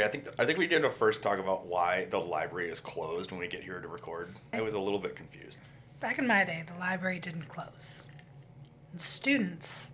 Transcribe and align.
Okay, 0.00 0.08
I 0.08 0.10
think 0.10 0.28
I 0.38 0.46
think 0.46 0.58
we 0.58 0.66
need 0.66 0.80
to 0.80 0.90
first 0.90 1.22
talk 1.22 1.38
about 1.38 1.66
why 1.66 2.06
the 2.06 2.18
library 2.18 2.70
is 2.70 2.80
closed 2.80 3.30
when 3.30 3.40
we 3.40 3.48
get 3.48 3.62
here 3.62 3.80
to 3.80 3.88
record. 3.88 4.34
I 4.52 4.62
was 4.62 4.72
a 4.72 4.78
little 4.78 4.98
bit 4.98 5.14
confused. 5.14 5.58
Back 6.00 6.18
in 6.18 6.26
my 6.26 6.42
day, 6.42 6.64
the 6.66 6.78
library 6.78 7.18
didn't 7.18 7.48
close. 7.48 8.02
And 8.92 9.00
students 9.00 9.88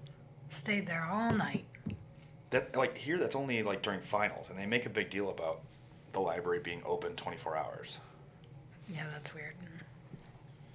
stayed 0.48 0.86
there 0.86 1.08
all 1.10 1.32
night. 1.32 1.64
That 2.50 2.76
like 2.76 2.96
here, 2.96 3.18
that's 3.18 3.34
only 3.34 3.64
like 3.64 3.82
during 3.82 4.00
finals, 4.00 4.48
and 4.48 4.56
they 4.56 4.64
make 4.64 4.86
a 4.86 4.90
big 4.90 5.10
deal 5.10 5.28
about 5.28 5.62
the 6.12 6.20
library 6.20 6.60
being 6.60 6.82
open 6.86 7.16
twenty 7.16 7.36
four 7.36 7.56
hours. 7.56 7.98
Yeah, 8.86 9.08
that's 9.10 9.34
weird. 9.34 9.54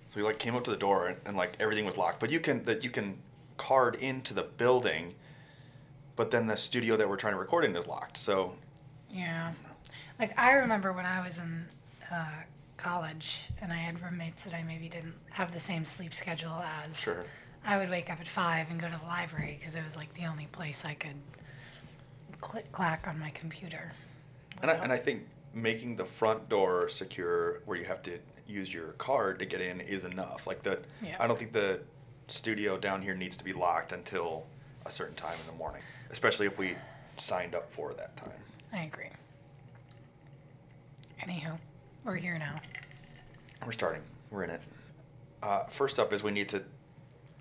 So 0.10 0.18
we 0.18 0.24
like 0.24 0.40
came 0.40 0.58
up 0.58 0.66
to 0.66 0.72
the 0.72 0.78
door 0.78 1.08
and, 1.08 1.18
and 1.26 1.38
like 1.38 1.56
everything 1.62 1.86
was 1.86 1.96
locked, 1.96 2.20
but 2.20 2.32
you 2.32 2.42
can 2.42 2.66
that 2.66 2.84
you 2.84 2.90
can 2.90 3.20
card 3.56 3.96
into 3.96 4.34
the 4.34 4.44
building, 4.44 5.16
but 6.18 6.32
then 6.32 6.48
the 6.48 6.58
studio 6.58 6.98
that 6.98 7.08
we're 7.08 7.16
trying 7.16 7.34
to 7.34 7.40
record 7.40 7.64
in 7.64 7.74
is 7.78 7.88
locked. 7.88 8.18
So 8.18 8.56
Yeah. 9.14 9.54
Like, 10.20 10.38
I 10.40 10.54
remember 10.54 10.94
when 10.94 11.06
I 11.06 11.24
was 11.24 11.40
in 11.40 11.66
uh, 12.12 12.44
college 12.78 13.42
and 13.62 13.72
I 13.72 13.78
had 13.78 14.02
roommates 14.02 14.44
that 14.44 14.54
I 14.54 14.64
maybe 14.64 14.90
didn't 14.90 15.16
have 15.32 15.54
the 15.54 15.60
same 15.60 15.86
sleep 15.86 16.14
schedule 16.14 16.62
as. 16.86 17.00
Sure. 17.00 17.26
I 17.66 17.78
would 17.78 17.90
wake 17.90 18.10
up 18.10 18.20
at 18.20 18.28
5 18.28 18.68
and 18.72 18.80
go 18.80 18.88
to 18.88 19.00
the 19.00 19.06
library 19.08 19.56
because 19.60 19.76
it 19.76 19.84
was 19.84 19.96
like 19.96 20.14
the 20.16 20.26
only 20.26 20.48
place 20.48 20.84
I 20.84 20.96
could 20.96 21.16
click 22.40 22.72
clack 22.72 23.08
on 23.08 23.20
my 23.20 23.30
computer. 23.32 23.92
And 24.62 24.72
I, 24.72 24.76
and 24.76 24.92
I 24.92 24.98
think 24.98 25.28
making 25.54 25.96
the 25.96 26.06
front 26.06 26.50
door 26.50 26.90
secure 26.90 27.62
where 27.66 27.78
you 27.78 27.86
have 27.86 28.02
to 28.04 28.20
use 28.48 28.74
your 28.74 28.94
card 28.94 29.40
to 29.40 29.46
get 29.46 29.62
in 29.62 29.80
is 29.82 30.06
enough. 30.06 30.48
Like 30.48 30.64
the, 30.64 30.80
Yeah. 31.04 31.18
I 31.20 31.28
don't 31.28 31.38
think 31.38 31.54
the 31.54 31.82
studio 32.28 32.78
down 32.78 33.02
here 33.02 33.16
needs 33.16 33.38
to 33.38 33.44
be 33.44 33.54
locked 33.54 33.92
until 33.92 34.46
a 34.86 34.92
certain 34.92 35.16
time 35.16 35.36
in 35.42 35.52
the 35.52 35.58
morning, 35.58 35.82
especially 36.10 36.48
if 36.48 36.58
we 36.58 36.76
signed 37.18 37.54
up 37.54 37.72
for 37.72 37.94
that 37.94 38.18
time. 38.18 38.32
I 38.74 38.84
agree. 38.84 39.10
Anywho, 41.22 41.58
we're 42.04 42.16
here 42.16 42.38
now. 42.40 42.60
We're 43.66 43.72
starting. 43.72 44.02
We're 44.32 44.44
in 44.44 44.50
it. 44.52 44.62
Uh, 45.44 45.66
first 45.66 46.00
up 46.00 46.14
is 46.14 46.24
we 46.24 46.32
need 46.32 46.50
to 46.50 46.64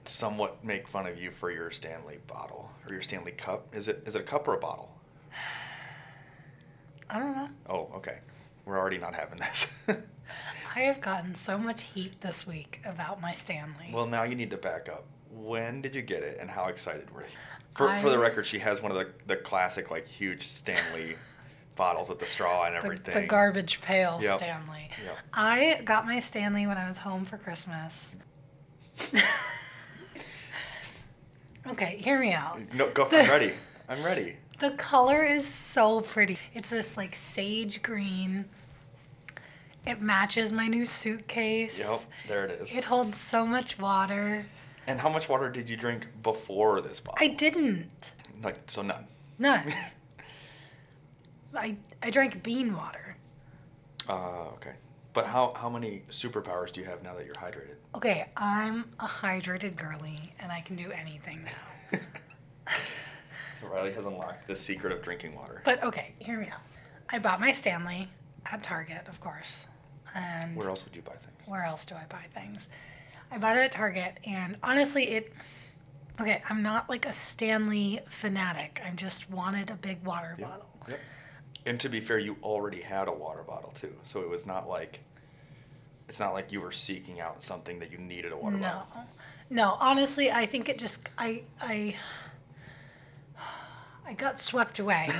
somewhat 0.04 0.64
make 0.64 0.88
fun 0.88 1.06
of 1.06 1.20
you 1.20 1.30
for 1.30 1.50
your 1.50 1.70
Stanley 1.70 2.18
bottle 2.26 2.72
or 2.86 2.92
your 2.92 3.02
Stanley 3.02 3.32
cup. 3.32 3.74
Is 3.74 3.88
it 3.88 4.02
is 4.06 4.14
it 4.14 4.20
a 4.20 4.24
cup 4.24 4.48
or 4.48 4.54
a 4.54 4.58
bottle? 4.58 4.90
I 7.08 7.18
don't 7.18 7.34
know. 7.34 7.48
Oh, 7.68 7.90
okay. 7.96 8.18
We're 8.64 8.78
already 8.78 8.98
not 8.98 9.14
having 9.14 9.38
this. 9.38 9.66
I 10.76 10.80
have 10.80 11.00
gotten 11.00 11.34
so 11.34 11.58
much 11.58 11.82
heat 11.82 12.20
this 12.20 12.46
week 12.46 12.80
about 12.84 13.20
my 13.20 13.32
Stanley. 13.32 13.90
Well, 13.92 14.06
now 14.06 14.22
you 14.22 14.36
need 14.36 14.50
to 14.50 14.56
back 14.56 14.88
up. 14.88 15.04
When 15.32 15.80
did 15.82 15.94
you 15.94 16.02
get 16.02 16.22
it, 16.22 16.38
and 16.40 16.50
how 16.50 16.66
excited 16.66 17.10
were 17.12 17.22
you? 17.22 17.28
For, 17.74 17.94
for 17.96 18.10
the 18.10 18.18
record, 18.18 18.44
she 18.46 18.58
has 18.58 18.82
one 18.82 18.90
of 18.90 18.98
the, 18.98 19.08
the 19.26 19.36
classic, 19.36 19.90
like, 19.90 20.06
huge 20.06 20.46
Stanley 20.46 21.16
bottles 21.76 22.08
with 22.08 22.18
the 22.18 22.26
straw 22.26 22.64
and 22.64 22.74
everything. 22.74 23.14
the 23.14 23.22
garbage 23.22 23.80
pail 23.80 24.18
Yep. 24.20 24.38
Stanley. 24.38 24.90
Yep. 25.04 25.16
I 25.32 25.80
got 25.84 26.04
my 26.04 26.18
Stanley 26.20 26.66
when 26.66 26.76
I 26.76 26.88
was 26.88 26.98
home 26.98 27.24
for 27.24 27.38
Christmas. 27.38 28.10
okay, 31.68 31.96
hear 31.98 32.18
me 32.18 32.32
out. 32.32 32.60
No, 32.74 32.90
go. 32.90 33.04
I'm 33.04 33.28
ready. 33.28 33.52
I'm 33.88 34.02
ready. 34.04 34.36
The 34.60 34.72
color 34.72 35.22
is 35.24 35.46
so 35.48 36.02
pretty. 36.02 36.36
It's 36.52 36.68
this 36.68 36.94
like 36.94 37.16
sage 37.32 37.80
green. 37.80 38.44
It 39.86 40.02
matches 40.02 40.52
my 40.52 40.66
new 40.68 40.84
suitcase. 40.84 41.78
Yep, 41.78 42.00
there 42.28 42.44
it 42.44 42.50
is. 42.60 42.76
It 42.76 42.84
holds 42.84 43.18
so 43.18 43.46
much 43.46 43.78
water. 43.78 44.44
And 44.86 45.00
how 45.00 45.08
much 45.08 45.28
water 45.28 45.50
did 45.50 45.68
you 45.68 45.76
drink 45.76 46.08
before 46.22 46.80
this 46.80 47.00
bottle? 47.00 47.18
I 47.24 47.28
didn't. 47.28 48.12
Like, 48.42 48.58
so 48.70 48.82
none. 48.82 49.06
None. 49.38 49.72
I 51.54 51.76
I 52.02 52.10
drank 52.10 52.42
bean 52.42 52.76
water. 52.76 53.16
Uh, 54.08 54.48
okay. 54.54 54.72
But 55.12 55.26
how, 55.26 55.52
how 55.56 55.68
many 55.68 56.02
superpowers 56.08 56.70
do 56.72 56.80
you 56.80 56.86
have 56.86 57.02
now 57.02 57.14
that 57.16 57.26
you're 57.26 57.34
hydrated? 57.34 57.74
Okay, 57.96 58.26
I'm 58.36 58.84
a 59.00 59.06
hydrated 59.06 59.74
girly 59.76 60.32
and 60.38 60.52
I 60.52 60.60
can 60.60 60.76
do 60.76 60.92
anything 60.92 61.44
now. 61.44 61.98
So 63.60 63.66
Riley 63.72 63.92
has 63.92 64.06
unlocked 64.06 64.46
the 64.46 64.54
secret 64.54 64.92
of 64.92 65.02
drinking 65.02 65.34
water. 65.34 65.62
But 65.64 65.82
okay, 65.82 66.14
hear 66.20 66.38
me 66.38 66.46
out. 66.46 66.60
I 67.08 67.18
bought 67.18 67.40
my 67.40 67.50
Stanley 67.50 68.08
at 68.46 68.62
Target, 68.62 69.08
of 69.08 69.20
course. 69.20 69.66
And 70.14 70.54
Where 70.56 70.68
else 70.68 70.84
would 70.84 70.94
you 70.94 71.02
buy 71.02 71.14
things? 71.14 71.26
where 71.48 71.64
else 71.64 71.84
do 71.84 71.96
I 71.96 72.04
buy 72.08 72.26
things? 72.32 72.68
I 73.30 73.38
bought 73.38 73.56
it 73.56 73.60
at 73.64 73.72
Target, 73.72 74.18
and 74.26 74.56
honestly, 74.62 75.04
it. 75.08 75.32
Okay, 76.20 76.42
I'm 76.50 76.62
not 76.62 76.90
like 76.90 77.06
a 77.06 77.12
Stanley 77.14 78.00
fanatic. 78.08 78.82
I 78.84 78.90
just 78.90 79.30
wanted 79.30 79.70
a 79.70 79.74
big 79.74 80.04
water 80.04 80.36
Yep. 80.38 80.48
bottle. 80.48 80.66
Yep. 80.88 81.00
And 81.64 81.80
to 81.80 81.88
be 81.88 82.00
fair, 82.00 82.18
you 82.18 82.36
already 82.42 82.82
had 82.82 83.08
a 83.08 83.12
water 83.12 83.42
bottle 83.42 83.70
too, 83.70 83.94
so 84.04 84.20
it 84.20 84.28
was 84.28 84.46
not 84.46 84.68
like 84.68 85.00
it's 86.08 86.18
not 86.18 86.32
like 86.34 86.50
you 86.52 86.60
were 86.60 86.72
seeking 86.72 87.20
out 87.20 87.42
something 87.42 87.78
that 87.78 87.92
you 87.92 87.98
needed 87.98 88.32
a 88.32 88.36
water 88.36 88.56
No, 88.56 88.68
bottle. 88.68 89.04
no. 89.48 89.76
Honestly, 89.80 90.30
I 90.30 90.44
think 90.44 90.68
it 90.68 90.76
just 90.78 91.08
I 91.16 91.44
I 91.60 91.94
I 94.10 94.14
got 94.14 94.40
swept 94.40 94.80
away. 94.80 95.08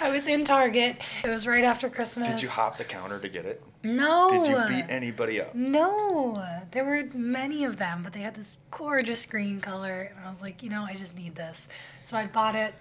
I 0.00 0.10
was 0.10 0.26
in 0.26 0.46
Target. 0.46 0.96
It 1.22 1.28
was 1.28 1.46
right 1.46 1.62
after 1.64 1.90
Christmas. 1.90 2.26
Did 2.26 2.40
you 2.40 2.48
hop 2.48 2.78
the 2.78 2.84
counter 2.84 3.18
to 3.18 3.28
get 3.28 3.44
it? 3.44 3.62
No. 3.82 4.30
Did 4.30 4.46
you 4.46 4.56
beat 4.76 4.86
anybody 4.90 5.42
up? 5.42 5.54
No, 5.54 6.42
there 6.70 6.86
were 6.86 7.04
many 7.12 7.64
of 7.64 7.76
them, 7.76 8.02
but 8.02 8.14
they 8.14 8.20
had 8.20 8.34
this 8.34 8.56
gorgeous 8.70 9.26
green 9.26 9.60
color, 9.60 10.10
and 10.16 10.26
I 10.26 10.30
was 10.30 10.40
like, 10.40 10.62
you 10.62 10.70
know, 10.70 10.84
I 10.84 10.94
just 10.94 11.14
need 11.14 11.34
this. 11.34 11.66
So 12.06 12.16
I 12.16 12.26
bought 12.26 12.54
it, 12.54 12.72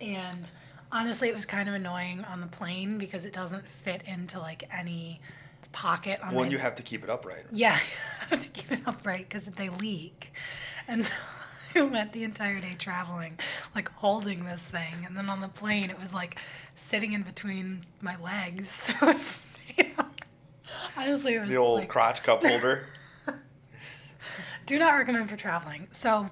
and 0.00 0.48
honestly, 0.92 1.28
it 1.28 1.34
was 1.34 1.46
kind 1.46 1.68
of 1.68 1.74
annoying 1.74 2.24
on 2.26 2.40
the 2.40 2.46
plane 2.46 2.96
because 2.96 3.24
it 3.24 3.32
doesn't 3.32 3.68
fit 3.68 4.02
into 4.06 4.38
like 4.38 4.68
any 4.72 5.20
pocket 5.72 6.20
on 6.22 6.32
Well, 6.32 6.44
my 6.44 6.50
you 6.50 6.58
have 6.58 6.76
to 6.76 6.82
keep 6.84 7.02
it 7.02 7.10
upright. 7.10 7.46
yeah, 7.50 7.76
I 8.20 8.24
have 8.30 8.40
to 8.40 8.48
keep 8.50 8.70
it 8.70 8.82
upright 8.86 9.28
because 9.28 9.46
they 9.46 9.68
leak. 9.68 10.32
And 10.86 11.04
so 11.06 11.12
I 11.76 11.82
went 11.82 12.12
the 12.12 12.24
entire 12.24 12.60
day 12.60 12.74
traveling, 12.78 13.38
like 13.74 13.90
holding 13.92 14.44
this 14.44 14.62
thing. 14.62 15.04
And 15.06 15.16
then 15.16 15.28
on 15.28 15.40
the 15.40 15.48
plane, 15.48 15.90
it 15.90 16.00
was 16.00 16.14
like 16.14 16.36
sitting 16.76 17.12
in 17.12 17.22
between 17.22 17.84
my 18.00 18.16
legs. 18.20 18.90
So 19.00 19.08
it's, 19.08 19.46
you 19.76 19.84
know, 19.96 20.06
honestly, 20.96 21.34
it 21.34 21.40
was 21.40 21.48
The 21.48 21.56
old 21.56 21.80
like, 21.80 21.88
crotch 21.88 22.22
cup 22.22 22.44
holder. 22.44 22.86
do 24.66 24.78
not 24.78 24.94
recommend 24.94 25.28
for 25.30 25.36
traveling. 25.36 25.88
So 25.92 26.28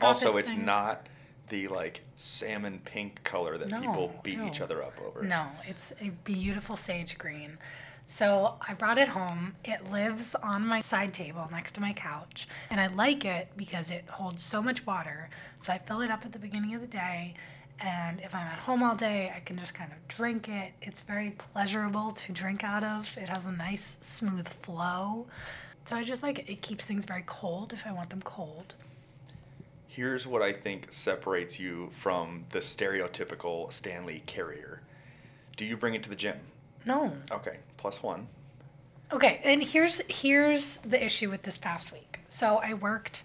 also, 0.00 0.36
it's 0.36 0.50
thing- 0.52 0.64
not 0.64 1.08
the 1.48 1.68
like 1.68 2.00
salmon 2.16 2.80
pink 2.84 3.22
color 3.24 3.58
that 3.58 3.68
people 3.68 4.08
No, 4.14 4.20
beat 4.22 4.38
each 4.40 4.60
other 4.60 4.82
up 4.82 4.94
over. 5.06 5.22
No, 5.22 5.48
it's 5.66 5.92
a 6.00 6.10
beautiful 6.24 6.76
sage 6.76 7.18
green. 7.18 7.58
So 8.06 8.56
I 8.66 8.74
brought 8.74 8.98
it 8.98 9.08
home. 9.08 9.54
It 9.64 9.90
lives 9.90 10.34
on 10.34 10.66
my 10.66 10.80
side 10.80 11.14
table 11.14 11.48
next 11.50 11.72
to 11.72 11.80
my 11.80 11.92
couch. 11.92 12.46
And 12.70 12.80
I 12.80 12.88
like 12.88 13.24
it 13.24 13.48
because 13.56 13.90
it 13.90 14.04
holds 14.08 14.42
so 14.42 14.62
much 14.62 14.86
water. 14.86 15.30
So 15.58 15.72
I 15.72 15.78
fill 15.78 16.02
it 16.02 16.10
up 16.10 16.24
at 16.24 16.32
the 16.32 16.38
beginning 16.38 16.74
of 16.74 16.80
the 16.80 16.86
day. 16.86 17.34
And 17.80 18.20
if 18.20 18.34
I'm 18.34 18.46
at 18.46 18.58
home 18.58 18.82
all 18.82 18.94
day, 18.94 19.32
I 19.34 19.40
can 19.40 19.58
just 19.58 19.74
kind 19.74 19.90
of 19.92 20.08
drink 20.08 20.48
it. 20.48 20.72
It's 20.82 21.02
very 21.02 21.30
pleasurable 21.30 22.10
to 22.12 22.32
drink 22.32 22.62
out 22.62 22.84
of. 22.84 23.16
It 23.16 23.28
has 23.28 23.46
a 23.46 23.52
nice, 23.52 23.96
smooth 24.00 24.48
flow. 24.48 25.26
So 25.86 25.96
I 25.96 26.04
just 26.04 26.22
like 26.22 26.38
it. 26.38 26.48
It 26.48 26.62
keeps 26.62 26.84
things 26.84 27.04
very 27.04 27.24
cold 27.26 27.72
if 27.72 27.86
I 27.86 27.92
want 27.92 28.10
them 28.10 28.22
cold. 28.22 28.74
Here's 29.88 30.26
what 30.26 30.42
I 30.42 30.52
think 30.52 30.92
separates 30.92 31.58
you 31.58 31.90
from 31.92 32.44
the 32.50 32.60
stereotypical 32.60 33.72
Stanley 33.72 34.22
carrier. 34.26 34.80
Do 35.56 35.64
you 35.64 35.76
bring 35.76 35.94
it 35.94 36.02
to 36.04 36.08
the 36.08 36.16
gym? 36.16 36.36
No. 36.86 37.12
Okay, 37.30 37.58
plus 37.82 38.00
one. 38.00 38.28
Okay, 39.12 39.40
and 39.44 39.60
here's 39.60 40.00
here's 40.08 40.78
the 40.78 41.04
issue 41.04 41.28
with 41.28 41.42
this 41.42 41.58
past 41.58 41.92
week. 41.92 42.20
So 42.28 42.60
I 42.62 42.74
worked 42.74 43.24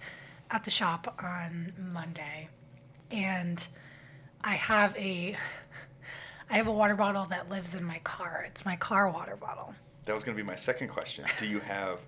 at 0.49 0.63
the 0.63 0.71
shop 0.71 1.15
on 1.23 1.73
Monday, 1.77 2.49
and 3.11 3.65
I 4.43 4.55
have 4.55 4.97
a 4.97 5.37
I 6.49 6.55
have 6.55 6.65
a 6.65 6.71
water 6.71 6.95
bottle 6.95 7.25
that 7.25 7.49
lives 7.49 7.75
in 7.75 7.83
my 7.83 7.99
car. 7.99 8.43
It's 8.47 8.65
my 8.65 8.75
car 8.75 9.09
water 9.09 9.35
bottle. 9.35 9.75
That 10.05 10.15
was 10.15 10.23
going 10.23 10.35
to 10.35 10.43
be 10.43 10.47
my 10.47 10.55
second 10.55 10.87
question. 10.87 11.25
Do 11.39 11.47
you 11.47 11.59
have 11.59 11.99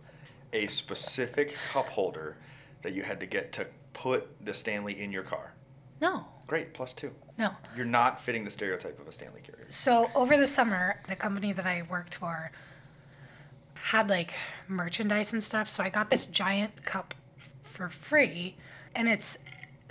a 0.51 0.65
specific 0.67 1.55
cup 1.71 1.89
holder 1.89 2.37
that 2.81 2.93
you 2.93 3.03
had 3.03 3.19
to 3.19 3.27
get 3.27 3.51
to 3.53 3.67
put 3.93 4.43
the 4.43 4.55
Stanley 4.55 4.99
in 4.99 5.11
your 5.11 5.23
car? 5.23 5.53
No, 6.01 6.25
Great, 6.47 6.73
plus 6.73 6.93
two. 6.93 7.11
no. 7.37 7.51
You're 7.75 7.85
not 7.85 8.19
fitting 8.21 8.45
the 8.45 8.51
stereotype 8.51 8.99
of 8.99 9.07
a 9.07 9.11
Stanley 9.11 9.41
carrier. 9.41 9.67
So 9.69 10.09
over 10.15 10.37
the 10.37 10.47
summer, 10.47 10.99
the 11.07 11.15
company 11.15 11.53
that 11.53 11.65
I 11.65 11.83
worked 11.89 12.15
for 12.15 12.51
had 13.75 14.09
like 14.09 14.33
merchandise 14.67 15.31
and 15.33 15.43
stuff. 15.43 15.69
So 15.69 15.83
I 15.83 15.89
got 15.89 16.09
this 16.09 16.25
giant 16.25 16.85
cup 16.85 17.13
for 17.63 17.89
free, 17.89 18.55
and 18.95 19.07
it's 19.07 19.37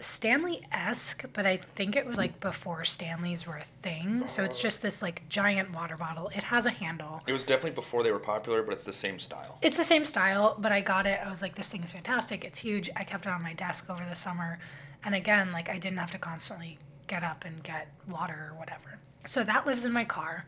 Stanley 0.00 0.62
esque, 0.70 1.24
but 1.32 1.44
I 1.46 1.58
think 1.74 1.96
it 1.96 2.06
was 2.06 2.16
like 2.16 2.38
before 2.40 2.84
Stanleys 2.84 3.46
were 3.46 3.56
a 3.56 3.64
thing. 3.82 4.26
So 4.26 4.44
it's 4.44 4.58
oh. 4.58 4.62
just 4.62 4.82
this 4.82 5.02
like 5.02 5.28
giant 5.28 5.74
water 5.74 5.96
bottle. 5.96 6.28
It 6.28 6.44
has 6.44 6.66
a 6.66 6.70
handle. 6.70 7.22
It 7.26 7.32
was 7.32 7.42
definitely 7.42 7.72
before 7.72 8.02
they 8.02 8.12
were 8.12 8.18
popular, 8.18 8.62
but 8.62 8.74
it's 8.74 8.84
the 8.84 8.92
same 8.92 9.18
style. 9.18 9.58
It's 9.62 9.76
the 9.76 9.84
same 9.84 10.04
style, 10.04 10.56
but 10.58 10.70
I 10.70 10.80
got 10.80 11.06
it. 11.06 11.20
I 11.24 11.28
was 11.30 11.42
like, 11.42 11.56
this 11.56 11.68
thing 11.68 11.82
is 11.82 11.90
fantastic. 11.92 12.44
It's 12.44 12.60
huge. 12.60 12.90
I 12.94 13.04
kept 13.04 13.26
it 13.26 13.30
on 13.30 13.42
my 13.42 13.54
desk 13.54 13.90
over 13.90 14.04
the 14.08 14.16
summer. 14.16 14.58
And 15.04 15.14
again, 15.14 15.52
like 15.52 15.68
I 15.68 15.78
didn't 15.78 15.98
have 15.98 16.10
to 16.12 16.18
constantly 16.18 16.78
get 17.06 17.22
up 17.22 17.44
and 17.44 17.62
get 17.62 17.88
water 18.08 18.50
or 18.52 18.58
whatever. 18.58 18.98
So 19.26 19.44
that 19.44 19.66
lives 19.66 19.84
in 19.84 19.92
my 19.92 20.04
car. 20.04 20.46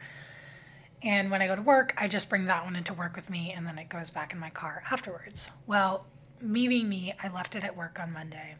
And 1.02 1.31
when 1.31 1.41
I 1.41 1.47
go 1.47 1.56
to 1.56 1.62
work, 1.62 1.94
I 1.97 2.08
just 2.08 2.29
bring 2.29 2.44
that 2.47 2.64
one 2.64 2.76
into 2.76 2.93
work 2.93 3.17
with 3.17 3.31
me 3.31 3.52
and 3.56 3.67
then 3.67 3.79
it 3.79 3.88
goes 3.88 4.11
back 4.11 4.32
in 4.32 4.38
my 4.38 4.50
car 4.50 4.82
afterwards. 4.91 5.49
Well, 5.67 6.05
me 6.43 6.69
being 6.69 6.88
me, 6.88 7.14
I 7.23 7.29
left 7.29 7.55
it 7.56 7.64
at 7.64 7.76
work 7.76 7.99
on 7.99 8.12
Monday. 8.12 8.56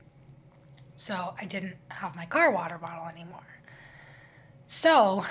So 0.97 1.35
I 1.39 1.45
didn't 1.45 1.77
have 1.89 2.15
my 2.17 2.27
car 2.27 2.51
water 2.51 2.79
bottle 2.79 3.07
anymore. 3.07 3.47
So 4.69 5.25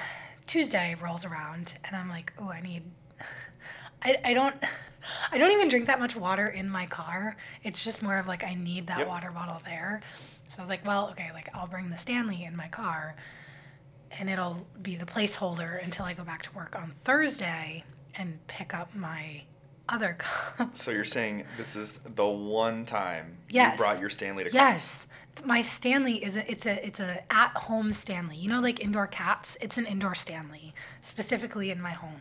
Tuesday 0.48 0.96
rolls 1.02 1.26
around 1.26 1.76
and 1.84 1.96
I'm 1.96 2.10
like, 2.10 2.34
oh, 2.40 2.50
I 2.50 2.62
need 2.62 2.84
I, 4.04 4.18
I 4.24 4.34
don't 4.34 4.56
I 5.32 5.38
don't 5.38 5.52
even 5.52 5.70
drink 5.70 5.88
that 5.88 6.00
much 6.00 6.16
water 6.16 6.48
in 6.48 6.70
my 6.70 6.86
car. 6.86 7.36
It's 7.64 7.84
just 7.84 8.04
more 8.04 8.20
of 8.20 8.28
like 8.28 8.44
I 8.44 8.54
need 8.56 8.88
that 8.88 9.00
Yep. 9.00 9.08
water 9.08 9.32
bottle 9.32 9.62
there. 9.66 10.02
So 10.60 10.62
I 10.62 10.66
was 10.66 10.70
like, 10.70 10.86
well, 10.86 11.08
okay, 11.12 11.30
like 11.34 11.48
I'll 11.54 11.68
bring 11.68 11.90
the 11.90 11.96
Stanley 11.96 12.44
in 12.44 12.54
my 12.54 12.68
car 12.68 13.16
and 14.20 14.30
it'll 14.30 14.68
be 14.82 14.98
the 14.98 15.06
placeholder 15.06 15.82
until 15.82 16.04
I 16.04 16.14
go 16.14 16.26
back 16.26 16.42
to 16.44 16.52
work 16.52 16.76
on 16.76 16.92
Thursday 17.06 17.86
and 18.14 18.46
pick 18.48 18.74
up 18.74 18.94
my 18.94 19.44
other 19.88 20.18
cup. 20.20 20.76
So 20.76 20.92
you're 20.92 21.06
saying 21.06 21.46
this 21.58 21.78
is 21.78 22.02
the 22.04 22.28
one 22.28 22.86
time 22.86 23.38
Yes. 23.50 23.72
you 23.72 23.78
brought 23.78 24.02
your 24.02 24.10
Stanley 24.10 24.44
to 24.44 24.52
Yes. 24.52 25.08
My 25.46 25.62
Stanley 25.62 26.22
is 26.22 26.36
a 26.36 26.52
it's 26.52 26.66
a 26.66 26.86
it's 26.86 27.00
a 27.00 27.24
at 27.32 27.52
home 27.56 27.94
Stanley. 27.94 28.36
You 28.36 28.50
know 28.50 28.60
like 28.60 28.82
indoor 28.82 29.08
cats? 29.08 29.56
It's 29.62 29.78
an 29.78 29.86
indoor 29.86 30.14
Stanley, 30.14 30.74
specifically 31.00 31.72
in 31.72 31.82
my 31.82 31.92
home. 31.92 32.20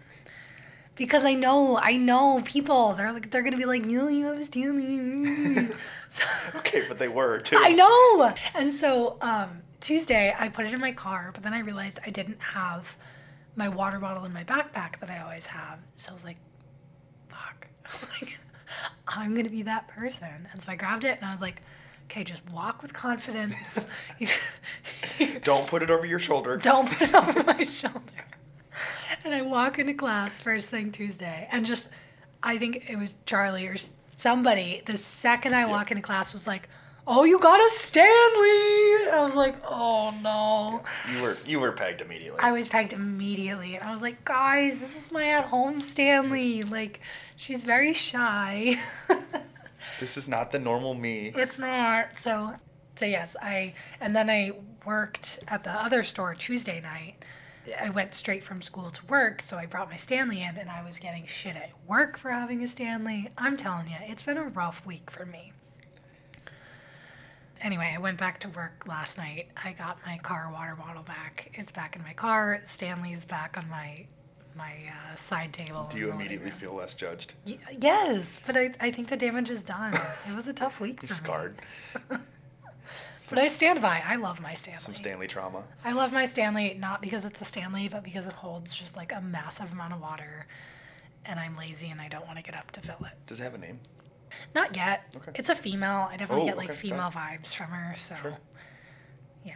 Because 0.99 1.25
I 1.25 1.35
know, 1.35 1.79
I 1.79 1.97
know 1.97 2.43
people, 2.45 2.93
they're 2.95 3.13
like 3.13 3.31
they're 3.31 3.43
gonna 3.43 3.57
be 3.57 3.65
like, 3.65 3.87
you 3.89 4.09
you 4.09 4.27
have 4.27 4.37
a 4.37 4.45
Stanley. 4.45 5.69
so, 6.11 6.27
Okay, 6.57 6.83
but 6.89 6.99
they 6.99 7.07
were 7.09 7.39
too. 7.39 7.57
I 7.59 7.73
know. 7.73 8.35
And 8.55 8.73
so 8.73 9.17
um, 9.21 9.63
Tuesday, 9.81 10.35
I 10.37 10.49
put 10.49 10.67
it 10.67 10.73
in 10.75 10.81
my 10.81 10.93
car, 10.93 11.31
but 11.33 11.45
then 11.45 11.55
I 11.55 11.61
realized 11.61 12.01
I 12.05 12.11
didn't 12.11 12.41
have 12.41 12.97
my 13.55 13.69
water 13.69 13.99
bottle 14.01 14.25
in 14.25 14.33
my 14.33 14.43
backpack 14.43 14.99
that 14.99 15.09
I 15.09 15.21
always 15.21 15.47
have. 15.47 15.79
So 15.99 16.11
I 16.11 16.15
was 16.15 16.25
like, 16.25 16.37
fuck. 17.29 17.69
like, 18.21 18.39
I'm 19.07 19.35
to 19.37 19.49
be 19.49 19.63
that 19.63 19.87
person. 19.89 20.49
And 20.53 20.61
so 20.61 20.73
I 20.73 20.75
grabbed 20.77 21.05
it 21.05 21.17
and 21.17 21.25
I 21.25 21.31
was 21.31 21.41
like, 21.41 21.63
okay, 22.07 22.25
just 22.25 22.43
walk 22.51 22.83
with 22.83 22.93
confidence. 22.93 23.87
Don't 25.45 25.67
put 25.69 25.83
it 25.83 25.91
over 25.91 26.07
your 26.07 26.19
shoulder. 26.19 26.57
Don't 26.57 26.91
put 26.91 27.09
it 27.09 27.15
over 27.15 27.43
my 27.45 27.65
shoulder. 27.67 28.01
And 29.25 29.35
I 29.35 29.43
walk 29.43 29.79
into 29.79 29.95
class 29.95 30.41
first 30.41 30.69
thing 30.69 30.93
Tuesday, 30.93 31.49
and 31.51 31.65
just, 31.67 31.89
I 32.43 32.59
think 32.59 32.89
it 32.89 32.97
was 32.97 33.15
Charlie 33.27 33.67
or 33.67 33.77
somebody. 34.17 34.83
The 34.85 34.99
second 34.99 35.55
I 35.55 35.67
walk 35.67 35.91
into 35.91 36.03
class, 36.03 36.33
was 36.33 36.47
like, 36.47 36.69
"Oh, 37.07 37.25
you 37.25 37.39
got 37.39 37.61
a 37.61 37.71
Stanley!" 37.75 39.07
And 39.07 39.15
I 39.17 39.25
was 39.25 39.35
like, 39.35 39.57
"Oh 39.65 40.11
no!" 40.23 40.83
You 41.15 41.23
were 41.23 41.37
you 41.47 41.61
were 41.61 41.73
pegged 41.73 42.01
immediately. 42.01 42.41
I 42.41 42.53
was 42.53 42.69
pegged 42.69 42.93
immediately, 42.93 43.77
and 43.77 43.85
I 43.85 43.91
was 43.91 44.03
like, 44.03 44.25
"Guys, 44.25 44.81
this 44.81 45.01
is 45.01 45.11
my 45.13 45.25
at-home 45.25 45.81
Stanley. 45.81 46.63
Like, 46.63 47.01
she's 47.37 47.65
very 47.65 47.95
shy." 47.95 48.77
this 50.01 50.17
is 50.17 50.29
not 50.29 50.53
the 50.53 50.59
normal 50.59 50.95
me. 50.95 51.33
It's 51.35 51.59
not. 51.59 52.09
So, 52.21 52.55
so 52.97 53.07
yes, 53.07 53.37
I 53.41 53.75
and 54.01 54.15
then 54.15 54.29
I 54.31 54.53
worked 54.85 55.41
at 55.49 55.65
the 55.65 55.71
other 55.71 56.03
store 56.03 56.35
Tuesday 56.35 56.81
night. 56.81 57.25
I 57.81 57.91
went 57.91 58.15
straight 58.15 58.45
from 58.45 58.63
school 58.63 58.91
to 58.91 59.07
work, 59.07 59.43
so 59.43 59.57
I 59.57 59.67
brought 59.67 59.91
my 59.91 59.97
Stanley 59.97 60.43
in, 60.43 60.57
and 60.57 60.71
I 60.71 60.83
was 60.85 60.99
getting 60.99 61.27
shit 61.27 61.57
at 61.57 61.71
work 61.87 62.17
for 62.19 62.31
having 62.31 62.63
a 62.63 62.69
Stanley. 62.69 63.29
I'm 63.37 63.57
telling 63.57 63.89
you, 63.89 63.97
it's 64.03 64.23
been 64.23 64.37
a 64.39 64.45
rough 64.45 64.85
week 64.87 65.11
for 65.11 65.27
me. 65.27 65.53
Anyway, 67.61 67.93
I 67.95 67.99
went 67.99 68.19
back 68.19 68.39
to 68.41 68.49
work 68.49 68.85
last 68.87 69.19
night. 69.19 69.49
I 69.65 69.73
got 69.73 69.99
my 70.07 70.19
car 70.19 70.49
water 70.53 70.77
bottle 70.77 71.03
back. 71.03 71.51
It's 71.55 71.73
back 71.73 71.97
in 71.97 72.03
my 72.03 72.13
car. 72.13 72.61
Stanley's 72.65 73.25
back 73.25 73.57
on 73.57 73.69
my 73.69 74.07
my 74.57 74.73
uh, 75.13 75.15
side 75.15 75.53
table. 75.53 75.89
Do 75.91 75.99
you 75.99 76.11
immediately 76.11 76.51
feel 76.51 76.75
less 76.75 76.93
judged? 76.95 77.35
Y- 77.47 77.59
yes, 77.81 78.41
but 78.45 78.57
I, 78.57 78.73
I 78.81 78.91
think 78.91 79.09
the 79.09 79.17
damage 79.17 79.51
is 79.51 79.63
done. 79.63 79.95
It 80.29 80.35
was 80.35 80.49
a 80.49 80.53
tough 80.53 80.81
week 80.81 81.01
for 81.01 81.07
You're 81.07 81.15
me. 81.15 81.17
scarred. 81.17 81.63
But 83.31 83.39
I 83.39 83.49
stand 83.49 83.81
by. 83.83 84.03
I 84.07 84.17
love 84.17 84.41
my 84.41 84.55
Stanley. 84.55 84.81
Some 84.81 84.95
Stanley 84.95 85.27
trauma. 85.27 85.65
I 85.85 85.93
love 85.93 86.13
my 86.13 86.27
Stanley 86.27 86.77
not 86.79 87.03
because 87.03 87.25
it's 87.25 87.41
a 87.41 87.45
Stanley, 87.45 87.89
but 87.89 88.03
because 88.03 88.27
it 88.27 88.33
holds 88.33 88.75
just 88.75 88.97
like 88.97 89.13
a 89.13 89.21
massive 89.21 89.73
amount 89.73 89.93
of 89.93 90.01
water. 90.01 90.47
And 91.27 91.39
I'm 91.39 91.57
lazy 91.57 91.89
and 91.91 92.01
I 92.01 92.09
don't 92.09 92.25
want 92.27 92.39
to 92.39 92.43
get 92.43 92.57
up 92.57 92.71
to 92.73 92.81
fill 92.81 93.05
it. 93.07 93.13
Does 93.27 93.41
it 93.41 93.43
have 93.43 93.55
a 93.55 93.59
name? 93.59 93.81
Not 94.55 94.77
yet. 94.77 95.05
Okay. 95.17 95.33
It's 95.35 95.49
a 95.49 95.55
female. 95.55 96.09
I 96.11 96.17
definitely 96.17 96.43
Oh, 96.45 96.47
get 96.47 96.57
like 96.57 96.71
okay, 96.71 96.79
female 96.79 97.11
vibes 97.11 97.55
from 97.55 97.67
her. 97.67 97.95
So, 97.97 98.15
Sure. 98.23 98.37
yeah, 99.45 99.55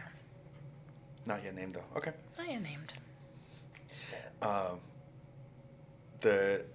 Not 1.25 1.43
yet 1.43 1.55
named 1.55 1.73
though. 1.73 1.97
Okay. 1.97 2.11
not 2.37 2.47
yet 2.49 2.61
named. 2.61 2.93
Um, 4.41 4.79
the 6.21 6.65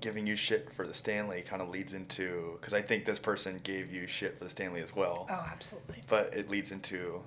giving 0.00 0.26
you 0.26 0.36
shit 0.36 0.70
for 0.72 0.86
the 0.86 0.94
Stanley 0.94 1.42
kind 1.42 1.62
of 1.62 1.68
leads 1.68 1.92
into 1.92 2.56
because 2.60 2.74
I 2.74 2.82
think 2.82 3.04
this 3.04 3.18
person 3.18 3.60
gave 3.62 3.92
you 3.92 4.06
shit 4.06 4.38
for 4.38 4.44
the 4.44 4.50
Stanley 4.50 4.80
as 4.80 4.94
well. 4.94 5.26
Oh, 5.30 5.46
absolutely. 5.52 6.02
But 6.08 6.34
it 6.34 6.50
leads 6.50 6.70
into 6.72 7.20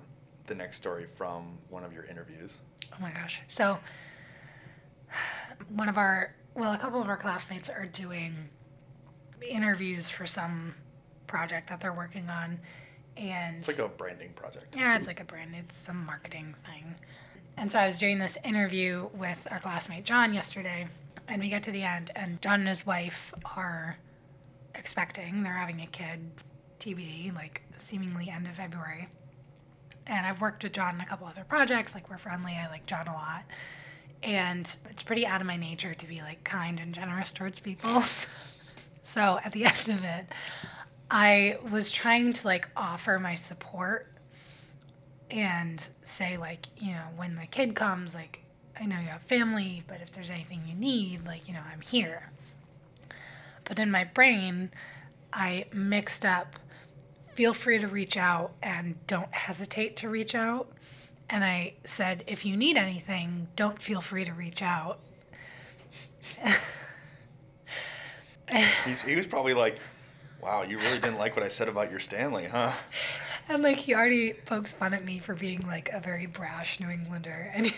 the 0.46 0.54
next 0.54 0.76
story 0.76 1.06
from 1.06 1.58
one 1.70 1.84
of 1.84 1.92
your 1.92 2.04
interviews. 2.04 2.58
Oh 2.92 2.96
my 3.00 3.10
gosh. 3.10 3.40
So, 3.48 3.78
one 5.68 5.88
of 5.88 5.96
our, 5.98 6.34
well, 6.54 6.72
a 6.72 6.78
couple 6.78 7.00
of 7.00 7.08
our 7.08 7.16
classmates 7.16 7.68
are 7.68 7.86
doing 7.86 8.48
interviews 9.48 10.10
for 10.10 10.26
some 10.26 10.74
project 11.26 11.68
that 11.68 11.80
they're 11.80 11.92
working 11.92 12.28
on. 12.28 12.60
And 13.16 13.58
It's 13.58 13.68
like 13.68 13.78
a 13.78 13.88
branding 13.88 14.30
project. 14.34 14.74
Yeah, 14.76 14.96
it's 14.96 15.06
like 15.06 15.20
a 15.20 15.24
brand. 15.24 15.54
It's 15.54 15.76
some 15.76 16.04
marketing 16.04 16.54
thing. 16.66 16.94
And 17.56 17.70
so 17.70 17.78
I 17.78 17.86
was 17.86 17.98
doing 17.98 18.18
this 18.18 18.38
interview 18.44 19.08
with 19.14 19.46
our 19.50 19.58
classmate 19.60 20.04
John 20.04 20.32
yesterday, 20.32 20.88
and 21.32 21.40
we 21.40 21.48
get 21.48 21.62
to 21.62 21.70
the 21.70 21.82
end, 21.82 22.10
and 22.14 22.42
John 22.42 22.60
and 22.60 22.68
his 22.68 22.84
wife 22.84 23.32
are 23.56 23.96
expecting. 24.74 25.42
They're 25.42 25.54
having 25.54 25.80
a 25.80 25.86
kid, 25.86 26.30
TBD, 26.78 27.34
like 27.34 27.62
seemingly 27.78 28.28
end 28.28 28.46
of 28.46 28.56
February. 28.56 29.08
And 30.06 30.26
I've 30.26 30.42
worked 30.42 30.62
with 30.62 30.72
John 30.72 30.96
on 30.96 31.00
a 31.00 31.06
couple 31.06 31.26
other 31.26 31.44
projects. 31.44 31.94
Like 31.94 32.10
we're 32.10 32.18
friendly. 32.18 32.52
I 32.52 32.68
like 32.68 32.84
John 32.84 33.08
a 33.08 33.14
lot, 33.14 33.44
and 34.22 34.76
it's 34.90 35.02
pretty 35.02 35.26
out 35.26 35.40
of 35.40 35.46
my 35.46 35.56
nature 35.56 35.94
to 35.94 36.06
be 36.06 36.20
like 36.20 36.44
kind 36.44 36.78
and 36.78 36.94
generous 36.94 37.32
towards 37.32 37.60
people. 37.60 38.02
so 39.02 39.40
at 39.42 39.52
the 39.52 39.64
end 39.64 39.88
of 39.88 40.04
it, 40.04 40.26
I 41.10 41.56
was 41.70 41.90
trying 41.90 42.34
to 42.34 42.46
like 42.46 42.68
offer 42.76 43.18
my 43.18 43.36
support 43.36 44.12
and 45.30 45.88
say 46.04 46.36
like 46.36 46.66
you 46.76 46.92
know 46.92 47.06
when 47.16 47.36
the 47.36 47.46
kid 47.46 47.74
comes 47.74 48.14
like 48.14 48.42
i 48.80 48.86
know 48.86 48.98
you 48.98 49.06
have 49.08 49.22
family 49.22 49.82
but 49.86 50.00
if 50.00 50.12
there's 50.12 50.30
anything 50.30 50.62
you 50.66 50.74
need 50.74 51.26
like 51.26 51.46
you 51.48 51.54
know 51.54 51.62
i'm 51.72 51.80
here. 51.80 52.30
But 53.64 53.78
in 53.78 53.90
my 53.90 54.04
brain 54.04 54.70
i 55.32 55.66
mixed 55.72 56.24
up 56.24 56.58
feel 57.34 57.54
free 57.54 57.78
to 57.78 57.88
reach 57.88 58.16
out 58.16 58.52
and 58.62 58.94
don't 59.06 59.32
hesitate 59.32 59.96
to 59.96 60.08
reach 60.08 60.34
out. 60.34 60.68
And 61.30 61.44
i 61.44 61.74
said 61.84 62.24
if 62.26 62.44
you 62.44 62.56
need 62.56 62.76
anything 62.76 63.48
don't 63.56 63.80
feel 63.80 64.00
free 64.00 64.24
to 64.24 64.32
reach 64.32 64.62
out. 64.62 64.98
He's, 68.84 69.00
he 69.02 69.16
was 69.16 69.26
probably 69.26 69.54
like, 69.54 69.78
"Wow, 70.42 70.62
you 70.62 70.78
really 70.78 70.98
didn't 70.98 71.18
like 71.18 71.36
what 71.36 71.44
I 71.44 71.48
said 71.48 71.68
about 71.68 71.90
your 71.90 72.00
Stanley, 72.00 72.44
huh?" 72.44 72.72
and 73.48 73.62
like 73.62 73.78
he 73.78 73.94
already 73.94 74.32
pokes 74.32 74.72
fun 74.72 74.94
at 74.94 75.04
me 75.04 75.18
for 75.18 75.34
being 75.34 75.66
like 75.66 75.90
a 75.92 76.00
very 76.00 76.26
brash 76.26 76.80
new 76.80 76.88
englander. 76.88 77.50
And 77.54 77.72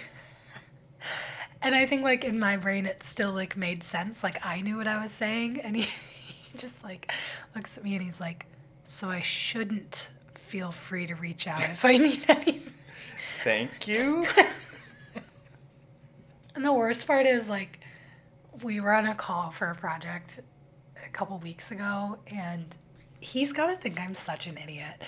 and 1.65 1.75
i 1.75 1.85
think 1.87 2.03
like 2.03 2.25
in 2.25 2.39
my 2.39 2.57
brain 2.57 2.87
it 2.87 3.03
still 3.03 3.33
like 3.33 3.57
made 3.57 3.83
sense. 3.83 4.23
Like 4.23 4.45
i 4.45 4.61
knew 4.61 4.77
what 4.77 4.87
i 4.87 5.03
was 5.03 5.11
saying 5.11 5.61
and 5.61 5.75
he, 5.77 5.83
he 6.27 6.57
just 6.59 6.85
like 6.85 7.11
looks 7.55 7.77
at 7.77 7.85
me 7.85 7.95
and 7.95 8.05
he's 8.05 8.21
like 8.21 8.47
so 8.85 9.09
i 9.09 9.21
shouldn't 9.21 10.11
feel 10.35 10.71
free 10.71 11.07
to 11.07 11.15
reach 11.15 11.49
out 11.49 11.63
if 11.63 11.85
i 11.85 11.97
need 11.97 12.25
anything 12.29 12.61
Thank 13.43 13.87
you. 13.89 14.27
and 16.55 16.65
the 16.65 16.73
worst 16.73 17.07
part 17.07 17.27
is 17.27 17.49
like 17.49 17.81
we 18.63 18.81
were 18.81 18.93
on 18.93 19.07
a 19.07 19.15
call 19.15 19.51
for 19.51 19.69
a 19.69 19.75
project 19.75 20.41
a 21.05 21.09
couple 21.11 21.37
weeks 21.39 21.71
ago 21.71 22.19
and 22.29 22.75
he's 23.21 23.53
got 23.53 23.67
to 23.67 23.77
think 23.77 24.01
i'm 24.01 24.15
such 24.15 24.47
an 24.47 24.57
idiot. 24.57 25.03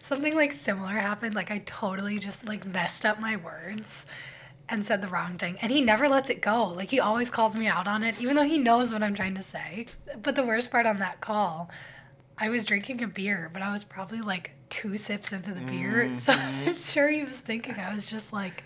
Something 0.00 0.34
like 0.34 0.52
similar 0.52 0.92
happened. 0.92 1.34
Like 1.34 1.50
i 1.50 1.58
totally 1.66 2.18
just 2.18 2.46
like 2.46 2.66
messed 2.66 3.04
up 3.04 3.20
my 3.20 3.36
words 3.36 4.06
and 4.72 4.84
said 4.84 5.00
the 5.00 5.08
wrong 5.08 5.36
thing 5.36 5.56
and 5.62 5.70
he 5.70 5.80
never 5.80 6.08
lets 6.08 6.30
it 6.30 6.40
go 6.40 6.64
like 6.66 6.90
he 6.90 6.98
always 6.98 7.30
calls 7.30 7.54
me 7.54 7.68
out 7.68 7.86
on 7.86 8.02
it 8.02 8.20
even 8.20 8.34
though 8.34 8.42
he 8.42 8.58
knows 8.58 8.92
what 8.92 9.02
i'm 9.02 9.14
trying 9.14 9.34
to 9.34 9.42
say 9.42 9.86
but 10.22 10.34
the 10.34 10.42
worst 10.44 10.70
part 10.70 10.86
on 10.86 10.98
that 10.98 11.20
call 11.20 11.70
I 12.38 12.48
was 12.48 12.64
drinking 12.64 13.02
a 13.02 13.06
beer, 13.06 13.50
but 13.52 13.62
I 13.62 13.72
was 13.72 13.84
probably 13.84 14.20
like 14.20 14.50
two 14.68 14.96
sips 14.96 15.32
into 15.32 15.52
the 15.52 15.60
beer. 15.60 16.10
So 16.16 16.32
I'm 16.32 16.76
sure 16.76 17.08
he 17.08 17.22
was 17.22 17.38
thinking 17.38 17.74
I 17.74 17.94
was 17.94 18.08
just 18.08 18.32
like 18.32 18.64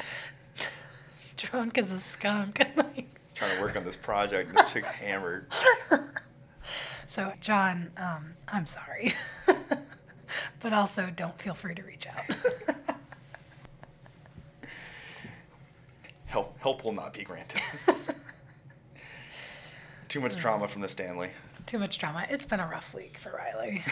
drunk 1.36 1.76
as 1.76 1.90
a 1.90 2.00
skunk. 2.00 2.58
like, 2.76 3.06
Trying 3.34 3.56
to 3.56 3.62
work 3.62 3.76
on 3.76 3.84
this 3.84 3.96
project, 3.96 4.48
and 4.48 4.58
this 4.58 4.72
chick's 4.72 4.88
hammered. 4.88 5.46
so, 7.06 7.34
John, 7.40 7.90
um, 7.98 8.32
I'm 8.48 8.64
sorry. 8.64 9.12
but 10.60 10.72
also, 10.72 11.10
don't 11.14 11.38
feel 11.38 11.52
free 11.52 11.74
to 11.74 11.82
reach 11.82 12.06
out. 12.06 12.95
Help, 16.36 16.60
help 16.60 16.84
will 16.84 16.92
not 16.92 17.14
be 17.14 17.24
granted. 17.24 17.62
Too 20.08 20.20
much 20.20 20.36
trauma 20.36 20.68
from 20.68 20.82
the 20.82 20.88
Stanley. 20.88 21.30
Too 21.64 21.78
much 21.78 21.98
drama. 21.98 22.26
It's 22.28 22.44
been 22.44 22.60
a 22.60 22.68
rough 22.68 22.92
week 22.92 23.16
for 23.16 23.32
Riley. 23.32 23.82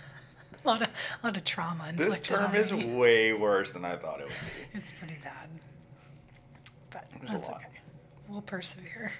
a 0.64 0.66
lot 0.66 0.80
of, 0.80 0.88
a 0.88 1.26
lot 1.26 1.36
of 1.36 1.44
trauma. 1.44 1.92
This 1.94 2.22
term 2.22 2.54
is 2.54 2.72
me. 2.72 2.96
way 2.96 3.34
worse 3.34 3.72
than 3.72 3.84
I 3.84 3.96
thought 3.96 4.20
it 4.20 4.24
would 4.24 4.32
be. 4.72 4.78
It's 4.78 4.90
pretty 4.98 5.18
bad. 5.22 5.50
But 6.90 7.04
There's 7.20 7.32
that's 7.32 7.50
okay. 7.50 7.66
We'll 8.26 8.40
persevere. 8.40 9.12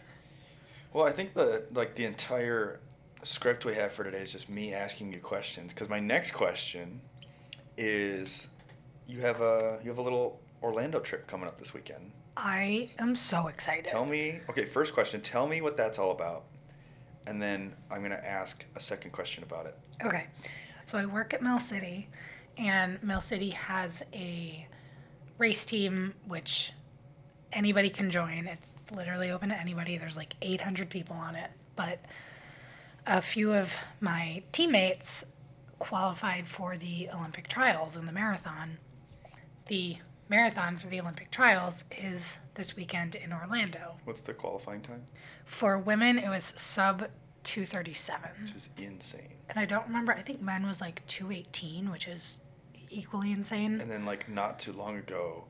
Well, 0.94 1.04
I 1.04 1.12
think 1.12 1.34
the 1.34 1.66
like 1.74 1.94
the 1.94 2.06
entire 2.06 2.80
script 3.22 3.66
we 3.66 3.74
have 3.74 3.92
for 3.92 4.02
today 4.02 4.22
is 4.22 4.32
just 4.32 4.48
me 4.48 4.72
asking 4.72 5.12
you 5.12 5.18
questions. 5.18 5.74
Because 5.74 5.90
my 5.90 6.00
next 6.00 6.30
question 6.30 7.02
is, 7.76 8.48
you 9.06 9.20
have 9.20 9.42
a 9.42 9.78
you 9.82 9.90
have 9.90 9.98
a 9.98 10.02
little 10.02 10.40
Orlando 10.62 11.00
trip 11.00 11.26
coming 11.26 11.46
up 11.46 11.58
this 11.58 11.74
weekend. 11.74 12.12
I 12.36 12.90
am 12.98 13.14
so 13.16 13.48
excited. 13.48 13.86
Tell 13.86 14.06
me. 14.06 14.40
Okay, 14.48 14.64
first 14.64 14.94
question. 14.94 15.20
Tell 15.20 15.46
me 15.46 15.60
what 15.60 15.76
that's 15.76 15.98
all 15.98 16.10
about, 16.10 16.44
and 17.26 17.40
then 17.40 17.74
I'm 17.90 18.02
gonna 18.02 18.14
ask 18.22 18.64
a 18.74 18.80
second 18.80 19.10
question 19.12 19.42
about 19.42 19.66
it. 19.66 19.78
Okay. 20.04 20.26
So 20.86 20.98
I 20.98 21.06
work 21.06 21.32
at 21.32 21.42
Mill 21.42 21.60
City, 21.60 22.08
and 22.58 23.02
Mill 23.02 23.20
City 23.20 23.50
has 23.50 24.02
a 24.12 24.66
race 25.38 25.64
team 25.64 26.14
which 26.26 26.72
anybody 27.52 27.90
can 27.90 28.10
join. 28.10 28.46
It's 28.46 28.74
literally 28.94 29.30
open 29.30 29.50
to 29.50 29.60
anybody. 29.60 29.98
There's 29.98 30.16
like 30.16 30.34
800 30.42 30.90
people 30.90 31.16
on 31.16 31.34
it. 31.34 31.50
But 31.76 32.00
a 33.06 33.22
few 33.22 33.52
of 33.52 33.76
my 34.00 34.42
teammates 34.52 35.24
qualified 35.78 36.48
for 36.48 36.76
the 36.76 37.08
Olympic 37.10 37.48
trials 37.48 37.96
in 37.96 38.06
the 38.06 38.12
marathon. 38.12 38.78
The 39.66 39.96
marathon 40.36 40.78
for 40.78 40.86
the 40.86 40.98
Olympic 40.98 41.30
trials 41.30 41.84
is 41.90 42.38
this 42.54 42.74
weekend 42.74 43.14
in 43.14 43.34
Orlando. 43.34 43.96
What's 44.04 44.22
the 44.22 44.32
qualifying 44.32 44.80
time? 44.80 45.02
For 45.44 45.78
women, 45.78 46.18
it 46.18 46.28
was 46.30 46.54
sub 46.56 47.08
237 47.44 48.30
Which 48.42 48.54
is 48.54 48.68
insane. 48.78 49.34
and 49.50 49.58
I 49.58 49.66
don't 49.66 49.86
remember. 49.86 50.12
I 50.14 50.22
think 50.22 50.40
men 50.40 50.66
was 50.66 50.80
like 50.80 51.06
218, 51.06 51.90
which 51.90 52.08
is 52.08 52.40
equally 52.88 53.30
insane. 53.30 53.78
And 53.78 53.90
then 53.90 54.06
like 54.06 54.26
not 54.30 54.58
too 54.58 54.72
long 54.72 54.96
ago, 54.96 55.44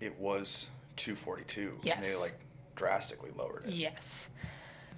it 0.00 0.18
was 0.18 0.68
242. 0.96 1.78
And 1.92 2.02
they 2.02 2.16
like 2.16 2.34
drastically 2.74 3.30
lowered 3.36 3.66
it. 3.66 3.72
Yes. 3.72 4.28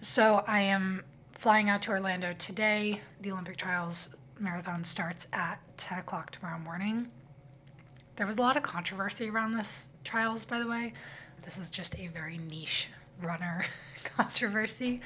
So 0.01 0.45
I 0.47 0.61
am 0.61 1.05
flying 1.33 1.69
out 1.69 1.83
to 1.83 1.91
Orlando 1.91 2.33
today. 2.33 3.03
The 3.21 3.33
Olympic 3.33 3.59
trials 3.59 4.09
marathon 4.41 4.85
starts 4.85 5.27
at 5.31 5.61
10 5.77 5.99
o'clock 5.99 6.31
tomorrow 6.31 6.59
morning. 6.59 7.09
There 8.17 8.27
was 8.27 8.37
a 8.37 8.41
lot 8.41 8.57
of 8.57 8.63
controversy 8.63 9.29
around 9.29 9.53
this 9.53 9.89
trials, 10.05 10.45
by 10.45 10.59
the 10.59 10.67
way. 10.67 10.95
This 11.43 11.59
is 11.59 11.71
just 11.71 11.95
a 11.99 12.09
very 12.09 12.39
niche 12.39 12.89
runner 13.23 13.65
controversy. 14.17 15.01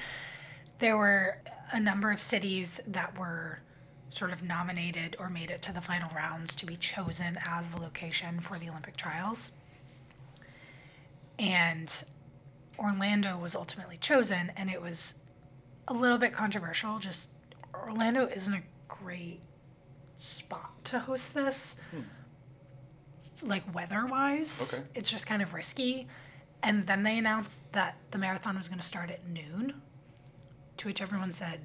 There 0.78 0.96
were 0.96 1.38
a 1.72 1.80
number 1.80 2.10
of 2.10 2.20
cities 2.20 2.80
that 2.86 3.18
were 3.18 3.60
sort 4.08 4.32
of 4.32 4.42
nominated 4.42 5.16
or 5.18 5.28
made 5.28 5.50
it 5.50 5.62
to 5.62 5.72
the 5.72 5.80
final 5.80 6.10
rounds 6.14 6.54
to 6.56 6.66
be 6.66 6.76
chosen 6.76 7.38
as 7.44 7.70
the 7.70 7.80
location 7.80 8.40
for 8.40 8.58
the 8.58 8.68
Olympic 8.68 8.96
trials. 8.96 9.52
And 11.38 11.92
Orlando 12.78 13.38
was 13.38 13.54
ultimately 13.54 13.96
chosen, 13.96 14.52
and 14.56 14.70
it 14.70 14.82
was 14.82 15.14
a 15.88 15.92
little 15.92 16.18
bit 16.18 16.32
controversial. 16.32 16.98
Just 16.98 17.30
Orlando 17.74 18.26
isn't 18.26 18.54
a 18.54 18.62
great 18.88 19.40
spot 20.16 20.84
to 20.84 21.00
host 21.00 21.34
this, 21.34 21.76
hmm. 21.90 22.00
Like 23.42 23.74
weather 23.74 24.06
wise. 24.06 24.72
Okay. 24.72 24.82
It's 24.94 25.10
just 25.10 25.26
kind 25.26 25.42
of 25.42 25.54
risky. 25.54 26.06
And 26.62 26.86
then 26.86 27.02
they 27.02 27.18
announced 27.18 27.70
that 27.72 27.96
the 28.10 28.18
marathon 28.18 28.56
was 28.56 28.68
going 28.68 28.80
to 28.80 28.86
start 28.86 29.10
at 29.10 29.26
noon, 29.26 29.74
to 30.76 30.88
which 30.88 31.00
everyone 31.00 31.32
said, 31.32 31.60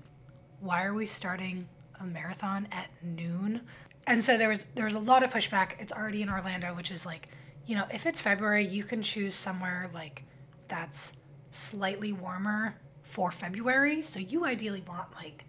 Why 0.62 0.84
are 0.86 0.94
we 0.94 1.05
starting 1.05 1.67
a 2.00 2.05
marathon 2.05 2.67
at 2.72 2.88
noon? 3.03 3.62
And 4.08 4.24
so 4.24 4.38
there 4.38 4.50
was 4.50 4.65
there 4.75 4.86
was 4.86 4.94
a 4.94 5.00
lot 5.00 5.24
of 5.24 5.32
pushback. 5.32 5.79
It's 5.79 5.91
already 5.91 6.22
in 6.22 6.29
Orlando, 6.29 6.74
which 6.75 6.91
is 6.91 7.05
like, 7.05 7.29
you 7.65 7.75
know, 7.75 7.86
if 7.91 8.05
it's 8.05 8.22
February, 8.22 8.65
you 8.65 8.84
can 8.84 9.01
choose 9.01 9.34
somewhere 9.34 9.89
like 9.94 10.24
that's 10.67 11.13
slightly 11.51 12.13
warmer 12.13 12.75
for 13.03 13.32
February. 13.32 14.01
So 14.01 14.20
you 14.20 14.46
ideally 14.46 14.84
want 14.88 15.13
like 15.15 15.46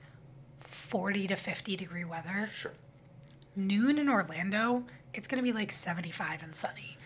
40 0.60 1.26
to 1.28 1.36
50 1.36 1.76
degree 1.76 2.04
weather. 2.04 2.48
Sure. 2.54 2.72
Noon 3.54 3.98
in 3.98 4.08
Orlando, 4.08 4.84
it's 5.16 5.26
going 5.26 5.42
to 5.42 5.42
be 5.42 5.52
like 5.52 5.72
75 5.72 6.42
and 6.42 6.54
sunny. 6.54 6.96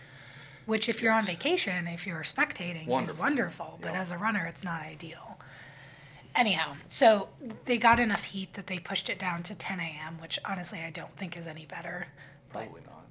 Which, 0.65 0.87
if 0.87 1.01
you're 1.01 1.11
on 1.13 1.23
vacation, 1.23 1.87
if 1.87 2.05
you're 2.05 2.21
spectating, 2.21 2.83
is 2.83 2.87
Wonderful. 2.87 3.19
wonderful. 3.23 3.79
But 3.81 3.93
Yeah. 3.93 4.01
as 4.01 4.11
a 4.11 4.17
runner, 4.17 4.45
it's 4.45 4.63
not 4.63 4.81
ideal. 4.83 5.39
Anyhow, 6.35 6.75
so 6.87 7.29
they 7.65 7.77
got 7.77 7.99
enough 7.99 8.23
heat 8.25 8.53
that 8.53 8.67
they 8.67 8.79
pushed 8.79 9.09
it 9.09 9.19
down 9.19 9.43
to 9.43 9.55
10 9.55 9.79
a.m., 9.79 10.17
which 10.21 10.39
honestly 10.45 10.79
I 10.79 10.89
don't 10.89 11.11
think 11.17 11.35
is 11.35 11.45
any 11.47 11.65
better. 11.65 12.07
But 12.53 12.63
Probably 12.65 12.81
not. 12.83 13.05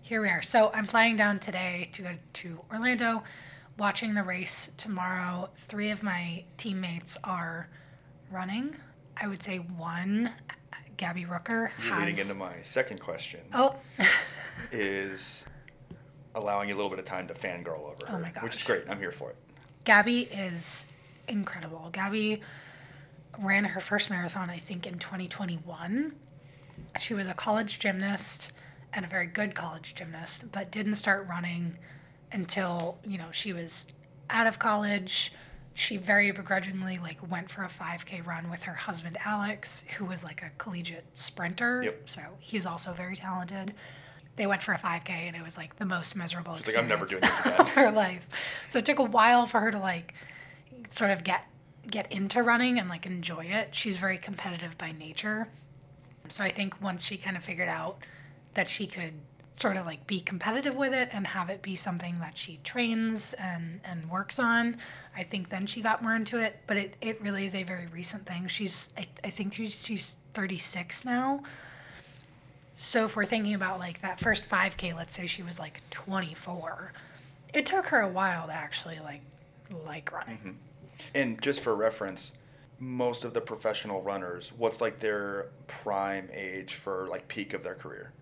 here 0.00 0.22
we 0.22 0.28
are. 0.28 0.40
So 0.42 0.70
I'm 0.72 0.86
flying 0.86 1.16
down 1.16 1.38
today 1.38 1.90
to 1.92 2.02
go 2.02 2.10
to 2.34 2.60
Orlando, 2.72 3.24
watching 3.76 4.14
the 4.14 4.22
race 4.22 4.70
tomorrow. 4.78 5.50
Three 5.56 5.90
of 5.90 6.02
my 6.02 6.44
teammates 6.56 7.18
are 7.24 7.68
running. 8.30 8.76
I 9.18 9.26
would 9.26 9.42
say 9.42 9.58
one, 9.58 10.32
Gabi 10.96 11.26
Rooker, 11.26 11.70
You're 11.82 11.94
has. 11.94 12.00
leading 12.06 12.18
into 12.20 12.34
my 12.34 12.54
second 12.62 13.00
question. 13.00 13.40
oh, 13.52 13.76
Is 14.72 15.46
allowing 16.34 16.68
you 16.68 16.74
a 16.74 16.76
little 16.76 16.90
bit 16.90 16.98
of 16.98 17.04
time 17.04 17.28
to 17.28 17.34
fangirl 17.34 17.80
over 17.80 17.96
Oh 18.08 18.12
her, 18.12 18.18
my 18.18 18.28
which 18.40 18.54
is 18.54 18.62
great. 18.62 18.84
I'm 18.88 18.98
here 18.98 19.12
for 19.12 19.30
it. 19.30 19.36
Gabi 19.84 20.28
is 20.32 20.84
incredible. 21.28 21.88
Gabi 21.92 22.40
ran 23.38 23.64
her 23.64 23.80
first 23.80 24.10
marathon, 24.10 24.50
I 24.50 24.58
think, 24.58 24.86
in 24.86 24.98
2021. 24.98 26.14
She 26.98 27.14
was 27.14 27.28
a 27.28 27.34
college 27.34 27.78
gymnast 27.78 28.52
and 28.92 29.04
a 29.04 29.08
very 29.08 29.26
good 29.26 29.54
college 29.54 29.94
gymnast, 29.94 30.50
but 30.52 30.70
didn't 30.70 30.94
start 30.94 31.26
running 31.28 31.78
until, 32.32 32.98
you 33.06 33.18
know, 33.18 33.30
she 33.30 33.52
was 33.52 33.86
out 34.30 34.46
of 34.46 34.58
college. 34.58 35.32
She 35.78 35.98
very 35.98 36.30
begrudgingly 36.30 36.98
like 36.98 37.18
went 37.30 37.50
for 37.50 37.62
a 37.62 37.68
5k 37.68 38.26
run 38.26 38.48
with 38.50 38.62
her 38.62 38.72
husband 38.72 39.18
Alex, 39.22 39.84
who 39.98 40.06
was 40.06 40.24
like 40.24 40.42
a 40.42 40.50
collegiate 40.56 41.04
sprinter. 41.12 41.82
Yep. 41.84 42.08
So 42.08 42.20
he's 42.40 42.64
also 42.64 42.94
very 42.94 43.14
talented. 43.14 43.74
They 44.36 44.46
went 44.46 44.62
for 44.62 44.72
a 44.72 44.78
5k 44.78 45.10
and 45.10 45.36
it 45.36 45.42
was 45.44 45.58
like 45.58 45.76
the 45.76 45.84
most 45.84 46.16
miserable 46.16 46.56
She's 46.56 46.68
like, 46.68 46.78
"I'm 46.78 46.88
never 46.88 47.04
experience 47.04 47.42
doing 47.42 47.54
this 47.54 47.58
of 47.60 47.68
again." 47.68 47.84
her 47.84 47.90
life. 47.92 48.26
So 48.68 48.78
it 48.78 48.86
took 48.86 48.98
a 48.98 49.04
while 49.04 49.44
for 49.46 49.60
her 49.60 49.70
to 49.70 49.78
like 49.78 50.14
sort 50.90 51.10
of 51.10 51.22
get 51.22 51.46
get 51.86 52.10
into 52.10 52.42
running 52.42 52.78
and 52.78 52.88
like 52.88 53.04
enjoy 53.04 53.44
it. 53.44 53.74
She's 53.74 53.98
very 53.98 54.16
competitive 54.16 54.78
by 54.78 54.92
nature. 54.92 55.48
So 56.28 56.42
I 56.42 56.48
think 56.48 56.80
once 56.80 57.04
she 57.04 57.18
kind 57.18 57.36
of 57.36 57.44
figured 57.44 57.68
out 57.68 57.98
that 58.54 58.70
she 58.70 58.86
could 58.86 59.12
sort 59.56 59.76
of 59.78 59.86
like 59.86 60.06
be 60.06 60.20
competitive 60.20 60.76
with 60.76 60.92
it 60.92 61.08
and 61.12 61.26
have 61.26 61.48
it 61.48 61.62
be 61.62 61.74
something 61.74 62.18
that 62.20 62.36
she 62.36 62.60
trains 62.62 63.32
and 63.34 63.80
and 63.84 64.08
works 64.10 64.38
on, 64.38 64.76
I 65.16 65.22
think 65.22 65.48
then 65.48 65.66
she 65.66 65.80
got 65.80 66.02
more 66.02 66.14
into 66.14 66.38
it. 66.38 66.58
But 66.66 66.76
it, 66.76 66.94
it 67.00 67.20
really 67.22 67.46
is 67.46 67.54
a 67.54 67.62
very 67.62 67.86
recent 67.86 68.26
thing. 68.26 68.46
She's 68.48 68.88
I, 68.96 69.06
I 69.24 69.30
think 69.30 69.54
she's, 69.54 69.84
she's 69.84 70.16
36 70.34 71.04
now. 71.04 71.42
So 72.74 73.06
if 73.06 73.16
we're 73.16 73.24
thinking 73.24 73.54
about 73.54 73.78
like 73.78 74.02
that 74.02 74.20
first 74.20 74.48
5K, 74.48 74.94
let's 74.94 75.16
say 75.16 75.26
she 75.26 75.42
was 75.42 75.58
like 75.58 75.80
24, 75.90 76.92
it 77.54 77.64
took 77.64 77.86
her 77.86 78.00
a 78.00 78.08
while 78.08 78.46
to 78.46 78.52
actually 78.52 78.98
like 79.02 79.22
like 79.86 80.12
running. 80.12 80.36
Mm-hmm. 80.36 80.50
And 81.14 81.40
just 81.40 81.60
for 81.60 81.74
reference, 81.74 82.32
most 82.78 83.24
of 83.24 83.32
the 83.32 83.40
professional 83.40 84.02
runners, 84.02 84.52
what's 84.56 84.82
like 84.82 85.00
their 85.00 85.48
prime 85.66 86.28
age 86.32 86.74
for 86.74 87.06
like 87.08 87.28
peak 87.28 87.54
of 87.54 87.62
their 87.62 87.74
career? 87.74 88.12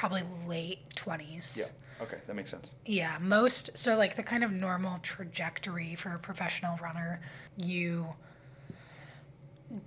Probably 0.00 0.22
late 0.48 0.78
20s. 0.96 1.58
Yeah. 1.58 1.64
Okay, 2.00 2.16
that 2.26 2.34
makes 2.34 2.50
sense. 2.50 2.72
Yeah, 2.86 3.18
most 3.20 3.68
so 3.74 3.98
like 3.98 4.16
the 4.16 4.22
kind 4.22 4.42
of 4.42 4.50
normal 4.50 4.98
trajectory 5.02 5.94
for 5.94 6.14
a 6.14 6.18
professional 6.18 6.78
runner, 6.78 7.20
you 7.58 8.14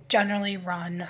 generally 0.08 0.56
run 0.56 1.08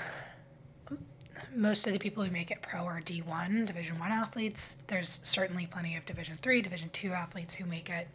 most 1.54 1.86
of 1.86 1.92
the 1.92 1.98
people 1.98 2.24
who 2.24 2.30
make 2.30 2.50
it 2.50 2.62
pro 2.62 2.86
are 2.86 3.02
D1, 3.02 3.66
Division 3.66 3.98
1 3.98 4.10
athletes. 4.10 4.78
There's 4.86 5.20
certainly 5.22 5.66
plenty 5.66 5.96
of 5.96 6.06
Division 6.06 6.36
3, 6.36 6.62
Division 6.62 6.88
2 6.88 7.12
athletes 7.12 7.56
who 7.56 7.66
make 7.66 7.90
it. 7.90 8.08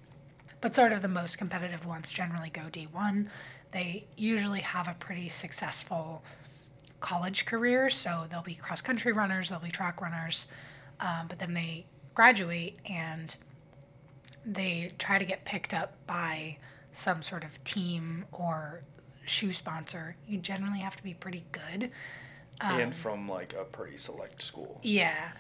But 0.60 0.74
sort 0.74 0.92
of 0.92 1.04
the 1.04 1.08
most 1.08 1.38
competitive 1.38 1.86
ones 1.86 2.12
generally 2.12 2.50
go 2.50 2.64
D1. 2.64 3.28
They 3.74 4.06
usually 4.18 4.62
have 4.62 4.88
a 4.88 4.96
pretty 5.00 5.30
successful 5.30 6.24
college 7.00 7.46
career. 7.46 7.92
So 7.92 8.26
they'll 8.28 8.42
be 8.42 8.56
cross 8.56 8.82
country 8.82 9.12
runners, 9.12 9.50
they'll 9.50 9.60
be 9.60 9.70
track 9.70 10.02
runners, 10.02 10.48
um, 11.00 11.28
but 11.28 11.40
then 11.40 11.54
they 11.54 11.86
graduate 12.14 12.78
and 12.86 13.36
they 14.46 14.92
try 14.98 15.18
to 15.18 15.26
get 15.26 15.46
picked 15.46 15.74
up 15.74 15.94
by 16.08 16.58
some 16.92 17.22
sort 17.22 17.44
of 17.44 17.64
team 17.64 18.26
or 18.32 18.82
shoe 19.26 19.54
sponsor. 19.54 20.16
You 20.28 20.40
generally 20.40 20.80
have 20.80 20.96
to 20.96 21.04
be 21.04 21.14
pretty 21.14 21.46
good. 21.52 21.92
Um, 22.62 22.80
and 22.80 22.96
from 22.96 23.30
like 23.30 23.54
a 23.54 23.64
pretty 23.64 23.98
select 23.98 24.42
school. 24.42 24.80
Yeah. 24.84 25.32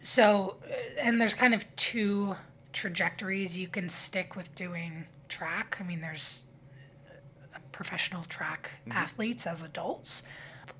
So, 0.00 0.56
uh, 0.64 1.00
and 1.00 1.20
there's 1.20 1.34
kind 1.34 1.54
of 1.54 1.64
two 1.76 2.36
trajectories 2.72 3.58
you 3.58 3.68
can 3.68 3.88
stick 3.88 4.36
with 4.36 4.54
doing 4.54 5.06
track. 5.28 5.76
I 5.80 5.84
mean, 5.84 6.00
there's 6.00 6.44
uh, 7.54 7.58
professional 7.72 8.22
track 8.24 8.70
athletes 8.90 9.46
as 9.46 9.62
adults, 9.62 10.22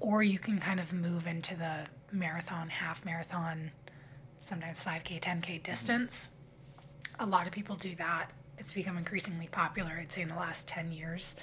or 0.00 0.22
you 0.22 0.38
can 0.38 0.58
kind 0.60 0.78
of 0.78 0.92
move 0.92 1.26
into 1.26 1.56
the 1.56 1.86
marathon, 2.12 2.68
half 2.68 3.04
marathon, 3.04 3.72
sometimes 4.46 4.82
5K, 4.82 5.20
10K 5.20 5.62
distance. 5.62 6.28
A 7.18 7.26
lot 7.26 7.46
of 7.46 7.52
people 7.52 7.74
do 7.74 7.94
that. 7.96 8.30
It's 8.58 8.72
become 8.72 8.96
increasingly 8.96 9.48
popular, 9.48 9.98
I'd 10.00 10.12
say, 10.12 10.22
in 10.22 10.28
the 10.28 10.36
last 10.36 10.68
10 10.68 10.92
years. 10.92 11.34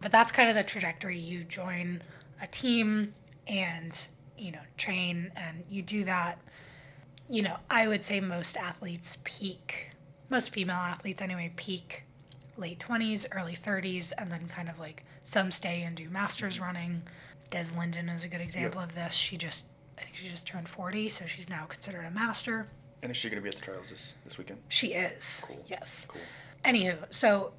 But 0.00 0.12
that's 0.12 0.32
kind 0.32 0.48
of 0.48 0.56
the 0.56 0.64
trajectory. 0.64 1.18
You 1.18 1.44
join 1.44 2.02
a 2.42 2.46
team 2.46 3.14
and, 3.46 3.98
you 4.36 4.52
know, 4.52 4.60
train, 4.76 5.30
and 5.36 5.64
you 5.70 5.82
do 5.82 6.04
that. 6.04 6.38
You 7.28 7.42
know, 7.42 7.56
I 7.70 7.88
would 7.88 8.02
say 8.02 8.20
most 8.20 8.56
athletes 8.56 9.18
peak, 9.24 9.92
most 10.28 10.50
female 10.50 10.76
athletes 10.76 11.22
anyway, 11.22 11.52
peak 11.56 12.02
late 12.56 12.80
20s, 12.80 13.26
early 13.32 13.54
30s, 13.54 14.12
and 14.18 14.32
then 14.32 14.48
kind 14.48 14.68
of 14.68 14.78
like 14.78 15.04
some 15.22 15.50
stay 15.52 15.82
and 15.82 15.94
do 15.94 16.08
masters 16.08 16.58
running. 16.58 17.02
Des 17.50 17.76
Linden 17.76 18.08
is 18.08 18.24
a 18.24 18.28
good 18.28 18.40
example 18.40 18.80
of 18.80 18.94
this. 18.94 19.12
She 19.14 19.36
just, 19.36 19.66
I 19.98 20.02
think 20.02 20.16
she 20.16 20.28
just 20.28 20.46
turned 20.46 20.68
40, 20.68 21.08
so 21.08 21.26
she's 21.26 21.48
now 21.48 21.64
considered 21.64 22.04
a 22.04 22.10
master. 22.10 22.68
And 23.02 23.10
is 23.10 23.16
she 23.16 23.28
going 23.28 23.40
to 23.40 23.42
be 23.42 23.48
at 23.48 23.54
the 23.56 23.62
trials 23.62 23.90
this, 23.90 24.14
this 24.24 24.38
weekend? 24.38 24.60
She 24.68 24.88
is. 24.94 25.40
Cool. 25.44 25.62
Yes. 25.66 26.06
Cool. 26.08 26.20
Anywho, 26.64 26.96
so 27.10 27.52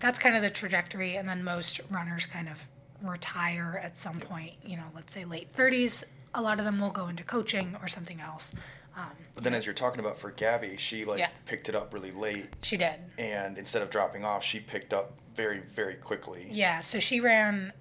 that's 0.00 0.18
kind 0.18 0.36
of 0.36 0.42
the 0.42 0.50
trajectory, 0.50 1.16
and 1.16 1.28
then 1.28 1.42
most 1.42 1.80
runners 1.90 2.26
kind 2.26 2.48
of 2.48 2.58
retire 3.02 3.80
at 3.82 3.96
some 3.96 4.20
point. 4.20 4.52
You 4.64 4.76
know, 4.76 4.84
let's 4.94 5.12
say 5.12 5.24
late 5.24 5.52
30s. 5.54 6.04
A 6.34 6.42
lot 6.42 6.58
of 6.58 6.64
them 6.64 6.80
will 6.80 6.90
go 6.90 7.08
into 7.08 7.22
coaching 7.22 7.76
or 7.80 7.88
something 7.88 8.20
else. 8.20 8.52
Um, 8.96 9.10
But 9.34 9.42
then, 9.44 9.54
as 9.54 9.66
you're 9.66 9.74
talking 9.74 10.00
about 10.00 10.18
for 10.18 10.30
Gabi, 10.30 10.78
she 10.78 11.04
like 11.04 11.18
Yeah. 11.18 11.28
picked 11.46 11.68
it 11.68 11.74
up 11.74 11.92
really 11.92 12.12
late, 12.12 12.46
she 12.62 12.76
did. 12.76 12.94
and 13.18 13.58
instead 13.58 13.82
of 13.82 13.90
dropping 13.90 14.24
off, 14.24 14.44
she 14.44 14.60
picked 14.60 14.92
up 14.92 15.14
very, 15.34 15.58
very 15.60 15.94
quickly. 15.94 16.46
Yeah, 16.50 16.78
so 16.80 17.00
she 17.00 17.18
ran. 17.20 17.72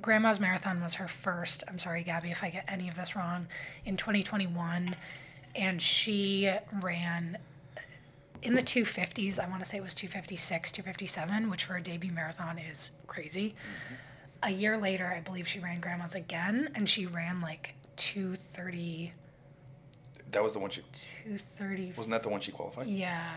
Grandma's 0.00 0.40
Marathon 0.40 0.82
was 0.82 0.94
her 0.94 1.08
first. 1.08 1.62
I'm 1.68 1.78
sorry, 1.78 2.02
Gabi, 2.04 2.30
if 2.30 2.42
I 2.42 2.50
get 2.50 2.64
any 2.68 2.88
of 2.88 2.96
this 2.96 3.14
wrong. 3.14 3.46
In 3.84 3.96
2021, 3.96 4.96
and 5.54 5.80
she 5.80 6.52
ran 6.82 7.38
in 8.42 8.54
the 8.54 8.62
250s. 8.62 9.38
I 9.38 9.48
want 9.48 9.62
to 9.62 9.68
say 9.68 9.78
it 9.78 9.82
was 9.82 9.94
256, 9.94 10.72
257, 10.72 11.48
which 11.48 11.64
for 11.64 11.76
a 11.76 11.82
debut 11.82 12.12
marathon 12.12 12.58
is 12.58 12.90
crazy. 13.06 13.54
A 14.42 14.50
year 14.50 14.76
later, 14.76 15.12
I 15.16 15.20
believe 15.20 15.46
she 15.48 15.58
ran 15.60 15.80
Grandma's 15.80 16.14
again, 16.14 16.70
and 16.74 16.88
she 16.88 17.06
ran 17.06 17.40
like 17.40 17.74
230, 17.96 19.12
That 20.32 20.42
was 20.42 20.52
the 20.54 20.58
one 20.58 20.70
she 20.70 20.82
230. 21.24 21.92
wasn't 21.96 22.10
that 22.12 22.22
the 22.24 22.28
one 22.28 22.40
she 22.40 22.50
qualified? 22.52 22.88
Yeah. 22.88 23.36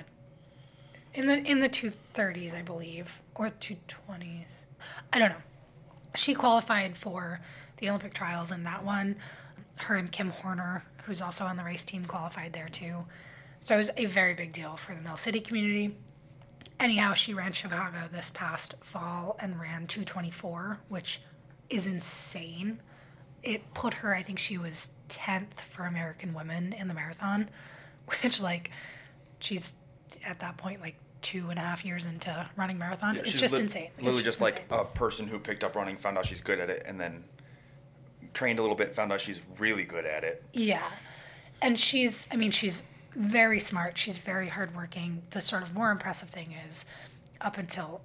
In 1.13 1.27
the 1.27 1.37
in 1.37 1.59
the 1.61 1.69
two 1.69 1.91
thirties, 2.13 2.53
I 2.53 2.61
believe, 2.61 3.17
or 3.33 3.49
two 3.49 3.77
twenties. 3.87 4.45
I 5.13 5.17
don't 5.19 5.29
know. 5.29 5.35
She 6.15 6.33
qualified 6.33 6.97
for 6.97 7.39
the 7.77 7.89
Olympic 7.89 8.13
trials 8.13 8.51
in 8.51 8.63
that 8.63 8.83
one. 8.83 9.17
Her 9.77 9.95
and 9.95 10.11
Kim 10.11 10.31
Horner, 10.31 10.83
who's 11.03 11.21
also 11.21 11.45
on 11.45 11.57
the 11.57 11.63
race 11.63 11.83
team, 11.83 12.05
qualified 12.05 12.53
there 12.53 12.69
too. 12.69 13.05
So 13.61 13.75
it 13.75 13.79
was 13.79 13.91
a 13.97 14.05
very 14.05 14.33
big 14.33 14.53
deal 14.53 14.77
for 14.77 14.95
the 14.95 15.01
Mill 15.01 15.17
City 15.17 15.39
community. 15.39 15.95
Anyhow, 16.79 17.13
she 17.13 17.33
ran 17.33 17.53
Chicago 17.53 18.07
this 18.11 18.29
past 18.33 18.75
fall 18.81 19.35
and 19.39 19.59
ran 19.59 19.87
224, 19.87 20.79
which 20.89 21.21
is 21.69 21.87
insane. 21.87 22.79
It 23.41 23.73
put 23.73 23.95
her, 23.95 24.15
I 24.15 24.21
think 24.21 24.37
she 24.39 24.57
was 24.57 24.91
10th 25.09 25.61
for 25.69 25.85
American 25.85 26.33
women 26.33 26.73
in 26.73 26.87
the 26.87 26.93
marathon, 26.93 27.49
which, 28.21 28.41
like, 28.41 28.71
she's 29.39 29.73
at 30.25 30.39
that 30.39 30.57
point, 30.57 30.81
like, 30.81 30.97
two 31.21 31.49
and 31.49 31.57
a 31.59 31.61
half 31.61 31.83
years 31.85 32.05
into 32.05 32.47
running 32.55 32.77
marathons. 32.77 33.15
Yeah, 33.15 33.21
it's 33.23 33.33
just 33.33 33.53
lit- 33.53 33.63
insane. 33.63 33.89
It's 33.95 34.03
Literally 34.03 34.23
just, 34.23 34.41
like 34.41 34.63
insane. 34.69 34.79
a 34.79 34.85
person 34.85 35.27
who 35.27 35.39
picked 35.39 35.63
up 35.63 35.75
running, 35.75 35.97
found 35.97 36.17
out 36.17 36.25
she's 36.25 36.41
good 36.41 36.59
at 36.59 36.69
it, 36.69 36.83
and 36.85 36.99
then 36.99 37.23
trained 38.33 38.59
a 38.59 38.61
little 38.61 38.75
bit, 38.77 38.95
found 38.95 39.11
out 39.11 39.21
she's 39.21 39.41
really 39.57 39.83
good 39.83 40.05
at 40.05 40.23
it. 40.23 40.43
Yeah. 40.53 40.83
And 41.61 41.79
she's, 41.79 42.27
I 42.31 42.35
mean, 42.35 42.51
she's 42.51 42.83
very 43.15 43.59
smart. 43.59 43.97
She's 43.97 44.19
very 44.19 44.47
hardworking. 44.49 45.23
The 45.31 45.41
sort 45.41 45.63
of 45.63 45.73
more 45.73 45.89
impressive 45.91 46.29
thing 46.29 46.53
is, 46.67 46.85
up 47.41 47.57
until 47.57 48.01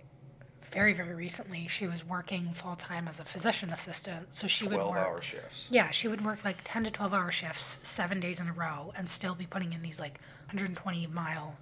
very, 0.71 0.95
very 0.95 1.15
recently, 1.15 1.69
she 1.69 1.87
was 1.87 2.03
working 2.03 2.53
full 2.55 2.77
time 2.77 3.07
as 3.07 3.21
a 3.21 3.25
physician 3.27 3.69
assistant. 3.71 4.33
So 4.33 4.47
she 4.47 4.65
would 4.65 4.73
Twelve 4.75 4.91
work. 4.93 4.99
hour 5.07 5.21
shifts. 5.21 5.69
Yeah, 5.71 5.91
she 5.91 6.09
would 6.09 6.25
work 6.25 6.45
like 6.47 6.59
10 6.65 6.85
to 6.85 6.91
12 6.91 7.13
hour 7.13 7.31
shifts, 7.31 7.77
seven 7.83 8.21
days 8.21 8.41
in 8.41 8.49
a 8.49 8.53
row, 8.55 8.91
and 8.97 9.11
still 9.11 9.35
be 9.35 9.45
putting 9.45 9.75
in 9.75 9.83
these 9.83 10.01
like 10.01 10.19
120 10.47 11.07
mile 11.09 11.57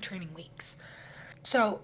training 0.00 0.30
weeks. 0.34 0.76
So 1.42 1.80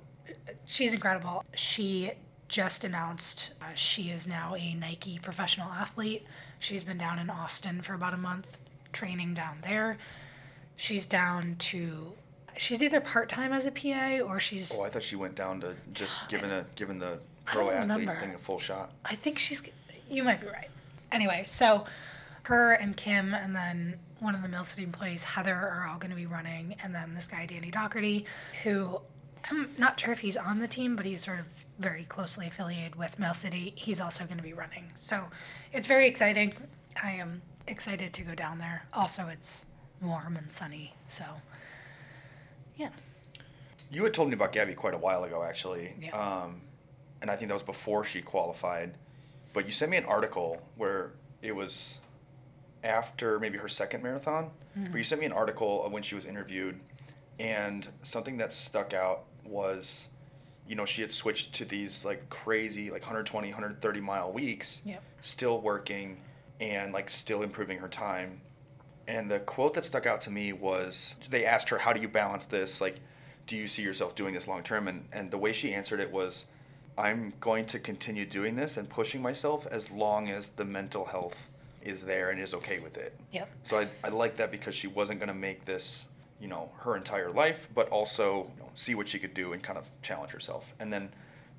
she's 0.66 0.92
incredible. 0.94 1.44
She 1.54 2.12
just 2.48 2.82
announced 2.84 3.52
uh, 3.62 3.66
she 3.74 4.10
is 4.10 4.26
now 4.26 4.54
a 4.56 4.74
Nike 4.74 5.18
professional 5.18 5.70
athlete. 5.72 6.24
She's 6.58 6.82
been 6.84 6.98
down 6.98 7.18
in 7.18 7.30
Austin 7.30 7.80
for 7.82 7.94
about 7.94 8.12
a 8.12 8.16
month 8.18 8.58
training 8.92 9.34
down 9.34 9.58
there. 9.62 9.98
She's 10.76 11.06
down 11.06 11.56
to, 11.60 12.14
she's 12.56 12.82
either 12.82 13.00
part 13.00 13.28
time 13.28 13.52
as 13.52 13.66
a 13.66 13.70
PA 13.70 14.18
or 14.24 14.40
she's, 14.40 14.72
Oh, 14.74 14.82
I 14.82 14.88
thought 14.88 15.02
she 15.02 15.14
went 15.16 15.34
down 15.36 15.60
to 15.60 15.74
just 15.92 16.12
giving 16.28 16.50
a 16.50 16.64
giving 16.74 16.98
the 16.98 17.18
pro 17.44 17.70
athlete 17.70 17.90
remember. 17.98 18.20
thing 18.20 18.34
a 18.34 18.38
full 18.38 18.58
shot. 18.58 18.92
I 19.04 19.14
think 19.14 19.38
she's. 19.38 19.62
You 20.08 20.24
might 20.24 20.40
be 20.40 20.46
right. 20.48 20.70
Anyway, 21.12 21.44
so 21.46 21.84
her 22.44 22.72
and 22.72 22.96
Kim, 22.96 23.32
and 23.34 23.54
then 23.54 23.98
one 24.20 24.34
of 24.34 24.42
the 24.42 24.48
Mill 24.48 24.64
City 24.64 24.82
employees, 24.82 25.24
Heather, 25.24 25.54
are 25.54 25.88
all 25.90 25.98
going 25.98 26.10
to 26.10 26.16
be 26.16 26.26
running, 26.26 26.76
and 26.82 26.94
then 26.94 27.14
this 27.14 27.26
guy 27.26 27.46
Danny 27.46 27.70
Doherty, 27.70 28.26
who 28.62 29.00
I'm 29.50 29.70
not 29.78 29.98
sure 29.98 30.12
if 30.12 30.20
he's 30.20 30.36
on 30.36 30.58
the 30.58 30.68
team, 30.68 30.96
but 30.96 31.06
he's 31.06 31.24
sort 31.24 31.40
of 31.40 31.46
very 31.78 32.04
closely 32.04 32.46
affiliated 32.46 32.96
with 32.96 33.18
Mill 33.18 33.34
City. 33.34 33.72
He's 33.76 34.00
also 34.00 34.24
going 34.24 34.36
to 34.36 34.42
be 34.42 34.52
running, 34.52 34.92
so 34.96 35.24
it's 35.72 35.86
very 35.86 36.06
exciting. 36.06 36.54
I 37.02 37.12
am 37.12 37.42
excited 37.66 38.12
to 38.12 38.22
go 38.22 38.34
down 38.34 38.58
there. 38.58 38.86
Also, 38.92 39.28
it's 39.28 39.66
warm 40.00 40.36
and 40.36 40.52
sunny, 40.52 40.94
so 41.08 41.24
yeah. 42.76 42.90
You 43.90 44.04
had 44.04 44.14
told 44.14 44.28
me 44.28 44.34
about 44.34 44.52
Gabi 44.52 44.76
quite 44.76 44.94
a 44.94 44.98
while 44.98 45.24
ago, 45.24 45.42
actually. 45.42 45.94
Yeah. 46.00 46.16
Um, 46.16 46.60
and 47.20 47.30
I 47.30 47.36
think 47.36 47.48
that 47.48 47.54
was 47.54 47.62
before 47.62 48.04
she 48.04 48.22
qualified. 48.22 48.94
But 49.52 49.66
you 49.66 49.72
sent 49.72 49.90
me 49.90 49.96
an 49.96 50.04
article 50.04 50.62
where 50.76 51.10
it 51.42 51.54
was 51.54 51.98
after 52.82 53.38
maybe 53.38 53.58
her 53.58 53.68
second 53.68 54.02
marathon. 54.02 54.50
But 54.74 54.82
you 54.82 54.88
mm-hmm. 54.88 55.02
sent 55.02 55.20
me 55.20 55.26
an 55.26 55.32
article 55.32 55.84
of 55.84 55.92
when 55.92 56.02
she 56.02 56.14
was 56.14 56.24
interviewed, 56.24 56.80
and 57.38 57.86
something 58.02 58.36
that 58.38 58.52
stuck 58.52 58.94
out 58.94 59.24
was, 59.44 60.08
you 60.66 60.76
know, 60.76 60.84
she 60.84 61.02
had 61.02 61.12
switched 61.12 61.54
to 61.54 61.64
these 61.64 62.04
like 62.04 62.28
crazy, 62.30 62.90
like 62.90 63.02
120, 63.02 63.48
130 63.48 64.00
mile 64.00 64.32
weeks, 64.32 64.82
Yep. 64.84 65.02
still 65.20 65.60
working 65.60 66.20
and 66.60 66.92
like 66.92 67.10
still 67.10 67.42
improving 67.42 67.78
her 67.78 67.88
time. 67.88 68.40
And 69.08 69.30
the 69.30 69.40
quote 69.40 69.74
that 69.74 69.84
stuck 69.84 70.06
out 70.06 70.20
to 70.22 70.30
me 70.30 70.52
was 70.52 71.16
they 71.28 71.44
asked 71.44 71.70
her, 71.70 71.78
How 71.78 71.92
do 71.92 72.00
you 72.00 72.08
balance 72.08 72.46
this? 72.46 72.80
Like, 72.80 73.00
do 73.46 73.56
you 73.56 73.66
see 73.66 73.82
yourself 73.82 74.14
doing 74.14 74.34
this 74.34 74.46
long 74.46 74.62
term? 74.62 74.86
And, 74.86 75.08
and 75.12 75.30
the 75.30 75.38
way 75.38 75.52
she 75.52 75.74
answered 75.74 75.98
it 75.98 76.12
was, 76.12 76.44
I'm 76.96 77.32
going 77.40 77.66
to 77.66 77.78
continue 77.78 78.26
doing 78.26 78.56
this 78.56 78.76
and 78.76 78.88
pushing 78.88 79.22
myself 79.22 79.66
as 79.66 79.90
long 79.90 80.28
as 80.28 80.50
the 80.50 80.64
mental 80.64 81.06
health 81.06 81.48
is 81.82 82.04
there 82.04 82.30
and 82.30 82.40
is 82.40 82.54
okay 82.54 82.78
with 82.78 82.96
it. 82.96 83.18
Yep. 83.32 83.50
So 83.64 83.78
I, 83.78 83.88
I 84.04 84.08
like 84.08 84.36
that 84.36 84.50
because 84.50 84.74
she 84.74 84.86
wasn't 84.86 85.18
going 85.18 85.28
to 85.28 85.34
make 85.34 85.64
this, 85.64 86.08
you 86.40 86.48
know, 86.48 86.70
her 86.80 86.96
entire 86.96 87.30
life, 87.30 87.68
but 87.74 87.88
also 87.88 88.50
you 88.56 88.62
know, 88.62 88.70
see 88.74 88.94
what 88.94 89.08
she 89.08 89.18
could 89.18 89.34
do 89.34 89.52
and 89.52 89.62
kind 89.62 89.78
of 89.78 89.90
challenge 90.02 90.32
herself. 90.32 90.74
And 90.78 90.92
then 90.92 91.10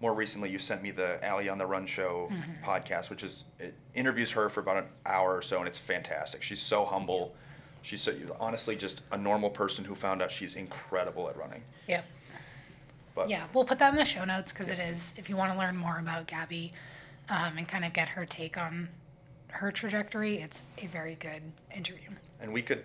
more 0.02 0.14
recently, 0.14 0.50
you 0.50 0.58
sent 0.58 0.82
me 0.82 0.92
the 0.92 1.20
Ali 1.28 1.48
on 1.48 1.58
the 1.58 1.66
Run 1.66 1.86
Show 1.86 2.32
podcast, 2.64 3.10
which 3.10 3.24
is 3.24 3.46
it 3.60 3.76
interviews 3.94 4.32
her 4.32 4.50
for 4.50 4.60
about 4.60 4.78
an 4.78 4.86
hour 5.06 5.36
or 5.38 5.42
so, 5.42 5.60
and 5.60 5.68
it's 5.68 5.78
fantastic. 5.80 6.42
She's 6.42 6.60
so 6.62 6.86
humble. 6.86 7.36
She's 7.84 8.02
so, 8.02 8.14
honestly 8.40 8.76
just 8.76 9.02
a 9.12 9.18
normal 9.18 9.50
person 9.50 9.86
who 9.86 9.96
found 9.96 10.22
out 10.22 10.32
she's 10.32 10.56
incredible 10.56 11.30
at 11.30 11.38
running. 11.38 11.64
Yep. 11.88 12.06
But 13.16 13.30
Yeah, 13.30 13.44
we'll 13.54 13.66
put 13.66 13.80
that 13.80 13.92
in 13.92 13.98
the 13.98 14.06
show 14.06 14.24
notes 14.24 14.52
because 14.52 14.70
it 14.70 14.80
is, 14.80 15.14
if 15.18 15.30
you 15.30 15.36
want 15.36 15.52
to 15.52 15.58
learn 15.58 15.76
more 15.76 16.00
about 16.00 16.28
Gabi 16.28 16.72
um, 17.30 17.58
and 17.58 17.68
kind 17.68 17.84
of 17.86 17.94
get 17.94 18.10
her 18.10 18.26
take 18.26 18.58
on 18.58 18.90
her 19.52 19.72
trajectory, 19.72 20.38
it's 20.42 20.66
a 20.78 20.88
very 20.88 21.16
good 21.16 21.42
interview. 21.76 22.10
and 22.40 22.52
we 22.54 22.62
could 22.62 22.84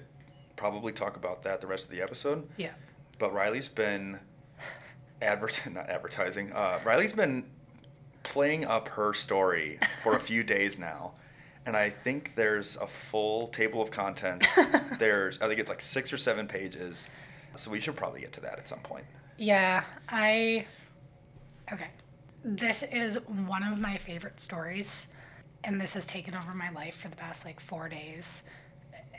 probably 0.56 0.92
talk 0.92 1.16
about 1.16 1.42
that 1.42 1.60
the 1.60 1.66
rest 1.66 1.84
of 1.86 1.90
the 1.90 2.00
episode. 2.02 2.48
Yeah. 2.56 2.72
But 3.18 3.32
Riley's 3.32 3.68
been 3.68 4.20
advert 5.22 5.60
not 5.72 5.88
advertising. 5.88 6.52
Uh, 6.52 6.80
Riley's 6.84 7.12
been 7.12 7.44
playing 8.22 8.64
up 8.64 8.88
her 8.88 9.14
story 9.14 9.78
for 10.02 10.16
a 10.16 10.20
few 10.20 10.42
days 10.56 10.78
now, 10.78 11.12
and 11.64 11.76
I 11.76 11.90
think 11.90 12.34
there's 12.34 12.76
a 12.76 12.86
full 12.86 13.46
table 13.48 13.80
of 13.80 13.90
contents. 13.90 14.46
there's, 14.98 15.40
I 15.40 15.48
think 15.48 15.60
it's 15.60 15.70
like 15.70 15.80
six 15.80 16.12
or 16.12 16.16
seven 16.18 16.46
pages. 16.46 17.08
So 17.56 17.70
we 17.70 17.80
should 17.80 17.96
probably 17.96 18.20
get 18.20 18.32
to 18.34 18.40
that 18.42 18.58
at 18.58 18.68
some 18.68 18.80
point. 18.80 19.04
Yeah, 19.38 19.84
I. 20.10 20.66
Okay. 21.72 21.88
This 22.44 22.82
is 22.92 23.16
one 23.26 23.62
of 23.62 23.80
my 23.80 23.96
favorite 23.96 24.38
stories, 24.40 25.06
and 25.64 25.80
this 25.80 25.94
has 25.94 26.06
taken 26.06 26.34
over 26.34 26.52
my 26.54 26.70
life 26.70 26.96
for 26.96 27.08
the 27.08 27.16
past 27.16 27.44
like 27.44 27.60
four 27.60 27.88
days. 27.88 28.42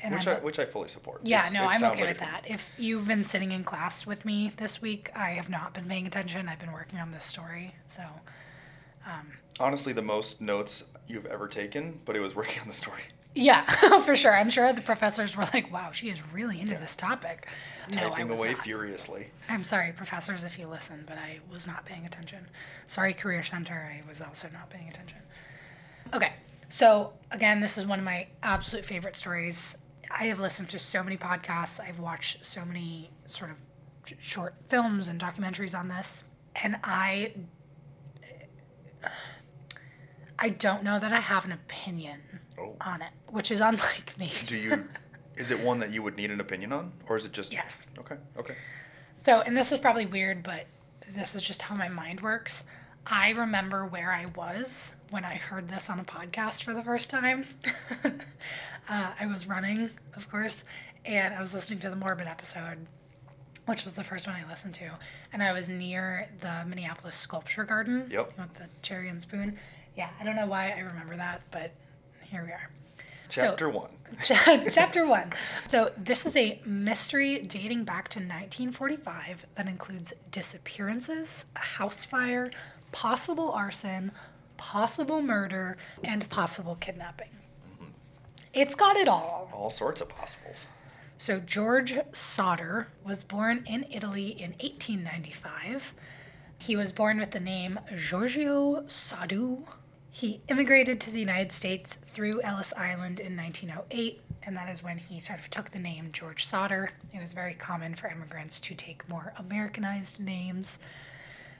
And 0.03 0.13
which 0.13 0.27
I'm- 0.27 0.37
I, 0.37 0.39
which 0.43 0.59
I 0.59 0.65
fully 0.65 0.89
support. 0.89 1.21
yeah, 1.23 1.39
It's- 1.47 1.53
no, 1.53 1.65
I'm 1.65 1.83
okay 1.83 2.01
like 2.01 2.09
with 2.09 2.19
that. 2.19 2.43
If 2.47 2.69
you've 2.77 3.07
been 3.07 3.23
sitting 3.23 3.51
in 3.51 3.63
class 3.63 4.05
with 4.05 4.25
me 4.25 4.49
this 4.57 4.79
week, 4.81 5.09
I 5.15 5.31
have 5.31 5.49
not 5.49 5.73
been 5.73 5.87
paying 5.87 6.05
attention. 6.05 6.47
I've 6.47 6.59
been 6.59 6.71
working 6.71 6.99
on 6.99 7.11
this 7.11 7.25
story. 7.25 7.73
So, 7.87 8.03
um, 9.05 9.33
Honestly, 9.59 9.93
the 9.93 10.03
most 10.03 10.39
notes 10.39 10.83
you've 11.07 11.25
ever 11.25 11.47
taken, 11.47 11.99
but 12.05 12.15
it 12.15 12.19
was 12.19 12.35
working 12.35 12.61
on 12.61 12.67
the 12.67 12.73
story. 12.75 13.01
yeah, 13.33 13.65
for 14.01 14.15
sure. 14.15 14.35
I'm 14.35 14.51
sure 14.51 14.71
the 14.71 14.81
professors 14.81 15.35
were 15.35 15.47
like, 15.51 15.71
wow, 15.73 15.91
she 15.91 16.09
is 16.09 16.21
really 16.31 16.59
into 16.61 16.75
this 16.75 16.95
topic. 16.95 17.47
No, 17.91 18.09
Typing 18.09 18.27
was 18.27 18.39
away 18.39 18.49
not. 18.53 18.59
furiously. 18.63 19.31
I'm 19.49 19.63
sorry, 19.63 19.93
professors, 19.93 20.43
if 20.43 20.59
you 20.59 20.67
listen, 20.67 21.05
but 21.07 21.17
I 21.17 21.39
was 21.51 21.65
not 21.65 21.85
paying 21.85 22.05
attention. 22.05 22.47
Sorry, 22.85 23.13
Career 23.13 23.43
Center, 23.43 23.91
I 23.91 24.07
was 24.07 24.21
also 24.21 24.47
not 24.53 24.69
paying 24.69 24.89
attention. 24.89 25.17
Okay, 26.13 26.33
so 26.69 27.13
again, 27.31 27.59
this 27.59 27.77
is 27.77 27.85
one 27.85 27.99
of 27.99 28.05
my 28.05 28.27
absolute 28.43 28.85
favorite 28.85 29.15
stories. 29.15 29.77
I 30.09 30.25
have 30.25 30.39
listened 30.39 30.69
to 30.69 30.79
so 30.79 31.03
many 31.03 31.17
podcasts, 31.17 31.79
I've 31.79 31.99
watched 31.99 32.45
so 32.45 32.63
many 32.65 33.09
sort 33.25 33.51
of 33.51 33.57
short 34.19 34.55
films 34.69 35.07
and 35.09 35.19
documentaries 35.19 35.77
on 35.77 35.87
this, 35.89 36.23
and 36.55 36.77
I. 36.83 37.33
I 40.39 40.49
don't 40.49 40.83
know 40.83 40.99
that 40.99 41.11
I 41.11 41.19
have 41.19 41.45
an 41.45 41.51
opinion 41.51 42.19
Oh. 42.59 42.75
on 42.81 43.01
it, 43.01 43.09
which 43.27 43.49
is 43.51 43.59
unlike 43.59 44.17
me. 44.19 44.31
Do 44.45 44.55
you? 44.55 44.87
is 45.35 45.49
it 45.51 45.59
one 45.59 45.79
that 45.79 45.91
you 45.91 46.01
would 46.03 46.15
need 46.15 46.29
an 46.31 46.39
opinion 46.39 46.71
on, 46.73 46.91
or 47.07 47.17
is 47.17 47.25
it 47.25 47.31
just? 47.31 47.51
Yes. 47.51 47.85
Okay. 47.99 48.15
Okay. 48.37 48.55
So, 49.17 49.41
and 49.41 49.57
this 49.57 49.71
is 49.71 49.79
probably 49.79 50.05
weird, 50.05 50.43
but 50.43 50.65
this 51.09 51.33
is 51.33 51.41
just 51.41 51.63
how 51.63 51.75
my 51.75 51.87
mind 51.89 52.21
works. 52.21 52.63
I 53.05 53.31
remember 53.31 53.85
where 53.85 54.11
I 54.11 54.27
was 54.27 54.93
when 55.09 55.23
I 55.25 55.35
heard 55.35 55.69
this 55.69 55.89
on 55.89 55.99
a 55.99 56.03
podcast 56.03 56.63
for 56.63 56.73
the 56.73 56.81
first 56.83 57.09
time. 57.09 57.45
uh, 58.03 59.11
I 59.19 59.25
was 59.27 59.47
running, 59.47 59.89
of 60.15 60.29
course, 60.29 60.63
and 61.05 61.33
I 61.33 61.39
was 61.39 61.53
listening 61.53 61.79
to 61.79 61.89
the 61.89 61.95
Morbid 61.95 62.27
episode, 62.27 62.87
which 63.65 63.85
was 63.85 63.95
the 63.95 64.03
first 64.03 64.27
one 64.27 64.35
I 64.35 64.47
listened 64.49 64.73
to. 64.75 64.91
And 65.31 65.41
I 65.41 65.51
was 65.53 65.69
near 65.69 66.27
the 66.41 66.63
Minneapolis 66.67 67.15
Sculpture 67.15 67.63
Garden 67.63 68.07
Yep. 68.09 68.37
with 68.37 68.53
the 68.55 68.65
cherry 68.81 69.09
and 69.09 69.21
spoon. 69.21 69.57
Yeah, 69.95 70.09
I 70.19 70.23
don't 70.23 70.35
know 70.35 70.47
why 70.47 70.71
I 70.75 70.79
remember 70.81 71.15
that, 71.15 71.41
but 71.51 71.71
here 72.23 72.43
we 72.45 72.51
are. 72.51 72.69
So- 73.29 73.41
Chapter 73.41 73.69
one. 73.69 73.89
Chapter 74.23 75.05
one. 75.05 75.33
So, 75.67 75.91
this 75.97 76.25
is 76.25 76.37
a 76.37 76.61
mystery 76.65 77.39
dating 77.39 77.83
back 77.83 78.07
to 78.09 78.19
1945 78.19 79.45
that 79.55 79.67
includes 79.67 80.13
disappearances, 80.31 81.43
a 81.57 81.59
house 81.59 82.05
fire, 82.05 82.49
possible 82.93 83.51
arson, 83.51 84.13
possible 84.57 85.21
murder, 85.21 85.77
and 86.03 86.29
possible 86.29 86.75
kidnapping. 86.79 87.29
It's 88.53 88.75
got 88.75 88.95
it 88.95 89.07
all. 89.07 89.49
All 89.53 89.69
sorts 89.69 90.01
of 90.01 90.09
possibles. 90.09 90.65
So, 91.19 91.39
George 91.39 91.97
Sodder 92.11 92.89
was 93.03 93.23
born 93.23 93.63
in 93.67 93.85
Italy 93.91 94.29
in 94.29 94.51
1895. 94.51 95.93
He 96.59 96.75
was 96.75 96.91
born 96.91 97.19
with 97.19 97.31
the 97.31 97.39
name 97.39 97.79
Giorgio 97.95 98.83
Soddu. 98.87 99.63
He 100.11 100.41
immigrated 100.47 100.99
to 101.01 101.11
the 101.11 101.19
United 101.19 101.51
States 101.51 101.95
through 101.95 102.41
Ellis 102.41 102.73
Island 102.75 103.19
in 103.19 103.37
1908, 103.37 104.21
and 104.43 104.57
that 104.57 104.69
is 104.69 104.83
when 104.83 104.97
he 104.97 105.19
sort 105.19 105.39
of 105.39 105.49
took 105.49 105.71
the 105.71 105.79
name 105.79 106.09
George 106.11 106.45
Sodder. 106.45 106.91
It 107.13 107.21
was 107.21 107.33
very 107.33 107.53
common 107.53 107.93
for 107.95 108.07
immigrants 108.07 108.59
to 108.61 108.73
take 108.73 109.07
more 109.07 109.33
Americanized 109.37 110.19
names, 110.19 110.79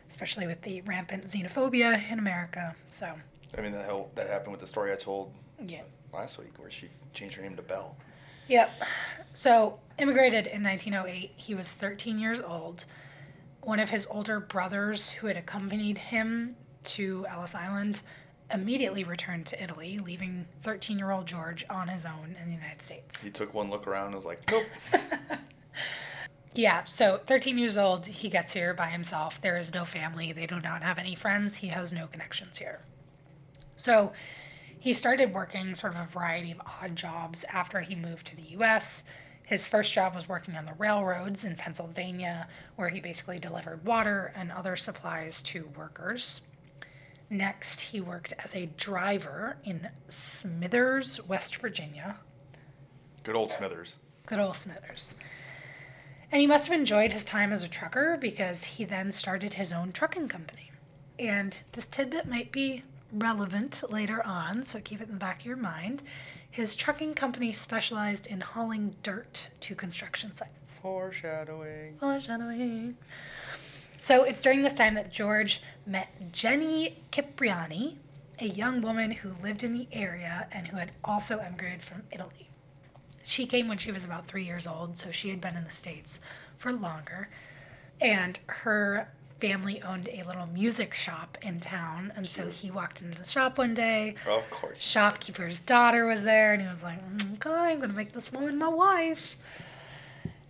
especially 0.10 0.48
with 0.48 0.62
the 0.62 0.82
rampant 0.82 1.26
xenophobia 1.26 2.10
in 2.12 2.20
America. 2.20 2.76
So, 2.90 3.16
I 3.58 3.62
mean, 3.62 3.72
that 3.74 3.86
hell, 3.86 4.10
that 4.16 4.30
happened 4.30 4.52
with 4.52 4.62
the 4.62 4.68
story 4.68 4.92
I 4.92 4.96
told 4.96 5.34
yeah. 5.66 5.82
last 6.14 6.38
week, 6.38 6.54
where 6.58 6.70
she 6.70 6.90
changed 7.14 7.36
her 7.36 7.42
name 7.42 7.56
to 7.56 7.62
Belle. 7.62 7.96
Yep. 8.48 8.72
So, 9.34 9.80
immigrated 9.98 10.48
in 10.48 10.64
1908. 10.64 11.32
He 11.36 11.54
was 11.54 11.72
13 11.72 12.20
years 12.20 12.40
old. 12.40 12.86
One 13.62 13.80
of 13.80 13.90
his 13.90 14.08
older 14.10 14.40
brothers, 14.40 15.10
who 15.10 15.28
had 15.28 15.38
accompanied 15.38 15.98
him 15.98 16.56
to 16.84 17.26
Ellis 17.30 17.54
Island, 17.54 18.02
immediately 18.52 19.04
returned 19.04 19.46
to 19.48 19.62
Italy, 19.62 20.00
leaving 20.00 20.46
13 20.62 20.98
year 20.98 21.12
old 21.12 21.26
George 21.26 21.66
on 21.70 21.90
his 21.90 22.06
own 22.06 22.36
in 22.42 22.48
the 22.48 22.54
United 22.54 22.82
States. 22.82 23.22
He 23.22 23.30
took 23.30 23.54
one 23.54 23.70
look 23.70 23.88
around 23.88 24.08
and 24.08 24.16
was 24.16 24.26
like, 24.26 24.50
"Nope." 24.50 24.64
Yeah, 26.58 26.86
so 26.86 27.20
13 27.24 27.60
years 27.60 27.78
old, 27.78 28.08
he 28.08 28.30
gets 28.30 28.54
here 28.54 28.74
by 28.74 28.88
himself. 28.88 29.40
There 29.40 29.58
is 29.58 29.72
no 29.72 29.86
family. 29.86 30.32
They 30.32 30.48
do 30.48 30.60
not 30.60 30.82
have 30.82 30.98
any 30.98 31.14
friends. 31.14 31.58
He 31.58 31.68
has 31.68 31.94
no 31.94 32.08
connections 32.08 32.58
here. 32.58 32.80
So 33.76 34.12
he 34.80 34.92
started 34.94 35.36
working 35.36 35.76
sort 35.76 35.94
of 35.94 36.00
a 36.00 36.06
variety 36.06 36.50
of 36.50 36.60
odd 36.82 36.96
jobs 36.96 37.46
after 37.54 37.82
he 37.82 37.94
moved 37.94 38.26
to 38.28 38.36
the 38.36 38.58
US. 38.58 39.04
His 39.44 39.68
first 39.68 39.94
job 39.94 40.16
was 40.16 40.28
working 40.28 40.56
on 40.56 40.66
the 40.66 40.74
railroads 40.74 41.46
in 41.46 41.56
Pennsylvania, 41.58 42.48
where 42.76 42.90
he 42.90 43.02
basically 43.02 43.38
delivered 43.38 43.86
water 43.86 44.34
and 44.36 44.52
other 44.52 44.76
supplies 44.76 45.42
to 45.44 45.70
workers. 45.78 46.42
Next, 47.30 47.82
he 47.82 48.02
worked 48.02 48.34
as 48.44 48.56
a 48.56 48.66
driver 48.66 49.58
in 49.64 49.90
Smithers, 50.08 51.22
West 51.28 51.58
Virginia. 51.58 52.16
Good 53.22 53.36
old 53.36 53.52
Smithers. 53.52 53.98
Good 54.26 54.40
old 54.40 54.56
Smithers. 54.56 55.14
And 56.32 56.42
he 56.42 56.48
must 56.48 56.68
have 56.68 56.78
enjoyed 56.78 57.14
his 57.14 57.24
time 57.24 57.54
as 57.54 57.64
a 57.64 57.68
trucker 57.68 58.18
because 58.20 58.64
he 58.64 58.86
then 58.86 59.12
started 59.12 59.54
his 59.54 59.72
own 59.72 59.92
trucking 59.92 60.28
company. 60.28 60.72
And 61.18 61.58
this 61.72 61.88
tidbit 61.88 62.28
might 62.28 62.52
be 62.52 62.84
relevant 63.12 63.82
later 63.90 64.26
on, 64.26 64.66
so 64.66 64.80
keep 64.80 65.02
it 65.02 65.08
in 65.08 65.14
the 65.14 65.20
back 65.20 65.42
of 65.42 65.46
your 65.46 65.58
mind. 65.58 66.04
His 66.50 66.76
trucking 66.76 67.14
company 67.14 67.54
specialized 67.54 68.28
in 68.28 68.42
hauling 68.42 68.96
dirt 69.04 69.50
to 69.62 69.76
construction 69.76 70.34
sites. 70.34 70.80
Foreshadowing. 70.82 71.98
Foreshadowing. 71.98 72.98
So 73.98 74.24
it's 74.24 74.42
during 74.42 74.62
this 74.62 74.74
time 74.74 74.96
that 74.96 75.12
George 75.12 75.62
met 75.86 76.32
Jenny 76.32 77.02
Cipriani, 77.12 77.98
a 78.40 78.48
young 78.48 78.82
woman 78.82 79.12
who 79.12 79.34
lived 79.42 79.64
in 79.64 79.74
the 79.74 79.88
area 79.92 80.48
and 80.52 80.68
who 80.68 80.78
had 80.78 80.92
also 81.04 81.40
emigrated 81.40 81.82
from 81.82 82.04
Italy. 82.12 82.47
She 83.30 83.46
came 83.46 83.68
when 83.68 83.78
she 83.78 83.92
was 83.92 84.06
about 84.06 84.30
three 84.30 84.46
years 84.46 84.66
old, 84.66 84.98
so 84.98 85.12
she 85.12 85.32
had 85.32 85.42
been 85.42 85.58
in 85.58 85.66
the 85.66 85.70
States 85.70 86.22
for 86.58 86.72
longer. 86.72 87.28
And 88.00 88.40
her 88.46 89.10
family 89.42 89.82
owned 89.82 90.08
a 90.08 90.24
little 90.24 90.46
music 90.46 90.94
shop 90.94 91.38
in 91.42 91.60
town, 91.60 92.14
and 92.16 92.26
so 92.26 92.48
he 92.48 92.72
walked 92.72 93.02
into 93.02 93.20
the 93.20 93.28
shop 93.28 93.58
one 93.58 93.74
day. 93.74 94.16
Of 94.26 94.50
course. 94.50 94.80
Shopkeeper's 94.80 95.60
daughter 95.60 96.06
was 96.06 96.24
there, 96.24 96.54
and 96.54 96.62
he 96.62 96.70
was 96.70 96.84
like, 96.84 97.02
"Mm, 97.06 97.34
"Okay, 97.34 97.50
I'm 97.50 97.82
gonna 97.82 97.92
make 97.92 98.14
this 98.14 98.32
woman 98.32 98.58
my 98.58 98.70
wife." 98.70 99.36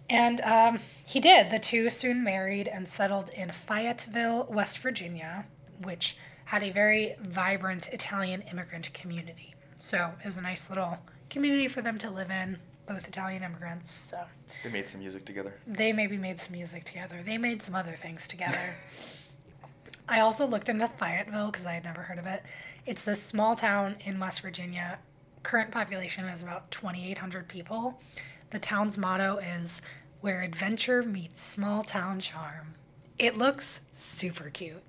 And 0.07 0.39
um, 0.41 0.77
he 1.03 1.19
did. 1.19 1.49
The 1.49 1.57
two 1.57 1.89
soon 1.89 2.23
married 2.23 2.67
and 2.67 2.87
settled 2.87 3.29
in 3.29 3.51
Fayetteville, 3.51 4.45
West 4.51 4.77
Virginia, 4.77 5.45
which 5.81 6.15
had 6.45 6.61
a 6.61 6.69
very 6.69 7.15
vibrant 7.19 7.89
Italian 7.89 8.43
immigrant 8.43 8.93
community. 8.93 9.55
So 9.79 10.13
it 10.23 10.27
was 10.27 10.37
a 10.37 10.41
nice 10.41 10.69
little 10.69 10.99
community 11.29 11.67
for 11.67 11.81
them 11.81 11.97
to 11.99 12.09
live 12.09 12.29
in, 12.31 12.57
both 12.87 13.07
Italian 13.07 13.43
immigrants. 13.43 13.91
So 13.91 14.19
They 14.63 14.69
made 14.71 14.87
some 14.87 15.01
music 15.01 15.25
together. 15.25 15.53
they 15.67 15.91
maybe 15.93 16.17
made 16.17 16.39
some 16.39 16.53
music 16.53 16.83
together. 16.83 17.21
They 17.25 17.37
made 17.37 17.61
some 17.63 17.75
other 17.75 17.93
things 17.93 18.27
together. 18.27 18.59
I 20.09 20.21
also 20.21 20.47
looked 20.47 20.69
into 20.69 20.87
Fayetteville 20.87 21.47
because 21.51 21.65
I 21.65 21.73
had 21.73 21.83
never 21.83 22.01
heard 22.03 22.17
of 22.19 22.25
it. 22.25 22.43
It's 22.85 23.01
this 23.01 23.21
small 23.21 23.55
town 23.55 23.97
in 24.05 24.19
West 24.19 24.39
Virginia. 24.41 24.99
Current 25.43 25.71
population 25.71 26.25
is 26.25 26.41
about 26.41 26.71
2,800 26.71 27.47
people. 27.49 27.99
The 28.51 28.59
town's 28.59 28.97
motto 28.97 29.37
is 29.37 29.81
where 30.21 30.41
adventure 30.41 31.03
meets 31.03 31.41
small 31.41 31.83
town 31.83 32.21
charm. 32.21 32.75
It 33.19 33.37
looks 33.37 33.81
super 33.93 34.49
cute. 34.49 34.81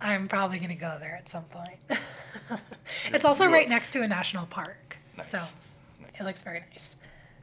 I'm 0.00 0.28
probably 0.28 0.58
going 0.58 0.70
to 0.70 0.74
go 0.74 0.96
there 0.98 1.14
at 1.14 1.28
some 1.28 1.44
point. 1.44 1.78
it's 3.12 3.24
also 3.24 3.46
right 3.46 3.68
next 3.68 3.90
to 3.92 4.02
a 4.02 4.08
national 4.08 4.46
park. 4.46 4.91
Nice. 5.32 5.48
So 5.48 5.54
it 6.18 6.24
looks 6.24 6.42
very 6.42 6.60
nice. 6.72 6.94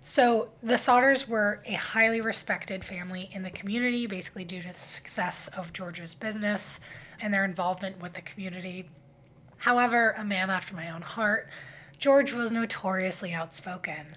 So 0.03 0.49
the 0.63 0.75
Sodders 0.75 1.27
were 1.27 1.61
a 1.65 1.73
highly 1.73 2.21
respected 2.21 2.83
family 2.83 3.29
in 3.31 3.43
the 3.43 3.49
community, 3.51 4.07
basically 4.07 4.43
due 4.43 4.61
to 4.61 4.69
the 4.69 4.73
success 4.73 5.47
of 5.49 5.71
George's 5.73 6.15
business 6.15 6.79
and 7.19 7.33
their 7.33 7.45
involvement 7.45 8.01
with 8.01 8.13
the 8.13 8.21
community. 8.21 8.89
However, 9.57 10.15
a 10.17 10.23
man 10.23 10.49
after 10.49 10.73
my 10.73 10.89
own 10.89 11.01
heart, 11.01 11.47
George 11.99 12.31
was 12.31 12.49
notoriously 12.49 13.33
outspoken, 13.33 14.15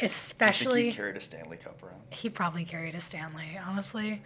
especially 0.00 0.86
he 0.86 0.92
carried 0.92 1.16
a 1.16 1.20
Stanley 1.20 1.58
Cup 1.58 1.82
around. 1.82 2.00
he 2.10 2.30
probably 2.30 2.64
carried 2.64 2.94
a 2.94 3.00
Stanley, 3.00 3.58
honestly. 3.64 4.22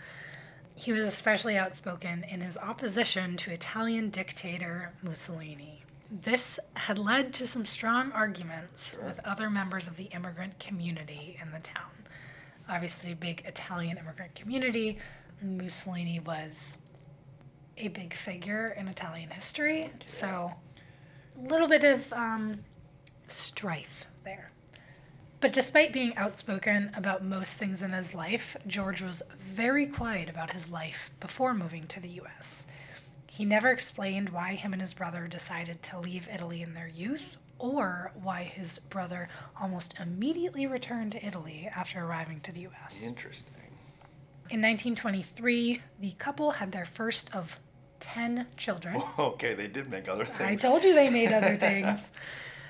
He 0.75 0.93
was 0.93 1.03
especially 1.05 1.59
outspoken 1.59 2.25
in 2.31 2.41
his 2.41 2.57
opposition 2.57 3.37
to 3.39 3.51
Italian 3.51 4.11
dictator 4.11 4.93
Mussolini. 5.03 5.83
This 6.21 6.59
had 6.75 6.99
led 6.99 7.33
to 7.35 7.47
some 7.47 7.65
strong 7.65 8.13
arguments 8.13 8.95
Sure. 8.95 9.05
with 9.05 9.19
other 9.25 9.49
members 9.49 9.89
of 9.89 9.97
the 9.97 10.05
immigrant 10.05 10.59
community 10.59 11.39
in 11.41 11.51
the 11.53 11.59
town. 11.59 12.07
Obviously, 12.69 13.13
a 13.13 13.17
big 13.17 13.43
Italian 13.47 13.97
immigrant 13.97 14.35
community. 14.35 14.99
Mussolini 15.41 16.21
was 16.21 16.77
a 17.79 17.89
big 17.89 18.13
figure 18.15 18.69
in 18.79 18.89
Italian 18.89 19.31
history, 19.31 19.91
so 20.07 20.53
a 21.37 21.49
little 21.49 21.67
bit 21.67 21.83
of 21.83 22.13
um, 22.13 22.61
strife 23.27 24.07
there. 24.25 24.51
But 25.41 25.53
despite 25.53 25.93
being 25.93 26.15
outspoken 26.17 26.93
about 26.95 27.25
most 27.25 27.55
things 27.55 27.83
in 27.83 27.93
his 27.93 28.15
life, 28.15 28.57
George 28.67 29.03
was 29.03 29.23
very 29.41 29.87
quiet 29.87 30.29
about 30.29 30.53
his 30.53 30.71
life 30.71 31.11
before 31.19 31.55
moving 31.55 31.87
to 31.89 31.99
the 32.01 32.11
US. 32.21 32.67
He 33.35 33.47
never 33.47 33.71
explained 33.71 34.29
why 34.29 34.57
him 34.57 34.75
and 34.75 34.83
his 34.83 34.93
brother 34.93 35.27
decided 35.27 35.83
to 35.85 35.99
leave 35.99 36.29
Italy 36.31 36.61
in 36.61 36.75
their 36.75 36.87
youth 36.87 37.39
or 37.59 38.13
why 38.15 38.43
his 38.43 38.79
brother 38.91 39.27
almost 39.59 39.95
immediately 39.99 40.67
returned 40.67 41.13
to 41.13 41.27
Italy 41.27 41.67
after 41.75 42.05
arriving 42.05 42.41
to 42.41 42.53
the 42.53 42.67
US. 42.67 43.01
Interesting. 43.03 43.55
In 44.51 44.61
1923, 44.61 45.81
the 45.99 46.13
couple 46.19 46.51
had 46.51 46.73
their 46.73 46.85
first 46.85 47.35
of 47.35 47.59
10 48.01 48.49
children. 48.59 49.01
Okay, 49.19 49.55
they 49.55 49.67
did 49.67 49.89
make 49.89 50.11
other 50.11 50.27
things. 50.27 50.63
I 50.63 50.69
told 50.69 50.85
you 50.85 50.95
they 50.95 51.09
made 51.09 51.33
other 51.33 51.57
things. 51.69 52.11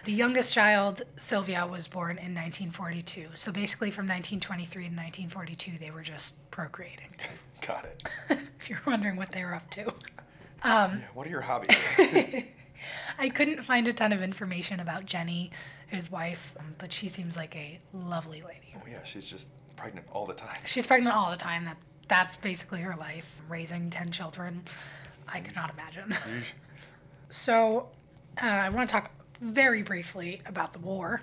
The 0.04 0.12
youngest 0.12 0.54
child, 0.54 1.02
Sylvia, 1.16 1.66
was 1.66 1.88
born 1.88 2.18
in 2.18 2.36
1942. 2.36 3.30
So 3.34 3.50
basically, 3.50 3.90
from 3.90 4.06
1923 4.06 4.82
to 4.84 4.94
1942, 4.94 5.72
they 5.80 5.90
were 5.90 6.02
just 6.02 6.36
procreating. 6.52 7.16
Got 7.66 7.84
it. 7.86 8.04
if 8.60 8.70
you're 8.70 8.80
wondering 8.86 9.16
what 9.16 9.32
they 9.32 9.44
were 9.44 9.54
up 9.54 9.68
to. 9.70 9.92
Yeah, 10.64 10.98
what 11.14 11.26
are 11.26 11.30
your 11.30 11.40
hobbies? 11.40 11.76
I 13.18 13.28
couldn't 13.28 13.62
find 13.62 13.86
a 13.88 13.92
ton 13.92 14.12
of 14.12 14.22
information 14.22 14.80
about 14.80 15.06
Jenny, 15.06 15.50
his 15.88 16.10
wife, 16.10 16.54
um, 16.58 16.74
but 16.78 16.92
she 16.92 17.08
seems 17.08 17.36
like 17.36 17.54
a 17.56 17.78
lovely 17.92 18.42
lady. 18.42 18.74
oh 18.76 18.82
yeah, 18.90 19.02
she's 19.04 19.26
just 19.26 19.48
pregnant 19.76 20.06
all 20.12 20.26
the 20.26 20.34
time. 20.34 20.58
She's 20.64 20.86
pregnant 20.86 21.14
all 21.14 21.30
the 21.30 21.36
time. 21.36 21.64
That 21.64 21.76
that's 22.08 22.36
basically 22.36 22.80
her 22.80 22.96
life. 22.96 23.30
Raising 23.48 23.90
ten 23.90 24.10
children, 24.10 24.62
I 25.28 25.40
could 25.40 25.54
not 25.54 25.70
imagine. 25.70 26.16
So, 27.30 27.88
uh, 28.42 28.46
I 28.46 28.68
want 28.68 28.88
to 28.88 28.92
talk 28.92 29.10
very 29.40 29.82
briefly 29.82 30.42
about 30.46 30.72
the 30.72 30.78
war. 30.80 31.22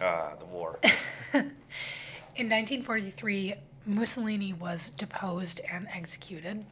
Ah, 0.00 0.32
the 0.38 0.46
war. 0.46 0.78
In 1.32 2.50
1943, 2.50 3.54
Mussolini 3.86 4.52
was 4.52 4.90
deposed 4.90 5.60
and 5.70 5.86
executed. 5.94 6.64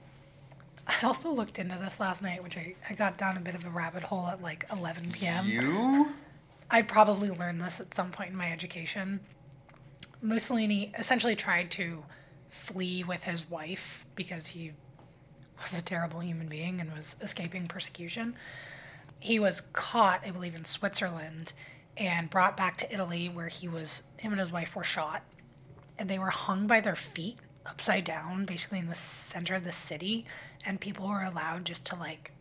I 0.87 1.07
also 1.07 1.31
looked 1.31 1.59
into 1.59 1.77
this 1.77 1.99
last 1.99 2.23
night, 2.23 2.43
which 2.43 2.57
I, 2.57 2.75
I 2.89 2.95
got 2.95 3.17
down 3.17 3.37
a 3.37 3.41
bit 3.41 3.55
of 3.55 3.65
a 3.65 3.71
rabbit 3.71 4.03
hole 4.03 4.27
at 4.27 4.43
like 4.43 4.67
11 4.73 5.13
p.m. 5.13 5.47
You? 5.47 6.13
I 6.71 6.83
probably 6.83 7.31
learned 7.31 7.61
this 7.61 7.81
at 7.81 7.95
some 7.95 8.11
point 8.11 8.31
in 8.31 8.37
my 8.37 8.51
education. 8.51 9.21
Mussolini 10.21 10.93
essentially 10.99 11.35
tried 11.37 11.71
to 11.73 12.05
flee 12.49 13.05
with 13.05 13.25
his 13.25 13.49
wife 13.49 14.07
because 14.15 14.49
he 14.49 14.73
was 15.61 15.79
a 15.79 15.83
terrible 15.83 16.21
human 16.21 16.49
being 16.49 16.81
and 16.81 16.93
was 16.93 17.17
escaping 17.21 17.67
persecution. 17.67 18.35
He 19.21 19.39
was 19.39 19.63
caught, 19.73 20.23
I 20.27 20.31
believe, 20.31 20.55
in 20.55 20.65
Switzerland 20.65 21.53
and 21.97 22.31
brought 22.31 22.57
back 22.57 22.77
to 22.79 22.93
Italy 22.93 23.29
where 23.29 23.49
he 23.49 23.69
was 23.69 24.03
him 24.17 24.33
and 24.33 24.41
his 24.41 24.53
wife 24.53 24.75
were 24.75 24.85
shot 24.85 25.23
and 25.99 26.09
they 26.09 26.19
were 26.19 26.31
hung 26.31 26.67
by 26.67 26.81
their 26.81 26.97
feet 26.97 27.39
upside 27.67 28.05
down 28.05 28.45
basically 28.45 28.79
in 28.79 28.89
the 28.89 28.95
center 28.95 29.55
of 29.55 29.65
the 29.65 29.73
city 29.73 30.27
and 30.65 30.81
people 30.81 31.09
were 31.09 31.23
allowed 31.23 31.65
just 31.65 31.87
to 31.87 31.97
like 31.97 32.33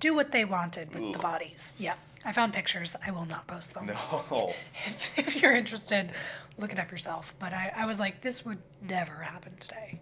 do 0.00 0.14
what 0.14 0.32
they 0.32 0.44
wanted 0.44 0.92
with 0.94 1.12
the 1.12 1.18
bodies. 1.18 1.72
Yeah. 1.78 1.94
I 2.24 2.32
found 2.32 2.52
pictures. 2.52 2.96
I 3.06 3.12
will 3.12 3.24
not 3.24 3.46
post 3.46 3.74
them. 3.74 3.86
No. 3.86 4.52
If, 4.86 5.18
if 5.18 5.42
you're 5.42 5.54
interested, 5.54 6.12
look 6.58 6.72
it 6.72 6.78
up 6.78 6.90
yourself. 6.90 7.34
But 7.38 7.52
I, 7.52 7.72
I 7.76 7.86
was 7.86 7.98
like, 7.98 8.20
this 8.20 8.44
would 8.44 8.58
never 8.82 9.14
happen 9.14 9.52
today. 9.60 10.00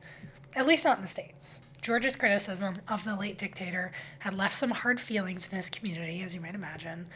At 0.56 0.66
least 0.66 0.84
not 0.84 0.98
in 0.98 1.02
the 1.02 1.08
States. 1.08 1.60
George's 1.82 2.16
criticism 2.16 2.76
of 2.88 3.04
the 3.04 3.14
late 3.14 3.36
dictator 3.36 3.92
had 4.20 4.36
left 4.36 4.56
some 4.56 4.70
hard 4.70 5.00
feelings 5.00 5.48
in 5.50 5.56
his 5.56 5.68
community, 5.68 6.22
as 6.22 6.34
you 6.34 6.40
might 6.40 6.54
imagine. 6.54 7.06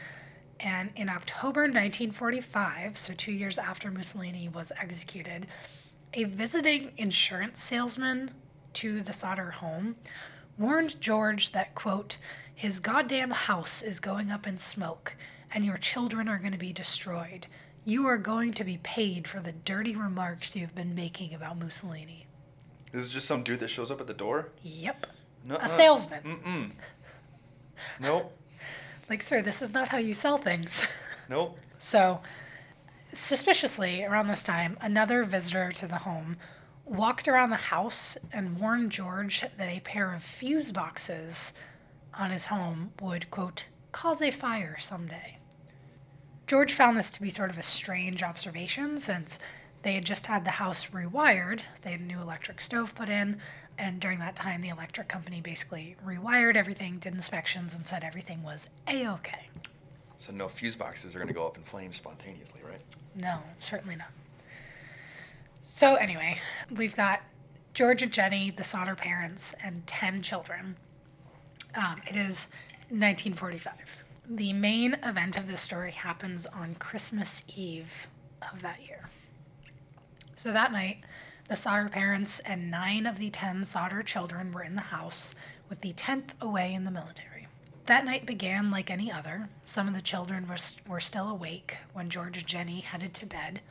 And 0.59 0.91
in 0.95 1.09
October 1.09 1.61
1945, 1.61 2.97
so 2.97 3.13
two 3.13 3.31
years 3.31 3.57
after 3.57 3.89
Mussolini 3.89 4.47
was 4.47 4.71
executed, 4.79 5.47
a 6.13 6.25
visiting 6.25 6.91
insurance 6.97 7.63
salesman 7.63 8.31
to 8.73 9.01
the 9.01 9.13
Sodder 9.13 9.51
home 9.51 9.95
warned 10.59 10.99
George 11.01 11.51
that, 11.53 11.73
quote, 11.73 12.17
his 12.53 12.79
goddamn 12.79 13.31
house 13.31 13.81
is 13.81 13.99
going 13.99 14.29
up 14.29 14.45
in 14.45 14.57
smoke 14.57 15.15
and 15.51 15.65
your 15.65 15.77
children 15.77 16.27
are 16.27 16.37
going 16.37 16.51
to 16.51 16.57
be 16.57 16.73
destroyed. 16.73 17.47
You 17.85 18.05
are 18.07 18.17
going 18.17 18.53
to 18.53 18.63
be 18.63 18.77
paid 18.83 19.27
for 19.27 19.39
the 19.39 19.53
dirty 19.53 19.95
remarks 19.95 20.55
you've 20.55 20.75
been 20.75 20.93
making 20.93 21.33
about 21.33 21.57
Mussolini. 21.57 22.27
This 22.91 23.05
is 23.05 23.09
just 23.13 23.27
some 23.27 23.43
dude 23.43 23.61
that 23.61 23.69
shows 23.69 23.89
up 23.91 24.01
at 24.01 24.07
the 24.07 24.13
door? 24.13 24.49
Yep. 24.61 25.07
Nuh-uh. 25.45 25.59
A 25.63 25.69
salesman. 25.69 26.23
Mm-mm. 26.23 26.71
Nope. 27.99 28.35
Like, 29.09 29.21
sir, 29.21 29.41
this 29.41 29.61
is 29.61 29.73
not 29.73 29.87
how 29.89 29.97
you 29.97 30.13
sell 30.13 30.37
things. 30.37 30.85
Nope. 31.29 31.59
So, 31.77 32.21
suspiciously, 33.13 34.03
around 34.03 34.29
this 34.29 34.41
time, 34.41 34.79
another 34.81 35.23
visitor 35.23 35.71
to 35.73 35.85
the 35.85 35.97
home 35.97 36.37
walked 36.89 37.27
around 37.27 37.51
the 37.51 37.55
house 37.55 38.17
and 38.33 38.59
warned 38.59 38.91
George 38.91 39.45
that 39.57 39.69
a 39.69 39.79
pair 39.81 40.13
of 40.13 40.23
fuse 40.23 40.71
boxes 40.71 41.53
on 42.17 42.31
his 42.31 42.45
home 42.45 42.91
would, 42.99 43.29
quote, 43.29 43.65
cause 43.91 44.21
a 44.21 44.31
fire 44.31 44.77
someday. 44.79 45.37
George 46.47 46.73
found 46.73 46.97
this 46.97 47.11
to 47.11 47.21
be 47.21 47.29
sort 47.29 47.51
of 47.51 47.57
a 47.57 47.63
strange 47.63 48.23
observation 48.23 48.99
since 48.99 49.37
they 49.83 49.93
had 49.93 50.05
just 50.05 50.27
had 50.27 50.45
the 50.45 50.51
house 50.51 50.87
rewired. 50.87 51.61
They 51.83 51.91
had 51.91 52.01
a 52.01 52.03
new 52.03 52.19
electric 52.19 52.59
stove 52.59 52.95
put 52.95 53.07
in, 53.07 53.39
and 53.77 53.99
during 53.99 54.19
that 54.19 54.35
time, 54.35 54.61
the 54.61 54.69
electric 54.69 55.07
company 55.07 55.41
basically 55.41 55.95
rewired 56.05 56.55
everything, 56.55 56.97
did 56.97 57.13
inspections, 57.13 57.73
and 57.75 57.87
said 57.87 58.03
everything 58.03 58.43
was 58.43 58.67
a 58.87 59.07
okay. 59.07 59.49
So 60.17 60.33
no 60.33 60.49
fuse 60.49 60.75
boxes 60.75 61.15
are 61.15 61.19
going 61.19 61.29
to 61.29 61.33
go 61.33 61.45
up 61.45 61.55
in 61.55 61.63
flames 61.63 61.95
spontaneously, 61.95 62.59
right? 62.67 62.81
No, 63.15 63.39
certainly 63.59 63.95
not. 63.95 64.09
So, 65.71 65.95
anyway, 65.95 66.39
we've 66.75 66.95
got 66.95 67.21
George 67.75 68.01
and 68.01 68.11
Jenny, 68.11 68.49
the 68.49 68.63
Sodder 68.63 68.95
parents, 68.95 69.53
and 69.63 69.85
10 69.85 70.23
children. 70.23 70.77
Um, 71.75 72.01
it 72.07 72.15
is 72.15 72.47
1945. 72.89 74.03
The 74.27 74.51
main 74.51 74.95
event 75.03 75.37
of 75.37 75.47
this 75.47 75.61
story 75.61 75.91
happens 75.91 76.47
on 76.47 76.73
Christmas 76.75 77.43
Eve 77.55 78.07
of 78.51 78.63
that 78.63 78.81
year. 78.81 79.09
So, 80.35 80.51
that 80.51 80.71
night, 80.71 80.97
the 81.47 81.55
Sodder 81.55 81.87
parents 81.87 82.39
and 82.39 82.71
nine 82.71 83.05
of 83.05 83.19
the 83.19 83.29
10 83.29 83.63
Sodder 83.63 84.01
children 84.01 84.51
were 84.51 84.63
in 84.63 84.75
the 84.75 84.81
house, 84.81 85.35
with 85.69 85.81
the 85.81 85.93
10th 85.93 86.31
away 86.41 86.73
in 86.73 86.83
the 86.83 86.91
military. 86.91 87.47
That 87.85 88.05
night 88.05 88.25
began 88.25 88.71
like 88.71 88.89
any 88.89 89.11
other. 89.11 89.49
Some 89.65 89.87
of 89.87 89.93
the 89.93 90.01
children 90.01 90.47
were, 90.47 90.57
were 90.87 90.99
still 90.99 91.29
awake 91.29 91.77
when 91.93 92.09
George 92.09 92.37
and 92.37 92.47
Jenny 92.47 92.79
headed 92.81 93.13
to 93.13 93.27
bed. 93.27 93.61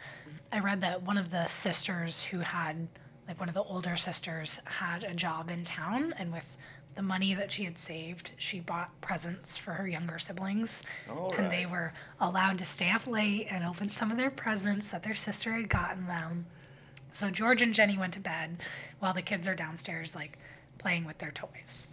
I 0.50 0.60
read 0.60 0.80
that 0.80 1.02
one 1.02 1.18
of 1.18 1.30
the 1.30 1.46
sisters 1.46 2.22
who 2.22 2.40
had, 2.40 2.88
like 3.26 3.38
one 3.38 3.48
of 3.48 3.54
the 3.54 3.62
older 3.62 3.96
sisters, 3.96 4.60
had 4.64 5.04
a 5.04 5.14
job 5.14 5.50
in 5.50 5.64
town, 5.64 6.14
and 6.18 6.32
with 6.32 6.56
the 6.94 7.02
money 7.02 7.34
that 7.34 7.52
she 7.52 7.64
had 7.64 7.78
saved, 7.78 8.32
she 8.38 8.58
bought 8.58 8.98
presents 9.00 9.56
for 9.56 9.74
her 9.74 9.86
younger 9.86 10.18
siblings. 10.18 10.82
All 11.08 11.32
And 11.36 11.50
they 11.52 11.64
were 11.64 11.92
allowed 12.18 12.58
to 12.58 12.64
stay 12.64 12.90
up 12.90 13.06
late 13.06 13.46
and 13.50 13.64
open 13.64 13.90
some 13.90 14.10
of 14.10 14.16
their 14.16 14.30
presents 14.30 14.88
that 14.88 15.04
their 15.04 15.14
sister 15.14 15.52
had 15.52 15.68
gotten 15.68 16.06
them. 16.06 16.46
So 17.12 17.30
George 17.30 17.62
and 17.62 17.74
Jenny 17.74 17.96
went 17.96 18.14
to 18.14 18.20
bed 18.20 18.58
while 18.98 19.14
the 19.14 19.22
kids 19.22 19.46
are 19.46 19.54
downstairs, 19.54 20.14
like 20.14 20.38
playing 20.78 21.04
with 21.04 21.18
their 21.18 21.30
toys. 21.30 21.86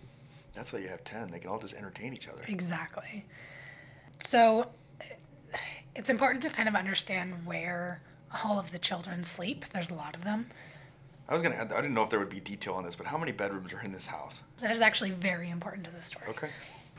That's 0.53 0.71
why 0.71 0.79
you 0.79 0.87
have 0.87 1.03
10. 1.03 1.31
They 1.31 1.39
can 1.39 1.49
all 1.49 1.59
just 1.59 1.75
entertain 1.75 2.13
each 2.13 2.27
other. 2.27 2.41
Exactly. 2.47 3.25
So 4.25 4.69
it's 5.95 6.09
important 6.09 6.41
to 6.43 6.49
kind 6.49 6.67
of 6.67 6.75
understand 6.75 7.45
where 7.45 8.01
all 8.43 8.59
of 8.59 8.71
the 8.71 8.79
children 8.79 9.23
sleep. 9.23 9.65
There's 9.65 9.89
a 9.89 9.93
lot 9.93 10.15
of 10.15 10.23
them. 10.23 10.47
I 11.27 11.33
was 11.33 11.41
going 11.41 11.53
to 11.53 11.59
add, 11.59 11.71
I 11.73 11.81
didn't 11.81 11.93
know 11.93 12.03
if 12.03 12.09
there 12.09 12.19
would 12.19 12.29
be 12.29 12.39
detail 12.39 12.73
on 12.75 12.83
this, 12.83 12.95
but 12.95 13.07
how 13.07 13.17
many 13.17 13.31
bedrooms 13.31 13.73
are 13.73 13.81
in 13.81 13.91
this 13.91 14.05
house? 14.05 14.43
That 14.61 14.71
is 14.71 14.81
actually 14.81 15.11
very 15.11 15.49
important 15.49 15.85
to 15.85 15.91
the 15.91 16.03
story. 16.03 16.25
Okay. 16.29 16.49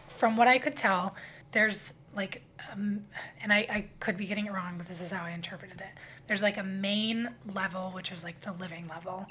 From 0.09 0.37
what 0.37 0.49
I 0.49 0.59
could 0.59 0.77
tell, 0.77 1.15
there's 1.53 1.95
like, 2.15 2.43
um, 2.73 3.05
and 3.41 3.53
I, 3.53 3.67
I 3.71 3.85
could 4.01 4.17
be 4.17 4.27
getting 4.27 4.47
it 4.47 4.53
wrong, 4.53 4.75
but 4.79 4.89
this 4.89 5.01
is 5.01 5.11
how 5.11 5.25
I 5.25 5.31
interpreted 5.31 5.81
it. 5.81 5.99
There's 6.27 6.43
like 6.43 6.57
a 6.57 6.63
main 6.63 7.31
level, 7.55 7.91
which 7.91 8.11
is 8.11 8.25
like 8.25 8.41
the 8.41 8.53
living 8.53 8.89
level. 8.89 9.29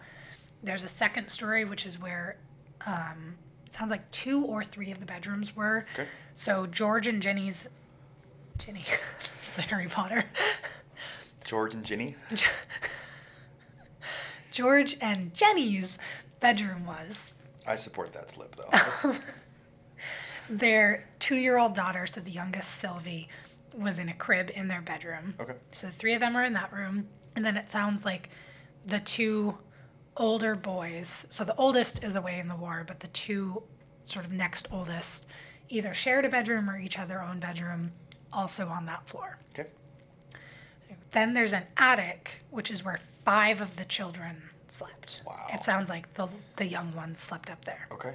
There's 0.63 0.83
a 0.83 0.87
second 0.87 1.29
story, 1.29 1.65
which 1.65 1.85
is 1.85 1.99
where 1.99 2.37
um, 2.85 3.35
it 3.65 3.73
sounds 3.73 3.91
like 3.91 4.09
two 4.11 4.45
or 4.45 4.63
three 4.63 4.91
of 4.91 4.99
the 4.99 5.05
bedrooms 5.05 5.55
were. 5.55 5.85
Okay. 5.93 6.07
So 6.35 6.67
George 6.67 7.07
and 7.07 7.21
Jenny's, 7.21 7.67
Jenny, 8.57 8.85
it's 9.39 9.57
Harry 9.57 9.87
Potter. 9.87 10.25
George 11.45 11.73
and 11.73 11.83
Ginny? 11.83 12.15
George 14.51 14.97
and 14.99 15.33
Jenny's 15.33 15.97
bedroom 16.39 16.85
was. 16.85 17.33
I 17.67 17.75
support 17.75 18.13
that 18.13 18.31
slip, 18.31 18.55
though. 18.55 19.13
their 20.49 21.07
two-year-old 21.19 21.73
daughter, 21.73 22.07
so 22.07 22.21
the 22.21 22.31
youngest 22.31 22.71
Sylvie, 22.71 23.29
was 23.77 23.99
in 23.99 24.09
a 24.09 24.13
crib 24.13 24.51
in 24.53 24.67
their 24.67 24.81
bedroom. 24.81 25.35
Okay. 25.39 25.53
So 25.71 25.87
the 25.87 25.93
three 25.93 26.13
of 26.13 26.19
them 26.19 26.35
are 26.35 26.43
in 26.43 26.53
that 26.53 26.73
room, 26.73 27.07
and 27.35 27.45
then 27.45 27.57
it 27.57 27.69
sounds 27.69 28.05
like 28.05 28.29
the 28.85 28.99
two 28.99 29.57
older 30.17 30.55
boys. 30.55 31.27
So 31.29 31.43
the 31.43 31.55
oldest 31.55 32.03
is 32.03 32.15
away 32.15 32.39
in 32.39 32.47
the 32.47 32.55
war, 32.55 32.83
but 32.87 32.99
the 33.01 33.07
two 33.07 33.63
sort 34.03 34.25
of 34.25 34.31
next 34.31 34.67
oldest 34.71 35.25
either 35.67 35.93
shared 35.93 36.25
a 36.25 36.29
bedroom 36.29 36.69
or 36.69 36.77
each 36.79 36.95
had 36.95 37.09
their 37.09 37.23
own 37.23 37.39
bedroom, 37.39 37.91
also 38.31 38.67
on 38.67 38.85
that 38.85 39.07
floor. 39.09 39.39
Okay. 39.51 39.69
Then 41.15 41.33
there's 41.33 41.53
an 41.53 41.63
attic, 41.77 42.41
which 42.51 42.69
is 42.69 42.83
where 42.83 42.99
five 43.23 43.61
of 43.61 43.77
the 43.77 43.85
children 43.85 44.43
slept. 44.67 45.21
Wow. 45.25 45.47
It 45.53 45.63
sounds 45.63 45.87
like 45.87 46.13
the 46.15 46.27
the 46.57 46.67
young 46.67 46.93
ones 46.93 47.21
slept 47.21 47.49
up 47.49 47.63
there. 47.63 47.87
Okay. 47.89 48.13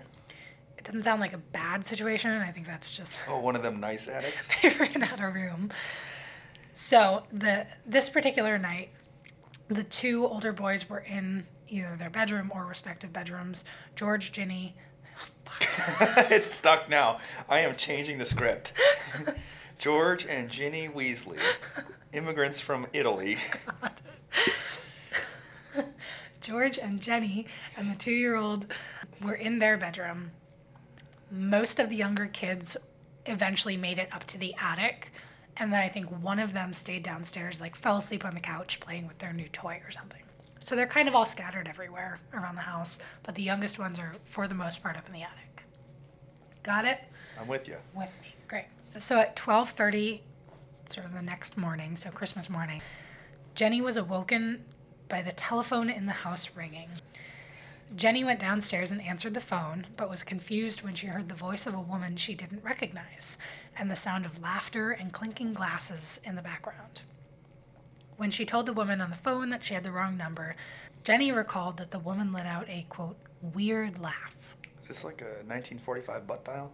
It 0.76 0.84
doesn't 0.84 1.04
sound 1.04 1.22
like 1.22 1.32
a 1.32 1.38
bad 1.38 1.86
situation. 1.86 2.30
I 2.30 2.52
think 2.52 2.66
that's 2.66 2.94
just 2.94 3.14
Oh, 3.26 3.38
one 3.40 3.56
of 3.56 3.62
them 3.62 3.80
nice 3.80 4.06
attics. 4.06 4.48
they 4.62 4.68
ran 4.68 5.02
out 5.02 5.18
of 5.18 5.34
room. 5.34 5.70
So 6.74 7.22
the 7.32 7.66
this 7.86 8.10
particular 8.10 8.58
night, 8.58 8.90
the 9.68 9.82
two 9.82 10.26
older 10.26 10.52
boys 10.52 10.86
were 10.90 11.00
in 11.00 11.44
either 11.68 11.96
their 11.96 12.10
bedroom 12.10 12.52
or 12.54 12.66
respective 12.66 13.14
bedrooms. 13.14 13.64
George, 13.96 14.30
Ginny, 14.30 14.76
oh, 15.18 16.14
it's 16.30 16.54
stuck 16.54 16.90
now. 16.90 17.18
I 17.48 17.60
am 17.60 17.76
changing 17.76 18.18
the 18.18 18.26
script. 18.26 18.74
George 19.78 20.26
and 20.26 20.50
Ginny 20.50 20.88
Weasley, 20.90 21.38
immigrants 22.12 22.60
from 22.60 22.86
Italy. 22.92 23.38
George 26.40 26.78
and 26.78 27.00
Jenny 27.00 27.46
and 27.76 27.90
the 27.90 27.96
two 27.96 28.12
year 28.12 28.36
old 28.36 28.66
were 29.22 29.34
in 29.34 29.58
their 29.58 29.76
bedroom. 29.76 30.30
Most 31.30 31.78
of 31.78 31.88
the 31.88 31.96
younger 31.96 32.26
kids 32.26 32.76
eventually 33.26 33.76
made 33.76 33.98
it 33.98 34.08
up 34.12 34.24
to 34.24 34.38
the 34.38 34.54
attic. 34.60 35.12
And 35.56 35.72
then 35.72 35.80
I 35.80 35.88
think 35.88 36.10
one 36.22 36.38
of 36.38 36.54
them 36.54 36.72
stayed 36.72 37.02
downstairs, 37.02 37.60
like 37.60 37.76
fell 37.76 37.98
asleep 37.98 38.24
on 38.24 38.34
the 38.34 38.40
couch 38.40 38.80
playing 38.80 39.06
with 39.06 39.18
their 39.18 39.32
new 39.32 39.48
toy 39.48 39.80
or 39.84 39.90
something. 39.90 40.22
So 40.60 40.74
they're 40.74 40.86
kind 40.86 41.08
of 41.08 41.14
all 41.14 41.24
scattered 41.24 41.68
everywhere 41.68 42.18
around 42.32 42.54
the 42.54 42.62
house, 42.62 42.98
but 43.22 43.34
the 43.34 43.42
youngest 43.42 43.78
ones 43.78 43.98
are, 43.98 44.14
for 44.24 44.46
the 44.48 44.54
most 44.54 44.82
part, 44.82 44.96
up 44.96 45.06
in 45.06 45.12
the 45.12 45.22
attic. 45.22 45.64
Got 46.62 46.84
it? 46.84 46.98
I'm 47.40 47.48
with 47.48 47.68
you. 47.68 47.76
with 47.94 48.10
me. 48.22 48.34
Great. 48.48 48.66
So 48.98 49.20
at 49.20 49.36
12:30, 49.36 50.20
sort 50.92 51.06
of 51.06 51.14
the 51.14 51.22
next 51.22 51.56
morning, 51.56 51.96
so 51.96 52.10
Christmas 52.10 52.50
morning, 52.50 52.82
Jenny 53.54 53.80
was 53.80 53.96
awoken 53.96 54.64
by 55.08 55.22
the 55.22 55.32
telephone 55.32 55.90
in 55.90 56.06
the 56.06 56.12
house 56.12 56.50
ringing. 56.54 56.88
Jenny 57.94 58.22
went 58.24 58.40
downstairs 58.40 58.90
and 58.90 59.02
answered 59.02 59.34
the 59.34 59.40
phone, 59.40 59.86
but 59.96 60.08
was 60.08 60.22
confused 60.22 60.82
when 60.82 60.94
she 60.94 61.08
heard 61.08 61.28
the 61.28 61.34
voice 61.34 61.66
of 61.66 61.74
a 61.74 61.80
woman 61.80 62.16
she 62.16 62.34
didn't 62.34 62.64
recognize 62.64 63.36
and 63.76 63.90
the 63.90 63.96
sound 63.96 64.24
of 64.24 64.40
laughter 64.40 64.92
and 64.92 65.12
clinking 65.12 65.54
glasses 65.54 66.20
in 66.24 66.36
the 66.36 66.42
background. 66.42 67.02
When 68.16 68.30
she 68.30 68.44
told 68.44 68.66
the 68.66 68.72
woman 68.72 69.00
on 69.00 69.10
the 69.10 69.16
phone 69.16 69.50
that 69.50 69.64
she 69.64 69.74
had 69.74 69.82
the 69.82 69.90
wrong 69.90 70.16
number, 70.16 70.54
Jenny 71.02 71.32
recalled 71.32 71.78
that 71.78 71.90
the 71.90 71.98
woman 71.98 72.32
let 72.32 72.46
out 72.46 72.68
a 72.68 72.86
quote, 72.88 73.16
weird 73.40 73.98
laugh. 73.98 74.56
Is 74.82 74.88
this 74.88 75.04
like 75.04 75.22
a 75.22 75.42
1945 75.46 76.26
butt 76.26 76.44
dial? 76.44 76.72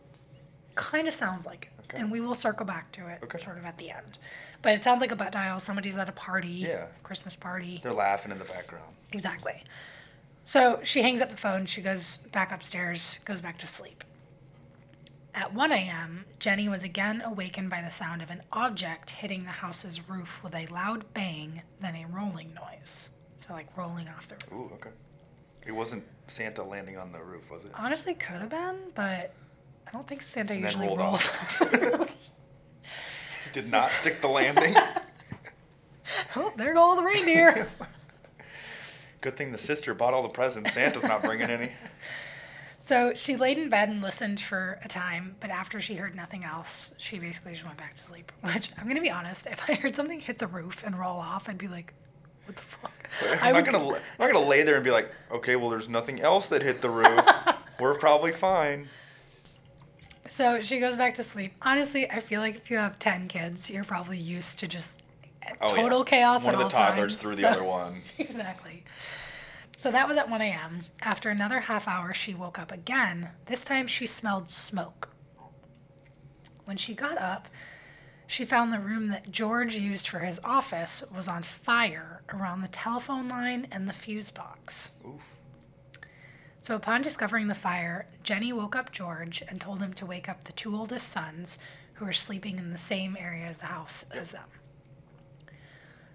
Kind 0.75 1.09
of 1.09 1.15
sounds 1.15 1.47
like 1.47 1.67
it. 1.67 1.76
And 1.99 2.11
we 2.11 2.21
will 2.21 2.35
circle 2.35 2.67
back 2.67 2.93
to 2.93 3.07
it 3.09 3.21
Okay. 3.25 3.39
sort 3.39 3.59
of 3.59 3.65
at 3.65 3.79
the 3.79 3.91
end. 3.91 4.19
But 4.63 4.75
it 4.75 4.85
sounds 4.85 5.01
like 5.01 5.13
a 5.13 5.17
butt 5.17 5.33
dial. 5.33 5.61
Somebody's 5.61 5.97
at 5.97 6.09
a 6.09 6.13
party. 6.13 6.49
Yeah. 6.49 6.87
Christmas 7.03 7.37
party. 7.37 7.81
They're 7.83 7.93
laughing 7.93 8.33
in 8.33 8.39
the 8.39 8.45
background. 8.45 8.95
Exactly. 9.13 9.63
So 10.45 10.81
she 10.83 11.03
hangs 11.03 11.21
up 11.21 11.31
the 11.31 11.37
phone. 11.37 11.67
She 11.67 11.81
goes 11.83 12.19
back 12.33 12.53
upstairs, 12.53 13.19
goes 13.25 13.41
back 13.41 13.59
to 13.59 13.67
sleep. 13.67 14.05
At 15.35 15.53
1 15.53 15.71
a.m., 15.71 16.25
Jenny 16.39 16.69
was 16.69 16.83
again 16.83 17.21
awakened 17.25 17.69
by 17.69 17.83
the 17.83 17.91
sound 17.91 18.23
of 18.23 18.31
an 18.31 18.41
object 18.53 19.11
hitting 19.11 19.45
the 19.45 19.51
house's 19.51 20.09
roof 20.09 20.41
with 20.43 20.55
a 20.55 20.67
loud 20.67 21.13
bang, 21.13 21.63
then 21.81 21.95
a 21.95 22.07
rolling 22.07 22.55
noise. 22.55 23.11
So, 23.47 23.53
like 23.53 23.77
rolling 23.77 24.09
off 24.09 24.29
the 24.29 24.37
roof. 24.37 24.53
Ooh, 24.53 24.75
okay. 24.77 24.91
It 25.67 25.73
wasn't 25.73 26.05
Santa 26.27 26.63
landing 26.63 26.97
on 26.97 27.13
the 27.13 27.21
roof, 27.23 27.51
was 27.51 27.65
it? 27.67 27.73
Honestly, 27.75 28.15
could 28.15 28.41
have 28.41 28.49
been, 28.49 28.77
but 28.95 29.35
I 29.87 29.91
don't 29.93 30.07
think 30.07 30.23
Santa 30.23 30.55
And 30.55 30.65
then 30.65 30.71
usually 30.73 30.87
rolled 30.89 31.01
rolls 31.01 31.27
off. 31.29 31.63
off 31.63 31.71
the 31.71 31.79
roof. 31.79 32.31
Did 33.53 33.71
not 33.71 33.93
stick 33.93 34.21
the 34.21 34.29
landing. 34.29 34.75
Oh, 36.37 36.53
there 36.57 36.73
go 36.75 36.81
all 36.81 36.97
the 36.97 37.03
reindeer. 37.03 37.67
Good 39.21 39.37
thing 39.37 39.51
the 39.53 39.59
sister 39.59 39.93
bought 39.95 40.15
all 40.15 40.23
the 40.23 40.29
presents. 40.29 40.73
Santa's 40.75 41.03
not 41.03 41.23
bringing 41.23 41.51
any. 41.51 41.73
so 42.85 43.13
she 43.17 43.37
laid 43.37 43.59
in 43.59 43.69
bed 43.69 43.89
and 43.89 44.01
listened 44.03 44.41
for 44.41 44.79
a 44.85 44.89
time, 44.89 45.35
but 45.41 45.51
after 45.51 45.81
she 45.81 45.95
heard 45.97 46.15
nothing 46.15 46.45
else, 46.45 46.95
she 46.97 47.19
basically 47.19 47.53
just 47.55 47.65
went 47.65 47.77
back 47.79 47.97
to 47.97 48.03
sleep. 48.03 48.31
Which 48.43 48.71
I'm 48.79 48.87
gonna 48.87 49.01
be 49.01 49.11
honest, 49.11 49.47
if 49.47 49.69
I 49.69 49.75
heard 49.75 49.97
something 49.97 50.21
hit 50.21 50.39
the 50.39 50.47
roof 50.47 50.85
and 50.85 50.97
roll 50.97 51.19
off, 51.19 51.49
I'd 51.49 51.59
be 51.59 51.69
like, 51.69 51.93
"What 52.45 52.55
the 52.57 52.63
fuck?" 52.63 53.09
I'm 53.43 53.55
not 53.55 53.65
gonna. 53.65 53.85
I'm 53.85 54.01
not 54.21 54.33
gonna 54.33 54.47
lay 54.47 54.63
there 54.63 54.77
and 54.77 54.85
be 54.85 54.91
like, 54.93 55.11
okay, 55.33 55.57
well, 55.57 55.71
there's 55.71 55.89
nothing 55.89 56.21
else 56.21 56.47
that 56.49 56.63
hit 56.63 56.83
the 56.83 56.91
roof. 56.91 57.27
We're 57.81 57.99
probably 57.99 58.31
fine. 58.33 58.89
So 60.29 60.61
she 60.61 60.81
goes 60.81 60.97
back 60.97 61.15
to 61.17 61.23
sleep. 61.23 61.53
Honestly, 61.63 62.11
I 62.11 62.21
feel 62.21 62.41
like 62.41 62.57
if 62.57 62.71
you 62.71 62.79
have 62.79 62.99
ten 62.99 63.29
kids, 63.29 63.71
you're 63.71 63.85
probably 63.85 64.19
used 64.19 64.59
to 64.61 64.69
just 64.69 65.03
Oh, 65.61 65.75
yeah. 65.77 65.83
total 65.83 66.03
chaos. 66.05 66.43
One 66.45 66.55
of 66.55 66.61
the 66.61 66.69
toddlers 66.69 67.15
times, 67.15 67.23
threw 67.23 67.35
the 67.37 67.43
so- 67.43 67.49
other 67.49 67.65
one. 67.65 68.03
exactly. 68.19 68.85
So 69.77 69.91
that 69.93 70.09
was 70.09 70.17
at 70.17 70.29
1 70.31 70.41
a.m. 70.41 70.81
After 71.03 71.29
another 71.31 71.61
half 71.61 71.87
hour, 71.87 72.13
she 72.15 72.35
woke 72.35 72.59
up 72.59 72.73
again. 72.73 73.29
This 73.45 73.63
time 73.63 73.87
she 73.87 74.07
smelled 74.07 74.49
smoke. 74.51 75.11
When 76.65 76.77
she 76.79 76.95
got 76.95 77.19
up, 77.19 77.47
she 78.27 78.45
found 78.45 78.73
the 78.73 78.81
room 78.81 79.09
that 79.09 79.31
George 79.31 79.77
used 79.77 80.09
for 80.09 80.21
his 80.21 80.41
office 80.43 81.05
was 81.15 81.29
on 81.29 81.43
fire 81.45 82.23
around 82.33 82.63
the 82.63 82.69
telephone 82.69 83.29
line 83.29 83.69
and 83.71 83.87
the 83.89 83.93
fuse 83.93 84.31
box. 84.31 84.91
Oof. 85.07 85.36
So 86.67 86.75
upon 86.75 87.01
discovering 87.01 87.47
the 87.47 87.55
fire, 87.55 88.09
Jenny 88.25 88.53
woke 88.53 88.75
up 88.75 88.91
George 88.91 89.41
and 89.47 89.61
told 89.61 89.81
him 89.81 89.93
to 89.93 90.05
wake 90.05 90.29
up 90.29 90.43
the 90.43 90.53
two 90.53 90.75
oldest 90.75 91.09
sons 91.09 91.61
who 91.95 92.05
were 92.05 92.13
sleeping 92.13 92.59
in 92.59 92.73
the 92.73 92.77
same 92.77 93.17
area 93.17 93.47
as 93.47 93.59
the 93.59 93.67
house 93.67 94.05
as 94.11 94.33
them. 94.33 94.49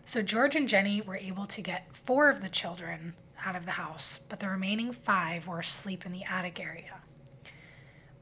So 0.06 0.22
George 0.22 0.58
and 0.58 0.68
Jenny 0.68 1.00
were 1.00 1.16
able 1.16 1.46
to 1.46 1.62
get 1.62 1.96
four 1.96 2.30
of 2.30 2.42
the 2.42 2.50
children 2.50 3.14
out 3.46 3.56
of 3.56 3.64
the 3.64 3.72
house, 3.72 4.20
but 4.28 4.42
the 4.42 4.50
remaining 4.50 4.92
five 4.92 5.48
were 5.48 5.62
asleep 5.62 6.06
in 6.06 6.12
the 6.12 6.26
attic 6.26 6.60
area. 6.60 7.00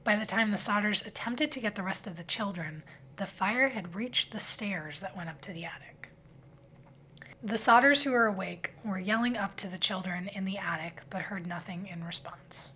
By 0.04 0.15
the 0.15 0.24
time 0.24 0.52
the 0.52 0.58
Sodders 0.58 1.04
attempted 1.04 1.52
to 1.54 1.60
get 1.60 1.74
the 1.74 1.82
rest 1.82 2.06
of 2.06 2.15
the 2.15 2.24
children, 2.24 2.84
the 3.15 3.26
fire 3.26 3.70
had 3.70 3.96
reached 3.96 4.32
the 4.32 4.39
stairs 4.39 5.00
that 5.00 5.18
went 5.18 5.30
up 5.30 5.42
to 5.42 5.52
the 5.52 5.65
attic. 5.65 5.88
The 7.41 7.56
Sodders 7.56 8.04
who 8.04 8.12
were 8.12 8.25
awake 8.25 8.73
were 8.84 8.99
yelling 8.99 9.38
up 9.38 9.56
to 9.58 9.67
the 9.67 9.78
children 9.78 10.28
in 10.28 10.43
the 10.43 10.58
attic, 10.58 11.04
but 11.10 11.23
heard 11.23 11.47
nothing 11.47 11.88
in 11.88 12.04
response. 12.04 12.71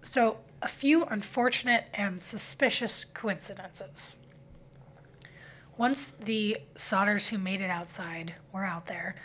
So, 0.00 0.38
a 0.62 0.68
few 0.68 1.04
unfortunate 1.04 1.88
and 1.92 2.22
suspicious 2.22 3.04
coincidences. 3.04 4.16
Once 5.76 6.06
the 6.06 6.58
Sodders 6.76 7.28
who 7.28 7.36
made 7.36 7.60
it 7.60 7.70
outside 7.70 8.36
were 8.52 8.64
out 8.64 8.86
there, 8.86 9.16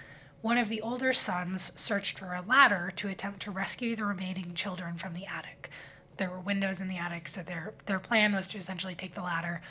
one 0.41 0.57
of 0.57 0.67
the 0.67 0.81
older 0.81 1.13
sons 1.13 1.71
searched 1.79 2.19
for 2.19 2.33
a 2.33 2.43
ladder 2.45 2.91
to 2.97 3.07
attempt 3.07 3.41
to 3.43 3.51
rescue 3.51 3.95
the 3.95 4.05
remaining 4.05 4.53
children 4.55 4.95
from 4.95 5.13
the 5.13 5.25
attic. 5.25 5.69
There 6.17 6.29
were 6.29 6.39
windows 6.39 6.81
in 6.81 6.89
the 6.89 6.97
attic, 6.97 7.29
so 7.29 7.43
their 7.43 7.73
their 7.85 7.99
plan 7.99 8.33
was 8.33 8.47
to 8.49 8.57
essentially 8.57 8.95
take 8.95 9.13
the 9.13 9.21
ladder, 9.21 9.61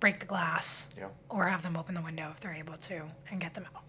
break 0.00 0.20
the 0.20 0.26
glass, 0.26 0.86
Yeah. 0.96 1.08
or 1.28 1.48
have 1.48 1.62
them 1.62 1.76
open 1.76 1.94
the 1.94 2.02
window 2.02 2.30
if 2.30 2.40
they're 2.40 2.52
able 2.54 2.76
to 2.76 3.10
and 3.30 3.40
get 3.40 3.54
them 3.54 3.66
out. 3.74 3.82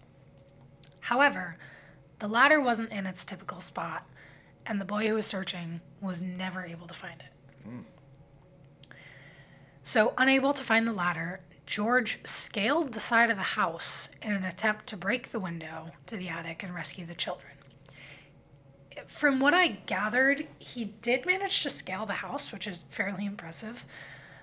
However, 1.00 1.56
the 2.18 2.28
ladder 2.28 2.60
wasn't 2.60 2.90
in 2.90 3.06
its 3.06 3.24
typical 3.24 3.60
spot, 3.60 4.06
and 4.64 4.80
the 4.80 4.84
boy 4.84 5.06
who 5.08 5.14
was 5.14 5.26
searching 5.26 5.80
was 6.00 6.22
never 6.22 6.64
able 6.64 6.86
to 6.86 6.94
find 6.94 7.20
it. 7.22 7.76
So, 9.82 10.14
unable 10.18 10.52
to 10.52 10.64
find 10.64 10.86
the 10.86 10.92
ladder, 10.92 11.40
George 11.64 12.18
scaled 12.24 12.92
the 12.92 13.00
side 13.00 13.30
of 13.30 13.36
the 13.36 13.42
house 13.42 14.08
in 14.22 14.32
an 14.32 14.44
attempt 14.44 14.86
to 14.88 14.96
break 14.96 15.30
the 15.30 15.38
window 15.40 15.90
to 16.06 16.16
the 16.16 16.28
attic 16.28 16.62
and 16.62 16.74
rescue 16.74 17.04
the 17.06 17.14
children. 17.14 17.52
From 19.06 19.38
what 19.38 19.54
I 19.54 19.68
gathered, 19.68 20.48
he 20.58 20.84
did 20.86 21.26
manage 21.26 21.62
to 21.62 21.70
scale 21.70 22.06
the 22.06 22.14
house, 22.14 22.50
which 22.50 22.66
is 22.66 22.84
fairly 22.90 23.26
impressive 23.26 23.84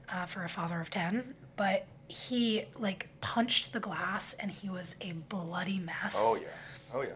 uh, 0.07 0.25
for 0.25 0.43
a 0.43 0.49
father 0.49 0.79
of 0.79 0.89
10, 0.89 1.33
but 1.55 1.85
he 2.07 2.65
like 2.77 3.09
punched 3.21 3.73
the 3.73 3.79
glass 3.79 4.33
and 4.33 4.51
he 4.51 4.69
was 4.69 4.95
a 5.01 5.13
bloody 5.13 5.79
mess. 5.79 6.15
Oh 6.17 6.37
yeah. 6.41 6.47
Oh 6.93 7.01
yeah. 7.01 7.13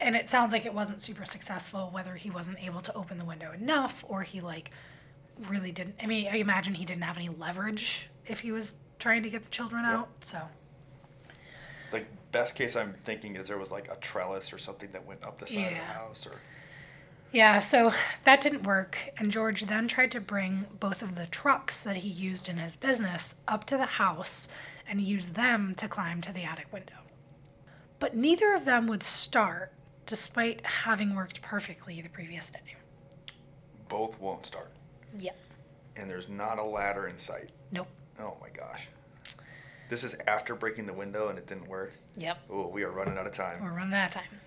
And 0.00 0.16
it 0.16 0.30
sounds 0.30 0.52
like 0.52 0.64
it 0.64 0.72
wasn't 0.72 1.02
super 1.02 1.24
successful, 1.26 1.90
whether 1.92 2.14
he 2.14 2.30
wasn't 2.30 2.62
able 2.64 2.80
to 2.80 2.94
open 2.94 3.18
the 3.18 3.24
window 3.24 3.52
enough 3.52 4.04
or 4.08 4.22
he 4.22 4.40
like 4.40 4.70
really 5.48 5.72
didn't. 5.72 5.96
I 6.02 6.06
mean, 6.06 6.26
I 6.30 6.36
imagine 6.36 6.74
he 6.74 6.84
didn't 6.84 7.02
have 7.04 7.16
any 7.16 7.28
leverage 7.28 8.08
if 8.26 8.40
he 8.40 8.50
was 8.52 8.76
trying 8.98 9.22
to 9.22 9.30
get 9.30 9.42
the 9.44 9.50
children 9.50 9.84
Yep. 9.84 9.92
out. 9.92 10.08
So, 10.22 10.38
Like 11.92 12.06
best 12.32 12.54
case 12.54 12.76
I'm 12.76 12.94
thinking 13.04 13.36
is 13.36 13.48
there 13.48 13.58
was 13.58 13.70
like 13.70 13.88
a 13.90 13.96
trellis 13.96 14.52
or 14.52 14.58
something 14.58 14.90
that 14.92 15.04
went 15.06 15.24
up 15.24 15.38
the 15.38 15.46
side 15.46 15.64
of 15.64 15.70
the 15.70 15.84
house 15.84 16.26
or 16.26 16.32
Yeah, 17.32 17.60
so 17.60 17.92
that 18.24 18.40
didn't 18.40 18.64
work, 18.64 19.12
and 19.16 19.30
George 19.30 19.62
then 19.66 19.86
tried 19.86 20.10
to 20.12 20.20
bring 20.20 20.66
both 20.80 21.00
of 21.00 21.14
the 21.14 21.26
trucks 21.26 21.78
that 21.80 21.96
he 21.96 22.08
used 22.08 22.48
in 22.48 22.56
his 22.56 22.74
business 22.74 23.36
up 23.46 23.64
to 23.66 23.76
the 23.76 23.84
house 23.86 24.48
and 24.88 25.00
use 25.00 25.30
them 25.30 25.74
to 25.76 25.86
climb 25.86 26.20
to 26.22 26.32
the 26.32 26.42
attic 26.42 26.72
window. 26.72 26.96
But 28.00 28.16
neither 28.16 28.52
of 28.54 28.64
them 28.64 28.88
would 28.88 29.04
start, 29.04 29.72
despite 30.06 30.66
having 30.66 31.14
worked 31.14 31.40
perfectly 31.40 32.00
the 32.00 32.08
previous 32.08 32.50
day. 32.50 32.76
Both 33.88 34.20
won't 34.20 34.46
start. 34.46 34.72
Yep. 35.18 35.36
And 35.96 36.10
there's 36.10 36.28
not 36.28 36.58
a 36.58 36.64
ladder 36.64 37.06
in 37.06 37.18
sight. 37.18 37.50
Nope. 37.70 37.88
Oh 38.18 38.36
my 38.40 38.48
gosh. 38.48 38.88
This 39.88 40.02
is 40.02 40.16
after 40.26 40.54
breaking 40.54 40.86
the 40.86 40.92
window 40.92 41.28
and 41.28 41.38
it 41.38 41.46
didn't 41.46 41.68
work. 41.68 41.92
Yep. 42.16 42.38
Oh, 42.50 42.68
we 42.68 42.82
are 42.84 42.90
running 42.90 43.18
out 43.18 43.26
of 43.26 43.32
time. 43.32 43.62
We're 43.62 43.72
running 43.72 43.94
out 43.94 44.08
of 44.08 44.14
time. 44.14 44.40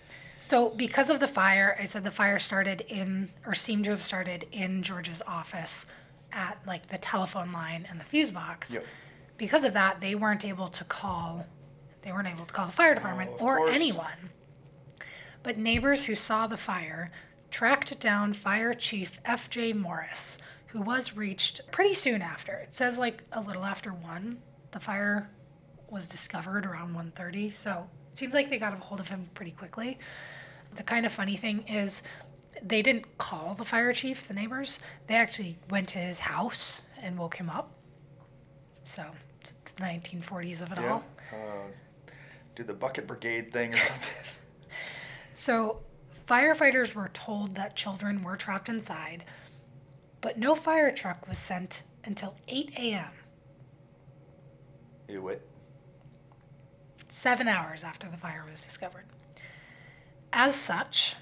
So, 0.43 0.71
because 0.71 1.09
of 1.09 1.21
the 1.21 1.27
fire, 1.27 1.77
I 1.79 1.85
said 1.85 2.03
the 2.03 2.11
fire 2.11 2.37
started 2.37 2.81
in, 2.89 3.29
or 3.45 3.53
seemed 3.53 3.85
to 3.85 3.91
have 3.91 4.03
started 4.03 4.45
in 4.51 4.83
George's 4.83 5.21
office 5.25 5.85
at 6.33 6.57
like 6.67 6.87
the 6.87 6.97
telephone 6.97 7.53
line 7.53 7.87
and 7.89 7.97
the 7.97 8.03
fuse 8.03 8.29
box. 8.29 8.73
Yep. 8.73 8.85
Because 9.37 9.63
of 9.63 9.71
that, 9.71 10.01
they 10.01 10.15
weren't 10.15 10.43
able 10.43 10.67
to 10.67 10.83
call, 10.83 11.45
they 12.01 12.11
weren't 12.11 12.27
able 12.27 12.45
to 12.45 12.53
call 12.53 12.65
the 12.65 12.73
fire 12.73 12.93
department 12.93 13.31
oh, 13.31 13.35
of 13.35 13.41
or 13.41 13.57
course. 13.59 13.73
anyone. 13.73 14.31
But 15.43 15.57
neighbors 15.57 16.05
who 16.05 16.15
saw 16.15 16.45
the 16.45 16.57
fire 16.57 17.09
tracked 17.49 17.97
down 18.01 18.33
Fire 18.33 18.73
Chief 18.73 19.21
F.J. 19.23 19.71
Morris, 19.71 20.39
who 20.67 20.81
was 20.81 21.15
reached 21.15 21.61
pretty 21.71 21.93
soon 21.93 22.21
after. 22.21 22.51
It 22.55 22.73
says 22.73 22.97
like 22.97 23.23
a 23.31 23.39
little 23.39 23.63
after 23.63 23.91
1. 23.91 24.39
The 24.71 24.81
fire 24.81 25.29
was 25.89 26.05
discovered 26.05 26.65
around 26.65 26.93
1.30, 26.97 27.53
so 27.53 27.87
seems 28.13 28.33
like 28.33 28.49
they 28.49 28.57
got 28.57 28.73
a 28.73 28.77
hold 28.77 28.99
of 28.99 29.07
him 29.09 29.29
pretty 29.33 29.51
quickly. 29.51 29.97
The 30.75 30.83
kind 30.83 31.05
of 31.05 31.11
funny 31.11 31.35
thing 31.35 31.65
is 31.67 32.01
they 32.61 32.81
didn't 32.81 33.17
call 33.17 33.53
the 33.55 33.65
fire 33.65 33.93
chief, 33.93 34.27
the 34.27 34.33
neighbors. 34.33 34.79
They 35.07 35.15
actually 35.15 35.57
went 35.69 35.89
to 35.89 35.99
his 35.99 36.19
house 36.19 36.83
and 37.01 37.17
woke 37.17 37.35
him 37.35 37.49
up. 37.49 37.71
So, 38.83 39.05
it's 39.41 39.51
the 39.75 39.83
1940s 39.83 40.61
of 40.61 40.71
it 40.71 40.77
Yeah. 40.79 40.91
all. 40.91 41.03
Uh, 41.31 41.67
do 42.55 42.63
the 42.63 42.73
bucket 42.73 43.07
brigade 43.07 43.51
thing 43.53 43.73
or 43.75 43.77
something. 43.79 44.13
So, 45.35 45.79
firefighters 46.27 46.93
were 46.93 47.09
told 47.11 47.55
that 47.55 47.75
children 47.75 48.21
were 48.23 48.37
trapped 48.37 48.69
inside, 48.69 49.23
but 50.21 50.37
no 50.37 50.53
fire 50.53 50.91
truck 50.91 51.27
was 51.27 51.39
sent 51.39 51.81
until 52.05 52.35
8 52.47 52.71
a.m., 52.77 53.09
You 55.09 55.27
it. 55.29 55.41
Seven 57.23 57.47
hours 57.47 57.85
after 57.85 58.09
the 58.09 58.17
fire 58.17 58.43
was 58.51 58.59
discovered. 58.59 59.05
As 60.33 60.57
such, 60.57 61.15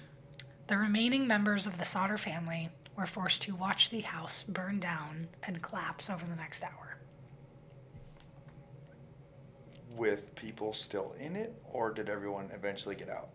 the 0.66 0.76
remaining 0.76 1.28
members 1.28 1.68
of 1.68 1.78
the 1.78 1.86
Sodder 1.86 2.18
family 2.18 2.72
were 2.98 3.06
forced 3.06 3.44
to 3.44 3.54
watch 3.54 3.92
the 3.92 4.00
house 4.00 4.42
burn 4.42 4.80
down 4.80 5.28
and 5.44 5.62
collapse 5.62 6.10
over 6.10 6.26
the 6.26 6.36
next 6.36 6.64
hour. 6.64 6.98
With 9.96 10.34
people 10.34 10.74
still 10.74 11.14
in 11.20 11.36
it, 11.36 11.54
or 11.72 11.92
did 11.92 12.10
everyone 12.10 12.50
eventually 12.52 12.96
get 12.96 13.08
out? 13.08 13.30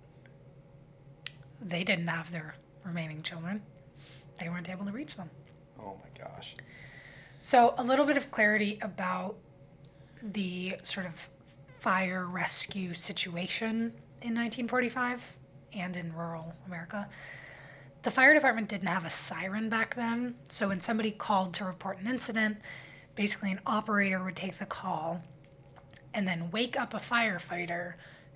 They 1.63 1.85
didn't 1.85 2.09
have 2.09 2.33
their 2.33 2.57
remaining 2.83 3.23
children, 3.23 3.63
they 4.41 4.49
weren't 4.49 4.69
able 4.69 4.87
to 4.87 4.91
reach 4.91 5.17
them. 5.17 5.31
Oh 5.79 5.97
my 6.03 6.21
gosh. 6.21 6.57
So, 7.39 7.77
a 7.79 7.85
little 7.85 8.07
bit 8.07 8.17
of 8.17 8.33
clarity 8.33 8.81
about 8.83 9.37
the 10.21 10.79
sort 10.83 11.07
of 11.07 11.29
fire 11.87 12.27
rescue 12.27 12.93
situation 12.93 13.93
in 14.21 14.35
1945 14.35 15.37
and 15.73 15.97
in 15.97 16.13
rural 16.17 16.53
America. 16.67 17.09
The 18.03 18.11
fire 18.11 18.35
department 18.35 18.69
didn't 18.69 18.89
have 18.89 19.05
a 19.05 19.11
siren 19.11 19.69
back 19.69 19.95
then, 19.95 20.35
so 20.49 20.67
when 20.67 20.81
somebody 20.81 21.13
called 21.13 21.55
to 21.55 21.65
report 21.65 22.01
an 22.01 22.09
incident, 22.09 22.57
basically 23.15 23.53
an 23.53 23.61
operator 23.65 24.21
would 24.25 24.35
take 24.35 24.59
the 24.59 24.67
call 24.67 25.23
and 26.13 26.27
then 26.27 26.51
wake 26.51 26.77
up 26.77 26.93
a 26.93 26.99
firefighter 26.99 27.93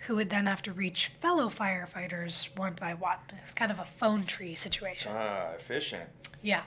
who 0.07 0.15
would 0.15 0.31
then 0.31 0.47
have 0.47 0.63
to 0.63 0.73
reach 0.73 1.11
fellow 1.19 1.49
firefighters 1.49 2.57
one 2.57 2.75
by 2.75 2.95
one. 2.95 3.19
It 3.31 3.45
was 3.45 3.55
kind 3.55 3.73
of 3.73 3.81
a 3.81 3.85
phone 3.85 4.27
tree 4.27 4.55
situation. 4.55 5.11
Ah, 5.13 5.55
efficient. 5.57 6.09
Yeah. 6.41 6.63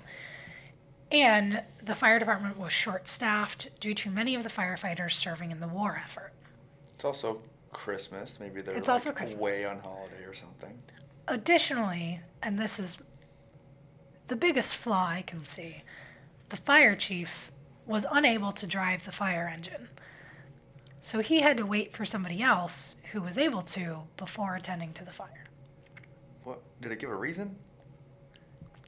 And 1.10 1.64
the 1.82 1.96
fire 1.96 2.20
department 2.20 2.60
was 2.60 2.74
short 2.74 3.08
staffed 3.08 3.70
due 3.80 3.94
to 3.94 4.10
many 4.10 4.36
of 4.36 4.44
the 4.44 4.50
firefighters 4.50 5.14
serving 5.14 5.50
in 5.50 5.62
the 5.62 5.68
war 5.70 6.02
effort. 6.04 6.34
It's 7.04 7.06
also 7.22 7.42
Christmas. 7.74 8.40
Maybe 8.40 8.62
they're 8.62 8.76
It's 8.78 8.88
like 8.88 8.94
also 8.94 9.12
Christmas. 9.12 9.38
away 9.38 9.66
on 9.66 9.80
holiday 9.80 10.24
or 10.26 10.34
something. 10.34 10.80
Additionally, 11.28 12.22
and 12.42 12.58
this 12.58 12.80
is 12.80 12.98
the 14.28 14.38
biggest 14.38 14.74
flaw 14.74 15.08
I 15.08 15.22
can 15.22 15.46
see, 15.46 15.84
the 16.48 16.56
fire 16.56 16.96
chief 16.96 17.52
was 17.86 18.06
unable 18.10 18.54
to 18.54 18.66
drive 18.66 19.04
the 19.04 19.12
fire 19.12 19.52
engine. 19.54 19.90
So 21.02 21.20
he 21.20 21.42
had 21.42 21.58
to 21.58 21.66
wait 21.66 21.92
for 21.94 22.06
somebody 22.06 22.42
else 22.42 22.96
who 23.12 23.22
was 23.22 23.38
able 23.38 23.64
to 23.64 24.04
before 24.16 24.56
attending 24.56 24.94
to 24.94 25.04
the 25.04 25.12
fire. 25.12 25.44
What? 26.46 26.62
Did 26.80 26.94
it 26.94 27.00
give 27.00 27.10
a 27.10 27.16
reason? 27.18 27.58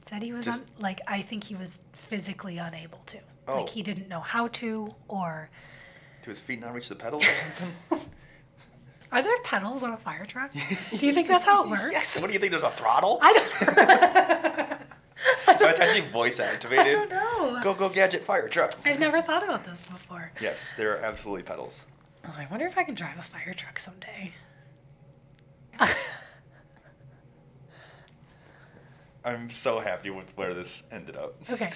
Said 0.08 0.22
he 0.22 0.32
was 0.32 0.46
Just- 0.46 0.62
un- 0.62 0.68
like 0.78 1.02
I 1.06 1.20
think 1.20 1.44
he 1.44 1.54
was 1.54 1.80
physically 1.92 2.56
unable 2.56 3.00
to. 3.08 3.18
Oh. 3.46 3.60
Like 3.60 3.68
he 3.68 3.82
didn't 3.82 4.08
know 4.08 4.20
how 4.20 4.48
to 4.48 4.94
or 5.06 5.50
Do 6.24 6.30
his 6.30 6.40
feet 6.40 6.60
not 6.60 6.72
reach 6.72 6.88
the 6.88 6.96
pedals 6.96 7.22
or 7.22 7.26
something? 7.90 8.00
Are 9.12 9.22
there 9.22 9.36
pedals 9.44 9.82
on 9.82 9.92
a 9.92 9.96
fire 9.96 10.26
truck? 10.26 10.52
Do 10.98 11.06
you 11.06 11.12
think 11.12 11.28
that's 11.28 11.44
how 11.44 11.64
it 11.64 11.70
works? 11.70 11.90
yes. 11.92 12.20
What 12.20 12.26
do 12.26 12.32
you 12.32 12.38
think? 12.38 12.50
There's 12.50 12.64
a 12.64 12.70
throttle? 12.70 13.18
I 13.22 13.32
don't. 13.32 14.78
No, 15.60 15.68
it's 15.68 15.80
actually 15.80 16.02
voice 16.02 16.38
activated. 16.38 16.86
I 16.86 16.92
don't 16.92 17.10
know. 17.10 17.60
Go 17.62 17.72
go 17.74 17.88
gadget 17.88 18.22
fire 18.22 18.48
truck. 18.48 18.74
I've 18.84 19.00
never 19.00 19.22
thought 19.22 19.42
about 19.42 19.64
this 19.64 19.86
before. 19.86 20.30
Yes, 20.40 20.74
there 20.76 20.92
are 20.92 20.98
absolutely 20.98 21.42
pedals. 21.44 21.86
Oh, 22.24 22.34
I 22.36 22.46
wonder 22.50 22.66
if 22.66 22.76
I 22.76 22.84
can 22.84 22.94
drive 22.94 23.18
a 23.18 23.22
fire 23.22 23.54
truck 23.54 23.78
someday. 23.78 24.32
I'm 29.24 29.50
so 29.50 29.80
happy 29.80 30.10
with 30.10 30.36
where 30.36 30.54
this 30.54 30.82
ended 30.92 31.16
up. 31.16 31.34
Okay. 31.50 31.70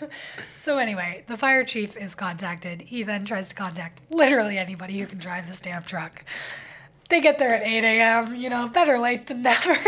so 0.58 0.78
anyway, 0.78 1.24
the 1.26 1.36
fire 1.36 1.64
chief 1.64 1.96
is 1.96 2.14
contacted. 2.14 2.82
He 2.82 3.02
then 3.02 3.24
tries 3.24 3.48
to 3.48 3.54
contact 3.54 4.00
literally 4.10 4.58
anybody 4.58 4.98
who 4.98 5.06
can 5.06 5.18
drive 5.18 5.46
this 5.46 5.60
damn 5.60 5.82
truck. 5.82 6.24
They 7.08 7.20
get 7.20 7.38
there 7.38 7.54
at 7.54 7.62
8 7.62 7.84
a.m. 7.84 8.34
You 8.34 8.50
know, 8.50 8.68
better 8.68 8.98
late 8.98 9.26
than 9.26 9.42
never. 9.42 9.74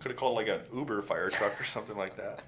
Could 0.00 0.12
have 0.12 0.16
called 0.16 0.36
like 0.36 0.48
an 0.48 0.60
Uber 0.74 1.02
fire 1.02 1.28
truck 1.28 1.60
or 1.60 1.64
something 1.64 1.96
like 1.96 2.16
that. 2.16 2.40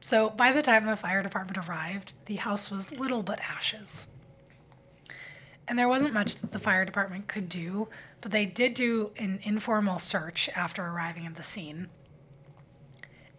So 0.00 0.30
by 0.30 0.52
the 0.52 0.62
time 0.62 0.86
the 0.86 0.96
fire 0.96 1.22
department 1.22 1.68
arrived, 1.68 2.12
the 2.26 2.36
house 2.36 2.70
was 2.70 2.92
little 2.92 3.22
but 3.22 3.40
ashes. 3.40 4.08
And 5.68 5.78
there 5.78 5.88
wasn't 5.88 6.14
much 6.14 6.36
that 6.36 6.52
the 6.52 6.58
fire 6.58 6.84
department 6.84 7.26
could 7.26 7.48
do, 7.48 7.88
but 8.20 8.30
they 8.30 8.46
did 8.46 8.74
do 8.74 9.10
an 9.16 9.40
informal 9.42 9.98
search 9.98 10.48
after 10.54 10.84
arriving 10.84 11.26
at 11.26 11.34
the 11.34 11.42
scene. 11.42 11.88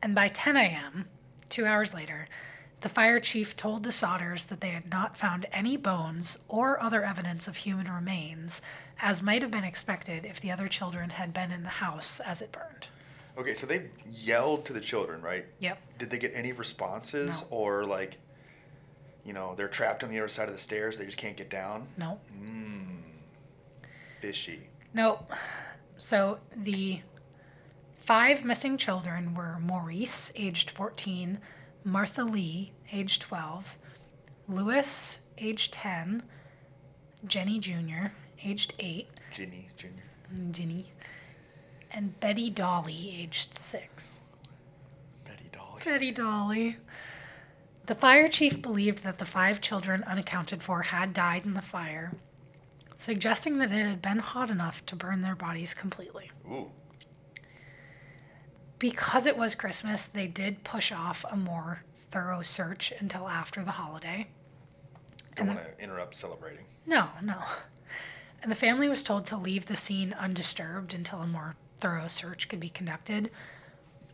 And 0.02 0.14
by 0.16 0.28
10 0.28 0.56
a.m., 0.58 1.06
two 1.50 1.66
hours 1.66 1.94
later, 1.94 2.28
the 2.82 2.90
fire 2.90 3.20
chief 3.20 3.56
told 3.58 3.84
the 3.84 3.90
Sodders 3.90 4.48
that 4.48 4.62
they 4.62 4.70
had 4.70 4.92
not 4.92 5.18
found 5.18 5.48
any 5.52 5.78
bones 5.78 6.38
or 6.48 6.82
other 6.82 7.04
evidence 7.04 7.48
of 7.48 7.58
human 7.58 7.92
remains, 7.92 8.62
as 9.00 9.24
might 9.24 9.42
have 9.42 9.52
been 9.52 9.64
expected 9.64 10.26
if 10.26 10.40
the 10.40 10.52
other 10.52 10.68
children 10.68 11.10
had 11.12 11.34
been 11.34 11.52
in 11.52 11.64
the 11.64 11.70
house 11.70 12.20
as 12.20 12.42
it 12.42 12.52
burned. 12.52 12.88
Okay, 13.38 13.54
so 13.54 13.66
they 13.68 13.88
yelled 14.12 14.66
to 14.66 14.74
the 14.74 14.80
children, 14.82 15.22
right? 15.22 15.46
Yep. 15.60 15.80
Did 16.00 16.10
they 16.10 16.18
get 16.18 16.32
any 16.36 16.52
responses 16.52 17.42
No. 17.42 17.48
or 17.52 17.84
like, 17.84 18.18
you 19.24 19.34
know, 19.34 19.54
they're 19.56 19.68
trapped 19.68 20.04
on 20.04 20.10
the 20.12 20.18
other 20.20 20.28
side 20.28 20.48
of 20.48 20.54
the 20.54 20.60
stairs, 20.62 20.98
they 20.98 21.06
just 21.06 21.18
can't 21.18 21.38
get 21.38 21.50
down? 21.50 21.88
No. 21.98 22.20
Mmm. 22.40 22.98
Fishy. 24.22 24.68
No. 24.94 25.26
So 25.98 26.40
the 26.56 27.02
five 28.08 28.46
missing 28.46 28.78
children 28.78 29.34
were 29.34 29.60
Maurice, 29.60 30.32
aged 30.38 30.72
14, 30.72 31.40
Martha 31.84 32.24
Lee, 32.24 32.72
aged 32.94 33.22
12, 33.24 33.78
Lewis, 34.48 35.20
aged 35.38 35.74
10, 35.74 36.24
Jenny 37.26 37.60
Jr., 37.60 38.08
aged 38.42 38.74
8, 38.80 39.08
Ginny 39.34 39.68
Jr. 39.76 39.88
Ginny, 40.52 40.94
and 41.92 42.18
Betty 42.22 42.50
Dolly, 42.50 43.14
aged 43.22 43.60
6. 43.60 44.22
Betty 45.26 45.50
Dolly. 45.52 45.82
Betty 45.84 46.12
Dolly. 46.12 46.78
The 47.88 47.96
fire 47.96 48.30
chief 48.30 48.62
believed 48.62 49.04
that 49.04 49.18
the 49.18 49.26
five 49.26 49.60
children 49.60 50.06
unaccounted 50.06 50.64
for 50.64 50.84
had 50.84 51.14
died 51.14 51.44
in 51.44 51.56
the 51.56 51.62
fire, 51.62 52.14
suggesting 52.98 53.58
that 53.58 53.74
it 53.74 53.86
had 53.86 54.02
been 54.02 54.20
hot 54.20 54.50
enough 54.50 54.86
to 54.86 54.96
burn 54.96 55.20
their 55.20 55.36
bodies 55.36 55.74
completely. 55.74 56.32
Ooh. 56.50 56.72
Because 58.80 59.26
it 59.26 59.38
was 59.38 59.56
Christmas, 59.56 60.06
they 60.06 60.28
did 60.28 60.64
push 60.64 60.92
off 60.92 61.26
a 61.32 61.36
more 61.36 61.84
thorough 62.12 62.42
search 62.42 62.94
until 63.00 63.28
after 63.28 63.64
the 63.64 63.72
holiday. 63.72 64.28
Don't 65.36 65.50
And 65.50 65.58
want 65.58 65.78
to 65.78 65.84
interrupt 65.84 66.16
celebrating. 66.16 66.66
No, 66.86 67.10
no. 67.22 67.42
and 68.42 68.52
the 68.52 68.56
family 68.56 68.88
was 68.88 69.04
told 69.04 69.26
to 69.28 69.38
leave 69.38 69.66
the 69.66 69.76
scene 69.76 70.14
undisturbed 70.20 70.94
until 70.94 71.20
a 71.22 71.28
more 71.28 71.56
thorough 71.80 72.08
search 72.08 72.48
could 72.50 72.60
be 72.60 72.70
conducted. 72.70 73.32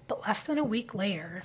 But 0.08 0.26
less 0.28 0.44
than 0.44 0.58
a 0.58 0.64
week 0.64 0.94
later, 0.94 1.44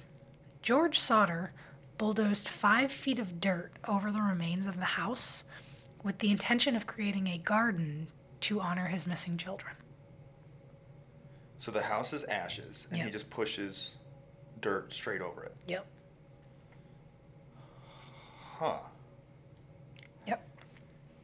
George 0.63 0.99
Sodder 0.99 1.53
bulldozed 1.97 2.49
five 2.49 2.93
feet 2.93 3.19
of 3.19 3.41
dirt 3.41 3.73
over 3.89 4.11
the 4.13 4.23
remains 4.23 4.67
of 4.67 4.79
the 4.79 4.85
house 4.85 5.45
with 6.05 6.19
the 6.19 6.31
intention 6.31 6.77
of 6.77 6.87
creating 6.87 7.27
a 7.27 7.39
garden 7.39 8.07
to 8.41 8.61
honor 8.61 8.87
his 8.87 9.07
missing 9.07 9.37
children. 9.37 9.75
So 11.59 11.71
the 11.71 11.83
house 11.83 12.13
is 12.13 12.25
ashes, 12.25 12.87
and 12.91 12.99
he 12.99 13.05
Yep. 13.05 13.13
just 13.13 13.31
pushes 13.31 13.97
dirt 14.61 14.93
straight 14.93 15.21
over 15.21 15.45
it. 15.45 15.55
Yep. 15.67 15.87
Huh. 18.59 18.79
Yep. 20.27 20.47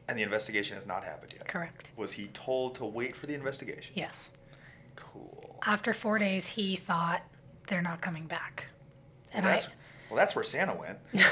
And 0.07 0.17
the 0.19 0.23
investigation 0.23 0.75
has 0.75 0.85
not 0.85 1.03
happened 1.03 1.33
yet. 1.35 1.47
Correct. 1.47 1.91
Was 1.95 2.13
he 2.13 2.27
told 2.27 2.75
to 2.75 2.85
wait 2.85 3.15
for 3.15 3.25
the 3.27 3.33
investigation? 3.33 3.93
Yes. 3.95 4.31
Cool. 4.95 5.59
After 5.65 5.93
four 5.93 6.19
days, 6.19 6.47
he 6.47 6.75
thought 6.75 7.23
they're 7.67 7.81
not 7.81 8.01
coming 8.01 8.25
back. 8.27 8.67
And 9.33 9.45
that's 9.45 9.65
I, 9.65 9.69
well, 10.09 10.17
that's 10.17 10.35
where 10.35 10.43
Santa 10.43 10.75
went. 10.75 10.99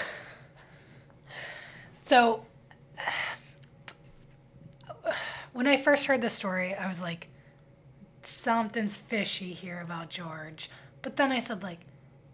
So, 2.05 2.45
when 5.53 5.67
I 5.67 5.77
first 5.77 6.05
heard 6.05 6.21
the 6.21 6.29
story, 6.29 6.73
I 6.75 6.87
was 6.87 7.01
like, 7.01 7.27
something's 8.43 8.97
fishy 8.97 9.53
here 9.53 9.79
about 9.81 10.09
George. 10.09 10.69
But 11.01 11.15
then 11.15 11.31
I 11.31 11.39
said, 11.39 11.63
like, 11.63 11.79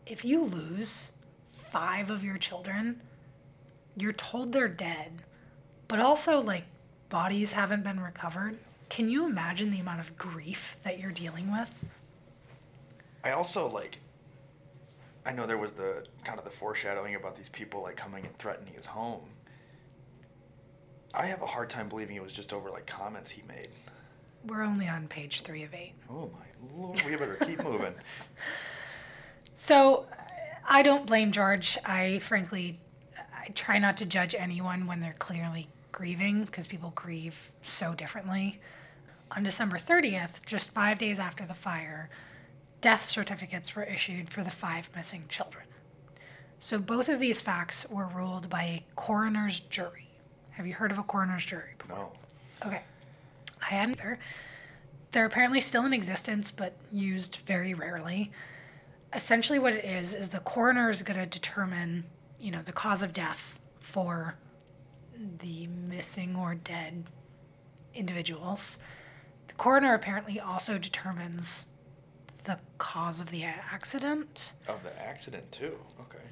if 0.05 0.26
you 0.26 0.43
lose 0.43 1.12
five 1.70 2.10
of 2.10 2.24
your 2.24 2.38
children, 2.38 3.01
you're 3.95 4.14
told 4.14 4.51
they're 4.51 4.68
dead, 4.68 5.24
but 5.88 5.99
also, 5.99 6.39
like, 6.41 6.64
bodies 7.10 7.51
haven't 7.51 7.84
been 7.84 7.99
recovered. 7.99 8.57
Can 8.89 9.10
you 9.10 9.28
imagine 9.28 9.70
the 9.70 9.80
amount 9.80 9.99
of 9.99 10.18
grief 10.18 10.78
that 10.84 10.99
you're 10.99 11.12
dealing 11.12 11.51
with? 11.51 11.86
I 13.24 13.32
also 13.32 13.70
like. 13.70 13.99
I 15.26 15.32
know 15.32 15.45
there 15.45 15.57
was 15.57 15.74
the 15.74 16.05
kind 16.24 16.39
of 16.39 16.45
the 16.45 16.51
foreshadowing 16.51 17.14
about 17.14 17.36
these 17.36 17.49
people 17.49 17.84
like 17.84 17.97
coming 17.97 18.26
and 18.26 18.36
threatening 18.38 18.74
his 18.74 18.88
home. 18.88 19.22
I 21.14 21.28
have 21.28 21.41
a 21.41 21.47
hard 21.47 21.70
time 21.70 21.89
believing 21.89 22.16
it 22.16 22.24
was 22.24 22.32
just 22.32 22.51
over 22.53 22.72
like 22.72 22.88
comments 22.88 23.30
he 23.30 23.43
made. 23.47 23.68
We're 24.45 24.63
only 24.63 24.87
on 24.87 25.07
page 25.07 25.41
three 25.41 25.63
of 25.63 25.73
eight. 25.73 25.93
Oh 26.09 26.29
my 26.33 26.77
lord, 26.77 27.01
we 27.05 27.15
better 27.15 27.35
keep 27.35 27.63
moving. 27.63 27.93
So 29.61 30.05
uh, 30.09 30.15
I 30.69 30.81
don't 30.83 31.05
blame 31.05 31.33
George. 31.33 31.77
I 31.83 32.19
frankly, 32.19 32.79
I 33.17 33.49
try 33.49 33.77
not 33.77 33.97
to 33.97 34.05
judge 34.05 34.33
anyone 34.33 34.87
when 34.87 35.01
they're 35.01 35.15
clearly 35.19 35.67
grieving 35.91 36.45
because 36.45 36.65
people 36.65 36.93
grieve 36.95 37.51
so 37.61 37.93
differently. 37.93 38.61
On 39.35 39.43
December 39.43 39.77
30th, 39.77 40.45
just 40.45 40.71
five 40.71 40.97
days 40.97 41.19
after 41.19 41.45
the 41.45 41.53
fire, 41.53 42.09
death 42.79 43.05
certificates 43.05 43.75
were 43.75 43.83
issued 43.83 44.29
for 44.29 44.43
the 44.43 44.49
five 44.49 44.89
missing 44.95 45.25
children. 45.27 45.65
So 46.57 46.79
both 46.79 47.09
of 47.09 47.19
these 47.19 47.41
facts 47.41 47.85
were 47.89 48.07
ruled 48.07 48.49
by 48.49 48.63
a 48.63 48.83
coroner's 48.95 49.59
jury. 49.59 50.07
Have 50.51 50.65
you 50.65 50.73
heard 50.73 50.91
of 50.91 50.97
a 50.97 51.03
coroner's 51.03 51.45
jury 51.45 51.71
before? 51.77 51.97
No. 51.97 52.11
Okay. 52.65 52.81
I 53.62 53.66
hadn't 53.66 53.99
either. 53.99 54.20
They're 55.12 55.26
apparently 55.26 55.62
still 55.62 55.86
in 55.86 55.93
existence, 55.93 56.51
but 56.51 56.74
used 56.91 57.38
very 57.45 57.74
rarely. 57.74 58.32
Essentially, 59.14 59.57
what 59.60 59.74
it 59.74 59.84
is 59.86 60.14
is 60.14 60.30
the 60.30 60.39
coroner 60.39 60.89
is 60.89 61.01
going 61.01 61.20
to 61.20 61.26
determine, 61.26 62.05
you 62.39 62.51
know, 62.51 62.62
the 62.62 62.72
cause 62.74 63.01
of 63.01 63.12
death 63.12 63.60
for 63.80 64.36
the 65.39 65.68
missing 65.68 66.36
or 66.36 66.55
dead 66.55 67.05
individuals. 67.95 68.78
The 69.47 69.55
coroner 69.55 69.93
apparently 69.95 70.39
also 70.39 70.78
determines 70.78 71.68
the 72.43 72.60
cause 72.78 73.20
of 73.20 73.32
the 73.32 73.43
accident. 73.43 74.53
Of 74.68 74.84
the 74.84 74.97
accident 75.01 75.51
too. 75.51 75.78
Okay. 76.01 76.24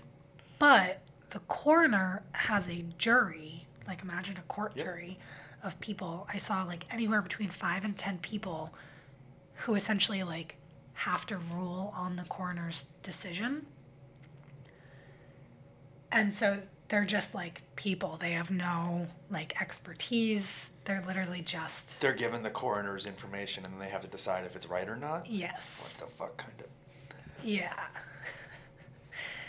But 0.59 1.01
the 1.31 1.39
coroner 1.39 2.23
has 2.33 2.69
a 2.69 2.83
jury, 2.97 3.67
like 3.87 4.03
imagine 4.03 4.37
a 4.37 4.41
court 4.43 4.73
Yep. 4.75 4.85
jury 4.85 5.19
of 5.63 5.79
people. 5.79 6.27
I 6.31 6.37
saw 6.37 6.63
like 6.63 6.85
anywhere 6.91 7.21
between 7.21 7.49
five 7.49 7.83
and 7.83 7.97
ten 7.97 8.19
people 8.19 8.73
who 9.61 9.75
essentially 9.75 10.23
like 10.23 10.55
have 10.93 11.25
to 11.27 11.37
rule 11.37 11.93
on 11.95 12.15
the 12.15 12.23
coroner's 12.23 12.85
decision. 13.03 13.65
And 16.11 16.33
so 16.33 16.59
they're 16.87 17.05
just 17.05 17.35
like 17.35 17.61
people. 17.75 18.17
They 18.19 18.31
have 18.31 18.49
no 18.51 19.07
like 19.29 19.59
expertise. 19.61 20.69
They're 20.85 21.03
literally 21.05 21.41
just 21.41 21.99
They're 21.99 22.13
given 22.13 22.43
the 22.43 22.49
coroner's 22.49 23.05
information 23.05 23.65
and 23.65 23.73
then 23.73 23.79
they 23.79 23.89
have 23.89 24.01
to 24.01 24.07
decide 24.07 24.45
if 24.45 24.55
it's 24.55 24.67
right 24.67 24.87
or 24.87 24.95
not. 24.95 25.29
Yes. 25.29 25.97
What 25.99 26.07
the 26.07 26.15
fuck 26.15 26.37
kind 26.37 26.53
of 26.61 27.45
Yeah. 27.45 27.73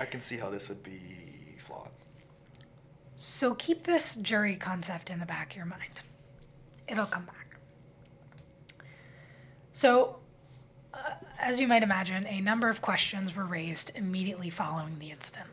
I 0.01 0.05
can 0.05 0.21
see 0.21 0.37
how 0.37 0.51
this 0.51 0.69
would 0.69 0.83
be. 0.83 1.28
So 3.21 3.53
keep 3.57 3.83
this 3.83 4.15
jury 4.15 4.55
concept 4.55 5.11
in 5.11 5.19
the 5.19 5.27
back 5.27 5.51
of 5.51 5.57
your 5.57 5.67
mind. 5.67 5.91
It'll 6.87 7.05
come 7.05 7.25
back. 7.25 7.57
So, 9.73 10.21
uh, 10.95 11.15
as 11.41 11.59
you 11.59 11.67
might 11.67 11.83
imagine, 11.83 12.29
a 12.29 12.41
number 12.41 12.69
of 12.69 12.81
questions 12.81 13.35
were 13.35 13.45
raised 13.45 13.91
immediately 13.97 14.51
following 14.51 15.01
the 15.01 15.11
incident. 15.11 15.49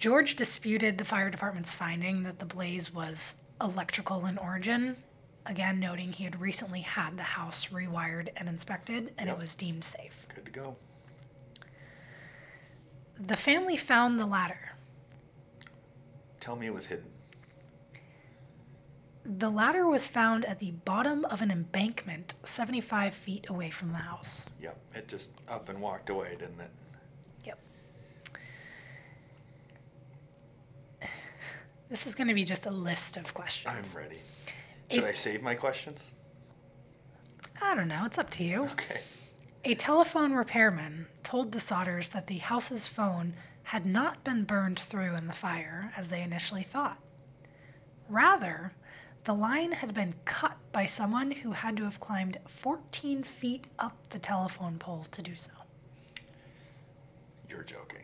George 0.00 0.34
disputed 0.34 0.98
the 0.98 1.04
fire 1.04 1.30
department's 1.30 1.72
finding 1.72 2.24
that 2.24 2.40
the 2.40 2.44
blaze 2.46 2.92
was 2.92 3.36
electrical 3.60 4.26
in 4.26 4.36
origin, 4.36 4.96
again, 5.46 5.78
noting 5.78 6.12
he 6.14 6.24
had 6.24 6.40
recently 6.40 6.80
had 6.80 7.16
the 7.16 7.22
house 7.22 7.68
rewired 7.68 8.30
and 8.36 8.48
inspected 8.48 9.12
and 9.16 9.28
Yep. 9.28 9.36
it 9.36 9.38
was 9.38 9.54
deemed 9.54 9.84
safe. 9.84 10.26
Good 10.34 10.46
to 10.46 10.50
go. 10.50 10.76
The 13.20 13.36
family 13.36 13.76
found 13.76 14.18
the 14.18 14.26
ladder. 14.26 14.72
Tell 16.44 16.56
me 16.56 16.66
it 16.66 16.74
was 16.74 16.84
hidden. 16.84 17.06
The 19.24 19.48
ladder 19.48 19.86
was 19.86 20.06
found 20.06 20.44
at 20.44 20.58
the 20.58 20.72
bottom 20.72 21.24
of 21.24 21.40
an 21.40 21.50
embankment 21.50 22.34
75 22.44 23.14
feet 23.14 23.48
away 23.48 23.70
from 23.70 23.92
the 23.92 23.98
house. 23.98 24.44
Yep. 24.60 24.76
It 24.94 25.08
just 25.08 25.30
up 25.48 25.70
and 25.70 25.80
walked 25.80 26.10
away, 26.10 26.36
didn't 26.38 26.60
it? 26.60 26.70
Yep. 27.46 27.58
This 31.88 32.06
is 32.06 32.14
going 32.14 32.28
to 32.28 32.34
be 32.34 32.44
just 32.44 32.66
a 32.66 32.70
list 32.70 33.16
of 33.16 33.32
questions. 33.32 33.74
I'm 33.74 34.02
ready. 34.02 34.18
Should 34.90 35.04
I 35.04 35.14
save 35.14 35.40
my 35.40 35.54
questions? 35.54 36.10
I 37.62 37.74
don't 37.74 37.88
know, 37.88 38.04
it's 38.04 38.18
up 38.18 38.28
to 38.30 38.44
you. 38.44 38.64
Okay. 38.64 39.00
A 39.64 39.74
telephone 39.74 40.34
repairman 40.34 41.06
told 41.22 41.52
the 41.52 41.58
Sodders 41.58 42.10
that 42.10 42.26
the 42.26 42.36
house's 42.36 42.86
phone 42.86 43.32
had 43.64 43.86
not 43.86 44.22
been 44.24 44.44
burned 44.44 44.78
through 44.78 45.14
in 45.16 45.26
the 45.26 45.32
fire 45.32 45.92
as 45.96 46.08
they 46.08 46.22
initially 46.22 46.62
thought. 46.62 46.98
Rather, 48.08 48.72
the 49.24 49.32
line 49.34 49.72
had 49.72 49.94
been 49.94 50.14
cut 50.26 50.56
by 50.72 50.84
someone 50.86 51.30
who 51.30 51.52
had 51.52 51.76
to 51.78 51.84
have 51.84 51.98
climbed 52.00 52.38
14 52.46 53.22
feet 53.22 53.66
up 53.78 53.96
the 54.10 54.18
telephone 54.18 54.78
pole 54.78 55.06
to 55.10 55.22
do 55.22 55.34
so. 55.34 55.50
You're 57.48 57.62
joking. 57.62 58.00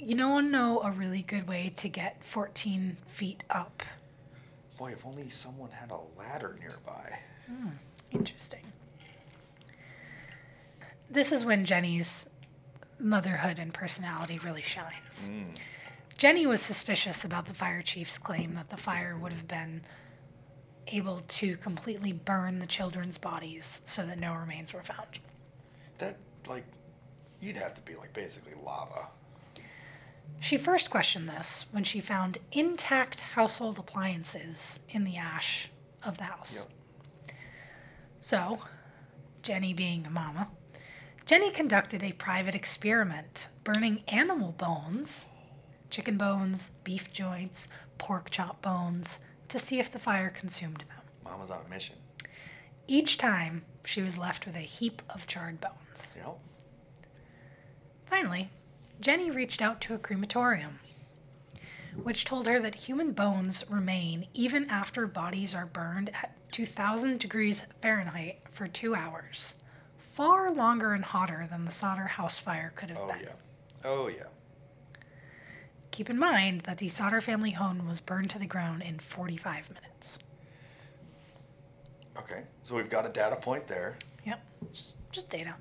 You 0.00 0.16
don't 0.16 0.50
know 0.50 0.80
a 0.82 0.90
really 0.90 1.22
good 1.22 1.46
way 1.48 1.72
to 1.76 1.88
get 1.88 2.24
14 2.24 2.96
feet 3.06 3.44
up. 3.50 3.82
Boy, 4.78 4.92
if 4.92 5.04
only 5.04 5.28
someone 5.28 5.70
had 5.70 5.90
a 5.90 5.98
ladder 6.18 6.56
nearby. 6.60 7.18
Hmm, 7.48 7.68
Interesting. 8.12 8.62
This 11.10 11.32
is 11.32 11.44
when 11.44 11.64
Jenny's 11.64 12.27
motherhood 12.98 13.58
and 13.58 13.72
personality 13.72 14.38
really 14.38 14.62
shines. 14.62 15.28
Mm. 15.30 15.56
Jenny 16.16 16.46
was 16.46 16.60
suspicious 16.60 17.24
about 17.24 17.46
the 17.46 17.54
fire 17.54 17.82
chief's 17.82 18.18
claim 18.18 18.54
that 18.54 18.70
the 18.70 18.76
fire 18.76 19.16
would 19.16 19.32
have 19.32 19.46
been 19.46 19.82
able 20.88 21.22
to 21.28 21.56
completely 21.58 22.12
burn 22.12 22.58
the 22.58 22.66
children's 22.66 23.18
bodies 23.18 23.82
so 23.86 24.04
that 24.04 24.18
no 24.18 24.34
remains 24.34 24.72
were 24.72 24.82
found. 24.82 25.20
That, 25.98 26.16
like, 26.48 26.64
you'd 27.40 27.56
have 27.56 27.74
to 27.74 27.82
be, 27.82 27.94
like, 27.94 28.12
basically 28.12 28.54
lava. 28.64 29.08
She 30.40 30.56
first 30.56 30.90
questioned 30.90 31.28
this 31.28 31.66
when 31.70 31.84
she 31.84 32.00
found 32.00 32.38
intact 32.52 33.20
household 33.20 33.78
appliances 33.78 34.80
in 34.88 35.04
the 35.04 35.16
ash 35.16 35.68
of 36.02 36.18
the 36.18 36.24
house. 36.24 36.54
Yep. 36.54 36.68
So, 38.18 38.58
Jenny 39.42 39.72
being 39.72 40.06
a 40.06 40.10
mama, 40.10 40.48
Jenny 41.28 41.50
conducted 41.50 42.02
a 42.02 42.12
private 42.12 42.54
experiment 42.54 43.48
burning 43.62 44.02
animal 44.08 44.52
bones, 44.52 45.26
chicken 45.90 46.16
bones, 46.16 46.70
beef 46.84 47.12
joints, 47.12 47.68
pork 47.98 48.30
chop 48.30 48.62
bones, 48.62 49.18
to 49.50 49.58
see 49.58 49.78
if 49.78 49.92
the 49.92 49.98
fire 49.98 50.30
consumed 50.30 50.86
them. 50.88 51.04
Mom 51.22 51.38
was 51.38 51.50
on 51.50 51.60
a 51.66 51.68
mission. 51.68 51.96
Each 52.86 53.18
time, 53.18 53.66
she 53.84 54.00
was 54.00 54.16
left 54.16 54.46
with 54.46 54.54
a 54.56 54.60
heap 54.60 55.02
of 55.10 55.26
charred 55.26 55.60
bones. 55.60 56.12
Yep. 56.16 56.38
Finally, 58.06 58.48
Jenny 58.98 59.30
reached 59.30 59.60
out 59.60 59.82
to 59.82 59.92
a 59.92 59.98
crematorium. 59.98 60.78
which 62.02 62.24
told 62.24 62.46
her 62.46 62.58
that 62.58 62.74
human 62.86 63.12
bones 63.12 63.68
remain 63.68 64.28
even 64.32 64.64
after 64.70 65.06
bodies 65.06 65.54
are 65.54 65.66
burned 65.66 66.08
at 66.14 66.34
2000 66.52 67.20
degrees 67.20 67.66
Fahrenheit 67.82 68.38
for 68.50 68.66
two 68.66 68.94
hours. 68.94 69.52
Far 70.18 70.50
longer 70.50 70.94
and 70.94 71.04
hotter 71.04 71.46
than 71.48 71.64
the 71.64 71.70
Sodder 71.70 72.08
house 72.08 72.40
fire 72.40 72.72
could 72.74 72.88
have 72.88 72.98
Oh 72.98 73.06
been. 73.06 73.20
yeah. 73.20 73.28
Oh 73.84 74.08
yeah. 74.08 74.24
Keep 75.92 76.10
in 76.10 76.18
mind 76.18 76.62
that 76.62 76.78
the 76.78 76.88
Sodder 76.88 77.20
family 77.20 77.52
home 77.52 77.86
was 77.88 78.00
burned 78.00 78.28
to 78.30 78.38
the 78.40 78.44
ground 78.44 78.82
in 78.82 78.98
45 78.98 79.70
minutes. 79.70 80.18
Okay. 82.16 82.42
So 82.64 82.74
we've 82.74 82.90
got 82.90 83.06
a 83.06 83.10
data 83.10 83.36
point 83.36 83.68
there. 83.68 83.96
Yep, 84.26 84.40
just, 84.72 84.96
just 85.12 85.30
data. 85.30 85.54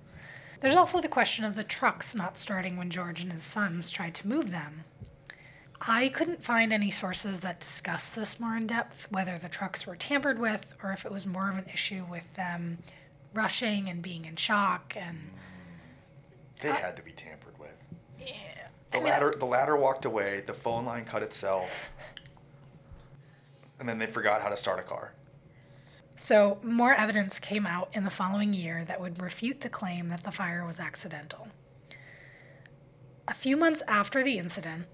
There's 0.62 0.74
also 0.74 1.02
the 1.02 1.08
question 1.08 1.46
of 1.46 1.54
the 1.56 1.64
trucks 1.64 2.16
not 2.16 2.40
starting 2.40 2.78
when 2.78 2.90
George 2.90 3.22
and 3.22 3.32
his 3.32 3.44
sons 3.44 3.92
tried 3.92 4.16
to 4.16 4.28
move 4.28 4.50
them. 4.50 4.86
I 5.82 6.10
couldn't 6.10 6.44
find 6.44 6.74
any 6.74 6.90
sources 6.90 7.42
that 7.42 7.60
discuss 7.60 8.10
this 8.10 8.40
more 8.40 8.58
in 8.58 8.66
depth, 8.66 9.06
whether 9.12 9.38
the 9.38 9.50
trucks 9.50 9.86
were 9.86 9.96
tampered 9.96 10.40
with 10.40 10.76
or 10.82 10.94
if 10.94 11.06
it 11.06 11.12
was 11.12 11.28
more 11.28 11.52
of 11.52 11.60
an 11.60 11.70
issue 11.72 12.08
with 12.10 12.34
them 12.34 12.80
rushing 13.34 13.88
and 13.90 14.02
being 14.02 14.26
in 14.26 14.36
shock 14.36 14.96
and 15.00 15.32
They 16.62 16.70
had 16.72 16.96
to 16.96 17.02
be 17.02 17.12
tampered 17.12 17.58
with. 17.60 17.78
yeah. 18.20 18.34
The 18.92 18.98
I 18.98 19.00
mean, 19.02 19.10
ladder 19.10 19.34
the 19.38 19.46
ladder 19.46 19.76
walked 19.76 20.06
away, 20.06 20.42
the 20.46 20.54
phone 20.54 20.86
line 20.86 21.06
cut 21.06 21.22
itself. 21.24 21.92
And 23.80 23.88
then 23.88 24.00
they 24.00 24.06
forgot 24.08 24.42
how 24.42 24.50
to 24.50 24.58
start 24.58 24.80
a 24.80 24.84
car. 24.84 25.14
So, 26.20 26.58
more 26.64 26.94
evidence 26.96 27.38
came 27.38 27.68
out 27.68 27.90
in 27.94 28.04
the 28.04 28.10
following 28.10 28.52
year 28.54 28.84
that 28.86 29.00
would 29.00 29.22
refute 29.22 29.62
the 29.62 29.70
claim 29.70 30.10
that 30.10 30.24
the 30.24 30.32
fire 30.32 30.66
was 30.66 30.80
accidental. 30.80 31.50
A 33.28 33.36
few 33.36 33.56
months 33.56 33.84
after 33.88 34.24
the 34.24 34.40
incident, 34.40 34.88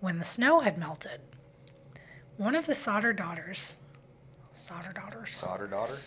when 0.00 0.18
the 0.18 0.24
snow 0.24 0.60
had 0.60 0.76
melted, 0.76 1.20
one 2.36 2.56
of 2.56 2.66
the 2.66 2.74
Sodder 2.74 3.12
daughters, 3.12 3.74
Sodder 4.54 4.92
daughters, 4.92 5.36
Solder 5.36 5.68
daughter? 5.68 5.98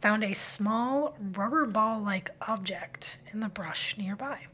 Found 0.00 0.22
a 0.22 0.34
small 0.34 1.16
rubber 1.20 1.66
ball 1.66 2.00
like 2.00 2.30
object 2.42 3.18
in 3.32 3.40
the 3.40 3.48
brush 3.48 3.96
nearby. 3.96 4.46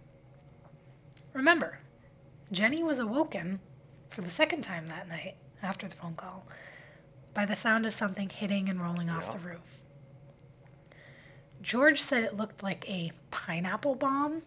Remember, 1.33 1.81
Jenny 2.51 2.83
was 2.83 2.99
awoken 2.99 3.61
for 4.09 4.21
the 4.21 4.31
second 4.31 4.63
time 4.63 4.89
that 4.89 5.09
night 5.09 5.37
after 5.63 5.89
the 5.89 5.97
phone 5.97 6.15
call 6.15 6.47
by 7.35 7.47
the 7.47 7.57
sound 7.57 7.87
of 7.87 7.95
something 7.95 8.29
hitting 8.29 8.69
and 8.69 8.81
rolling 8.81 9.09
off 9.09 9.33
the 9.33 9.39
roof. 9.39 9.81
George 11.63 12.01
said 12.01 12.25
it 12.25 12.37
looked 12.37 12.63
like 12.63 12.89
a 12.89 13.13
pineapple 13.31 13.95
bomb, 13.95 14.43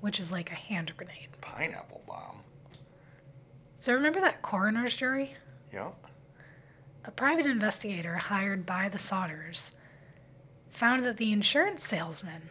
which 0.00 0.18
is 0.18 0.32
like 0.32 0.50
a 0.50 0.56
hand 0.56 0.92
grenade. 0.96 1.28
Pineapple 1.40 2.02
bomb. 2.06 2.40
So 3.76 3.92
remember 3.92 4.20
that 4.20 4.42
coroner's 4.42 4.96
jury? 4.96 5.34
Yeah. 5.72 5.90
A 7.04 7.10
private 7.10 7.46
investigator 7.46 8.16
hired 8.16 8.64
by 8.64 8.88
the 8.88 8.98
Sodders 8.98 9.70
found 10.72 11.04
that 11.04 11.18
the 11.18 11.32
insurance 11.32 11.86
salesman 11.86 12.50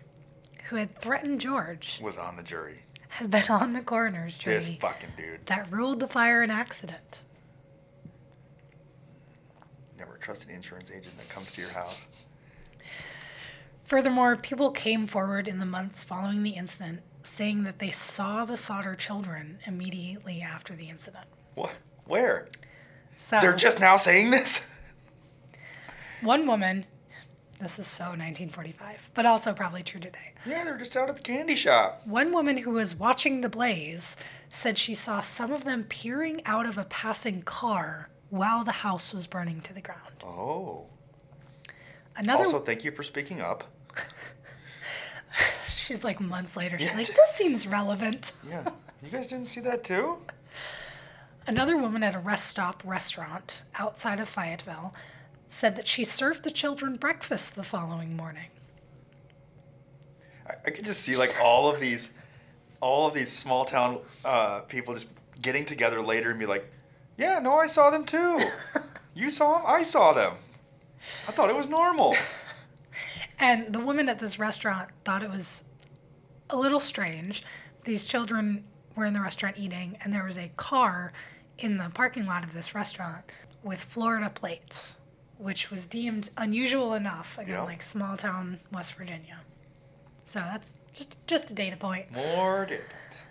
who 0.70 0.78
had 0.78 0.98
threatened 1.02 1.42
George 1.42 2.00
Was 2.02 2.18
on 2.18 2.38
the 2.38 2.44
jury. 2.44 2.84
had 3.10 3.30
been 3.30 3.44
on 3.50 3.74
the 3.74 3.82
coroner's 3.82 4.36
jury 4.38 4.56
This 4.56 4.70
fucking 4.76 5.10
dude. 5.18 5.46
that 5.48 5.70
ruled 5.72 6.00
the 6.00 6.08
fire 6.08 6.42
an 6.42 6.52
accident. 6.52 7.22
Never 9.98 10.18
trust 10.18 10.46
an 10.48 10.52
insurance 10.56 10.92
agent 10.92 11.18
that 11.18 11.30
comes 11.30 11.52
to 11.54 11.62
your 11.62 11.72
house. 11.72 12.08
Furthermore, 13.84 14.38
people 14.38 14.72
came 14.72 15.06
forward 15.06 15.48
in 15.48 15.60
the 15.60 15.66
months 15.66 16.04
following 16.04 16.44
the 16.44 16.52
incident 16.52 17.02
saying 17.24 17.64
that 17.66 17.80
they 17.80 17.92
saw 17.92 18.46
the 18.46 18.58
Sodder 18.58 18.96
children 18.96 19.60
immediately 19.68 20.42
after 20.42 20.76
the 20.76 20.90
incident. 20.90 21.26
What? 21.56 21.74
Where? 22.06 22.48
So 23.18 23.40
They're 23.42 23.54
just 23.56 23.80
now 23.80 23.98
saying 23.98 24.32
this? 24.32 24.62
one 26.22 26.48
woman, 26.48 26.86
this 27.62 27.78
is 27.80 27.88
so 27.88 28.06
1945, 28.06 29.12
but 29.14 29.26
also 29.26 29.54
probably 29.54 29.84
true 29.84 30.00
today. 30.00 30.34
Yeah, 30.46 30.64
they're 30.64 30.78
just 30.78 30.98
out 30.98 31.10
at 31.10 31.16
the 31.16 31.22
candy 31.22 31.56
shop. 31.56 32.02
One 32.06 32.34
woman 32.34 32.58
who 32.58 32.72
was 32.72 32.96
watching 32.96 33.42
the 33.42 33.50
blaze 33.50 34.18
said 34.50 34.78
she 34.78 34.96
saw 34.96 35.22
some 35.22 35.52
of 35.54 35.64
them 35.64 35.84
peering 35.86 36.42
out 36.46 36.66
of 36.66 36.78
a 36.78 36.84
passing 36.86 37.42
car 37.44 38.10
while 38.30 38.64
the 38.64 38.72
house 38.72 39.14
was 39.14 39.28
burning 39.28 39.62
to 39.62 39.74
the 39.74 39.82
ground. 39.82 40.24
Oh. 40.24 40.88
Another, 42.16 42.46
Also, 42.46 42.60
thank 42.60 42.84
you 42.84 42.92
for 42.92 43.04
speaking 43.04 43.40
up. 43.42 43.64
she's 45.68 46.04
like 46.04 46.20
months 46.20 46.58
later, 46.58 46.78
she's 46.78 46.90
Yeah. 46.90 46.98
like, 46.98 47.08
this 47.08 47.32
seems 47.36 47.68
relevant. 47.68 48.34
Yeah. 48.50 48.70
You 49.04 49.10
guys 49.10 49.28
didn't 49.28 49.46
see 49.48 49.62
that 49.62 49.84
too? 49.84 50.18
Another 51.48 51.76
woman 51.76 52.04
at 52.04 52.14
a 52.14 52.20
rest 52.20 52.46
stop 52.46 52.84
restaurant 52.86 53.62
outside 53.76 54.20
of 54.20 54.30
Fayetteville 54.30 54.94
said 55.52 55.76
that 55.76 55.88
she 55.88 56.04
served 56.04 56.44
the 56.44 56.50
children 56.50 56.96
breakfast 56.96 57.56
the 57.56 57.64
following 57.64 58.16
morning. 58.16 58.48
I, 60.48 60.54
I 60.66 60.72
could 60.72 60.86
just 60.86 61.02
see 61.02 61.16
like 61.16 61.36
all 61.44 61.70
of 61.70 61.80
these, 61.80 62.10
all 62.80 63.08
of 63.08 63.14
these 63.14 63.32
small 63.32 63.66
town 63.66 64.00
uh, 64.26 64.62
people 64.62 64.94
just 64.94 65.08
getting 65.42 65.66
together 65.66 66.02
later 66.02 66.32
and 66.32 66.40
be 66.40 66.46
like, 66.46 66.72
"Yeah, 67.18 67.40
no, 67.40 67.56
I 67.58 67.68
saw 67.68 67.90
them 67.90 68.06
too. 68.06 68.40
you 69.14 69.30
saw 69.30 69.58
them, 69.58 69.64
I 69.68 69.84
saw 69.84 70.14
them. 70.14 70.34
I 71.28 71.32
thought 71.32 71.50
it 71.50 71.56
was 71.56 71.68
normal." 71.68 72.16
And 73.42 73.74
the 73.74 73.80
woman 73.80 74.08
at 74.08 74.20
this 74.20 74.38
restaurant 74.38 74.90
thought 75.04 75.24
it 75.24 75.32
was 75.32 75.64
a 76.52 76.56
little 76.56 76.80
strange. 76.80 77.42
These 77.86 78.06
children 78.06 78.66
were 78.96 79.06
in 79.06 79.14
the 79.14 79.20
restaurant 79.20 79.58
eating, 79.58 79.98
and 80.02 80.14
there 80.14 80.24
was 80.24 80.38
a 80.38 80.52
car 80.58 81.12
in 81.58 81.78
the 81.78 81.90
parking 81.92 82.28
lot 82.28 82.44
of 82.44 82.54
this 82.54 82.76
restaurant 82.76 83.26
with 83.64 83.84
Florida 83.84 84.30
plates, 84.30 84.98
which 85.42 85.72
was 85.72 85.88
deemed 85.88 86.30
unusual 86.38 86.94
enough, 86.94 87.38
again, 87.38 87.56
Yeah. 87.56 87.64
like 87.64 87.82
small 87.82 88.16
town 88.16 88.60
West 88.72 88.94
Virginia. 88.94 89.40
So 90.26 90.40
that's 90.40 90.78
just 90.94 91.18
just 91.28 91.50
a 91.52 91.54
data 91.54 91.76
point. 91.78 92.12
More 92.12 92.66
data 92.66 92.84
points. 92.84 93.24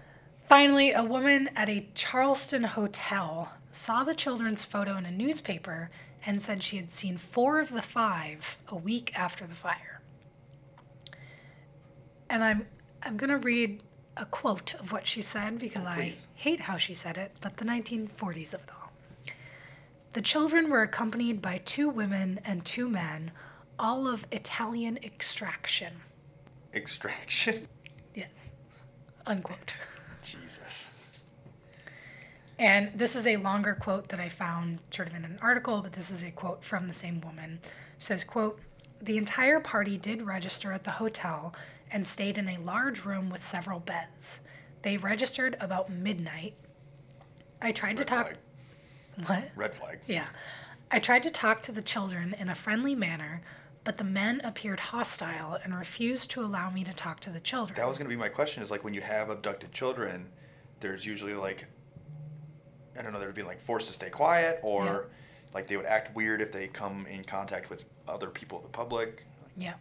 Finally, 0.48 0.90
a 0.92 1.04
woman 1.04 1.48
at 1.54 1.68
a 1.68 1.86
Charleston 1.94 2.64
hotel 2.64 3.52
saw 3.70 4.02
the 4.02 4.14
children's 4.14 4.64
photo 4.64 4.96
in 4.96 5.06
a 5.06 5.10
newspaper 5.12 5.90
and 6.26 6.42
said 6.42 6.62
she 6.62 6.76
had 6.76 6.90
seen 6.90 7.16
four 7.16 7.60
of 7.60 7.70
the 7.70 7.82
five 7.82 8.58
a 8.68 8.76
week 8.76 9.12
after 9.16 9.46
the 9.46 9.54
fire. 9.54 10.00
And 12.28 12.42
I'm 12.44 12.66
I'm 13.02 13.16
gonna 13.16 13.38
read 13.38 13.82
a 14.16 14.24
quote 14.26 14.74
of 14.74 14.92
what 14.92 15.06
she 15.06 15.22
said 15.22 15.58
because 15.58 15.84
oh, 15.84 15.88
I 15.88 16.14
hate 16.34 16.60
how 16.60 16.76
she 16.76 16.94
said 16.94 17.16
it, 17.16 17.32
but 17.40 17.56
the 17.56 17.64
1940s 17.64 18.52
of 18.52 18.60
it 18.64 18.68
all. 18.70 18.79
The 20.12 20.22
children 20.22 20.70
were 20.70 20.82
accompanied 20.82 21.40
by 21.40 21.58
two 21.64 21.88
women 21.88 22.40
and 22.44 22.64
two 22.64 22.88
men, 22.88 23.30
all 23.78 24.08
of 24.08 24.26
Italian 24.32 24.98
extraction. 25.02 25.92
Extraction. 26.74 27.68
Yes. 28.14 28.30
Unquote. 29.26 29.76
Jesus. 30.24 30.88
And 32.58 32.90
this 32.94 33.16
is 33.16 33.26
a 33.26 33.36
longer 33.38 33.74
quote 33.74 34.08
that 34.08 34.20
I 34.20 34.28
found 34.28 34.80
sort 34.90 35.08
of 35.08 35.14
in 35.14 35.24
an 35.24 35.38
article, 35.40 35.80
but 35.80 35.92
this 35.92 36.10
is 36.10 36.22
a 36.22 36.30
quote 36.30 36.64
from 36.64 36.88
the 36.88 36.94
same 36.94 37.20
woman. 37.20 37.60
It 37.62 38.02
says, 38.02 38.24
quote, 38.24 38.60
the 39.00 39.16
entire 39.16 39.60
party 39.60 39.96
did 39.96 40.22
register 40.22 40.72
at 40.72 40.84
the 40.84 40.90
hotel 40.92 41.54
and 41.90 42.06
stayed 42.06 42.36
in 42.36 42.48
a 42.48 42.58
large 42.58 43.04
room 43.04 43.30
with 43.30 43.42
several 43.42 43.80
beds. 43.80 44.40
They 44.82 44.96
registered 44.96 45.56
about 45.60 45.90
midnight. 45.90 46.54
I 47.62 47.72
tried 47.72 47.96
to 47.96 48.04
talk 48.04 48.26
flag. 48.26 48.38
What? 49.28 49.50
Red 49.56 49.74
flag. 49.74 50.00
Yeah. 50.06 50.26
I 50.90 50.98
tried 50.98 51.22
to 51.24 51.30
talk 51.30 51.62
to 51.64 51.72
the 51.72 51.82
children 51.82 52.34
in 52.38 52.48
a 52.48 52.54
friendly 52.54 52.94
manner, 52.94 53.42
but 53.84 53.96
the 53.98 54.04
men 54.04 54.40
appeared 54.42 54.80
hostile 54.80 55.58
and 55.62 55.76
refused 55.76 56.30
to 56.32 56.40
allow 56.42 56.70
me 56.70 56.82
to 56.84 56.92
talk 56.92 57.20
to 57.20 57.30
the 57.30 57.40
children. 57.40 57.76
That 57.76 57.86
was 57.88 57.96
going 57.96 58.08
to 58.10 58.14
be 58.14 58.18
my 58.20 58.28
question. 58.28 58.62
Is 58.62 58.70
like 58.70 58.84
when 58.84 58.94
you 58.94 59.00
have 59.00 59.30
abducted 59.30 59.72
children, 59.72 60.28
there's 60.80 61.06
usually 61.06 61.34
like, 61.34 61.66
I 62.98 63.02
don't 63.02 63.12
know, 63.12 63.20
they'd 63.20 63.32
be 63.34 63.42
like 63.42 63.60
forced 63.60 63.86
to 63.86 63.92
stay 63.92 64.10
quiet, 64.10 64.58
or 64.62 64.84
Yeah. 64.84 64.98
like 65.54 65.68
they 65.68 65.76
would 65.76 65.86
act 65.86 66.14
weird 66.16 66.40
if 66.42 66.50
they 66.52 66.66
come 66.66 67.06
in 67.06 67.22
contact 67.24 67.70
with 67.70 67.84
other 68.08 68.28
people 68.28 68.58
of 68.58 68.64
the 68.64 68.70
public. 68.70 69.24
Yeah. 69.56 69.74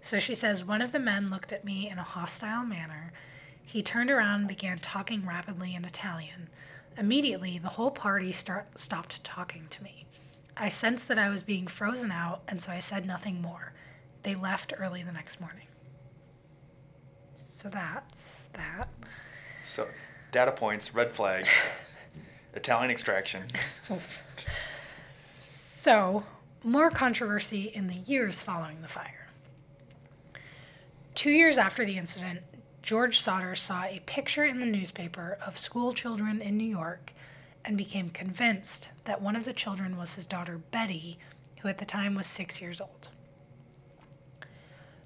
So 0.00 0.18
she 0.20 0.34
says 0.36 0.64
one 0.64 0.80
of 0.82 0.92
the 0.92 1.00
men 1.00 1.28
looked 1.30 1.52
at 1.52 1.64
me 1.64 1.90
in 1.90 1.98
a 1.98 2.02
hostile 2.04 2.64
manner. 2.64 3.12
He 3.64 3.82
turned 3.82 4.10
around 4.10 4.40
and 4.40 4.48
began 4.48 4.78
talking 4.78 5.26
rapidly 5.26 5.74
in 5.74 5.84
Italian. 5.84 6.48
Immediately, 6.98 7.58
the 7.58 7.70
whole 7.70 7.90
party 7.90 8.32
start, 8.32 8.78
stopped 8.78 9.22
talking 9.22 9.66
to 9.70 9.82
me. 9.82 10.06
I 10.56 10.70
sensed 10.70 11.08
that 11.08 11.18
I 11.18 11.28
was 11.28 11.42
being 11.42 11.66
frozen 11.66 12.10
out, 12.10 12.40
and 12.48 12.62
so 12.62 12.72
I 12.72 12.78
said 12.78 13.06
nothing 13.06 13.42
more. 13.42 13.72
They 14.22 14.34
left 14.34 14.72
early 14.78 15.02
the 15.02 15.12
next 15.12 15.40
morning. 15.40 15.66
So 17.34 17.68
that's 17.68 18.48
that. 18.54 18.88
So, 19.62 19.88
data 20.32 20.52
points, 20.52 20.94
red 20.94 21.12
flag, 21.12 21.46
Italian 22.54 22.90
extraction. 22.90 23.42
So, 25.38 26.24
more 26.64 26.90
controversy 26.90 27.64
in 27.64 27.88
the 27.88 27.94
years 27.94 28.42
following 28.42 28.80
the 28.80 28.88
fire. 28.88 29.28
Two 31.14 31.30
years 31.30 31.58
after 31.58 31.84
the 31.84 31.98
incident, 31.98 32.40
George 32.86 33.18
Sodder 33.18 33.56
saw 33.56 33.82
a 33.82 34.00
picture 34.06 34.44
in 34.44 34.60
the 34.60 34.64
newspaper 34.64 35.38
of 35.44 35.58
school 35.58 35.92
children 35.92 36.40
in 36.40 36.56
New 36.56 36.68
York 36.68 37.12
and 37.64 37.76
became 37.76 38.10
convinced 38.10 38.90
that 39.06 39.20
one 39.20 39.34
of 39.34 39.44
the 39.44 39.52
children 39.52 39.96
was 39.96 40.14
his 40.14 40.24
daughter 40.24 40.58
Betty, 40.70 41.18
who 41.60 41.68
at 41.68 41.78
the 41.78 41.84
time 41.84 42.14
was 42.14 42.28
six 42.28 42.60
years 42.60 42.80
old. 42.80 43.08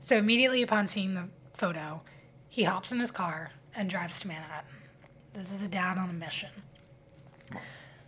So 0.03 0.19
immediately 0.19 0.61
upon 0.61 0.89
seeing 0.89 1.15
the 1.15 1.29
photo, 1.55 2.03
he 2.51 2.65
hops 2.65 2.93
in 2.93 3.01
his 3.01 3.11
car 3.11 3.53
and 3.75 3.89
drives 3.89 4.21
to 4.21 4.29
Manhattan. 4.29 4.69
This 5.33 5.51
is 5.51 5.63
a 5.63 5.69
dad 5.69 5.97
on 5.97 6.11
a 6.11 6.13
mission. 6.13 6.51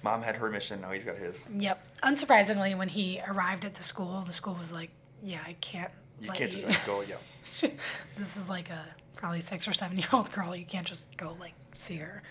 Mom 0.02 0.20
had 0.20 0.36
her 0.36 0.50
mission, 0.50 0.82
now 0.82 0.90
he's 0.90 1.04
got 1.04 1.16
his. 1.16 1.42
Yep. 1.50 1.82
Unsurprisingly, 2.02 2.76
when 2.76 2.88
he 2.88 3.22
arrived 3.26 3.64
at 3.64 3.72
the 3.72 3.82
school, 3.82 4.22
the 4.26 4.34
school 4.34 4.58
was 4.60 4.70
like, 4.70 4.90
"Yeah, 5.22 5.40
I 5.46 5.54
can't. 5.62 5.92
You 6.20 6.30
can't 6.30 6.50
just 6.50 6.66
like, 6.66 6.84
go, 6.84 7.02
yeah. 7.08 7.16
this 8.18 8.36
is 8.36 8.50
like 8.50 8.68
a 8.68 8.84
probably 9.16 9.40
six 9.40 9.66
or 9.68 9.72
seven 9.72 9.98
year 9.98 10.08
old 10.12 10.32
girl. 10.32 10.54
You 10.54 10.64
can't 10.64 10.86
just 10.86 11.16
go 11.16 11.36
like 11.40 11.54
see 11.74 11.96
her." 11.96 12.22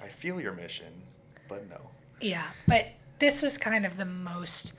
I 0.00 0.08
feel 0.08 0.40
your 0.40 0.52
mission, 0.52 0.92
but 1.48 1.68
no. 1.68 1.90
Yeah, 2.20 2.46
but 2.66 2.88
this 3.18 3.42
was 3.42 3.58
kind 3.58 3.84
of 3.84 3.96
the 3.96 4.04
most, 4.04 4.72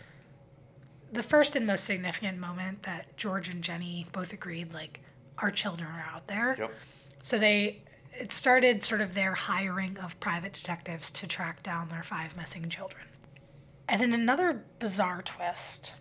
the 1.11 1.23
first 1.23 1.55
and 1.55 1.67
most 1.67 1.83
significant 1.83 2.37
moment 2.37 2.83
that 2.83 3.17
George 3.17 3.49
and 3.49 3.61
Jenny 3.61 4.05
both 4.11 4.31
agreed 4.31 4.73
like 4.73 5.01
our 5.37 5.51
children 5.51 5.89
are 5.89 6.05
out 6.13 6.27
there. 6.27 6.55
Yep. 6.57 6.73
So 7.21 7.37
they 7.37 7.81
it 8.17 8.31
started 8.31 8.83
sort 8.83 9.01
of 9.01 9.13
their 9.13 9.33
hiring 9.33 9.97
of 9.99 10.19
private 10.19 10.53
detectives 10.53 11.09
to 11.11 11.27
track 11.27 11.63
down 11.63 11.89
their 11.89 12.03
five 12.03 12.35
missing 12.35 12.67
children. 12.69 13.03
And 13.87 14.01
in 14.01 14.13
another 14.13 14.63
bizarre 14.79 15.21
twist, 15.21 15.95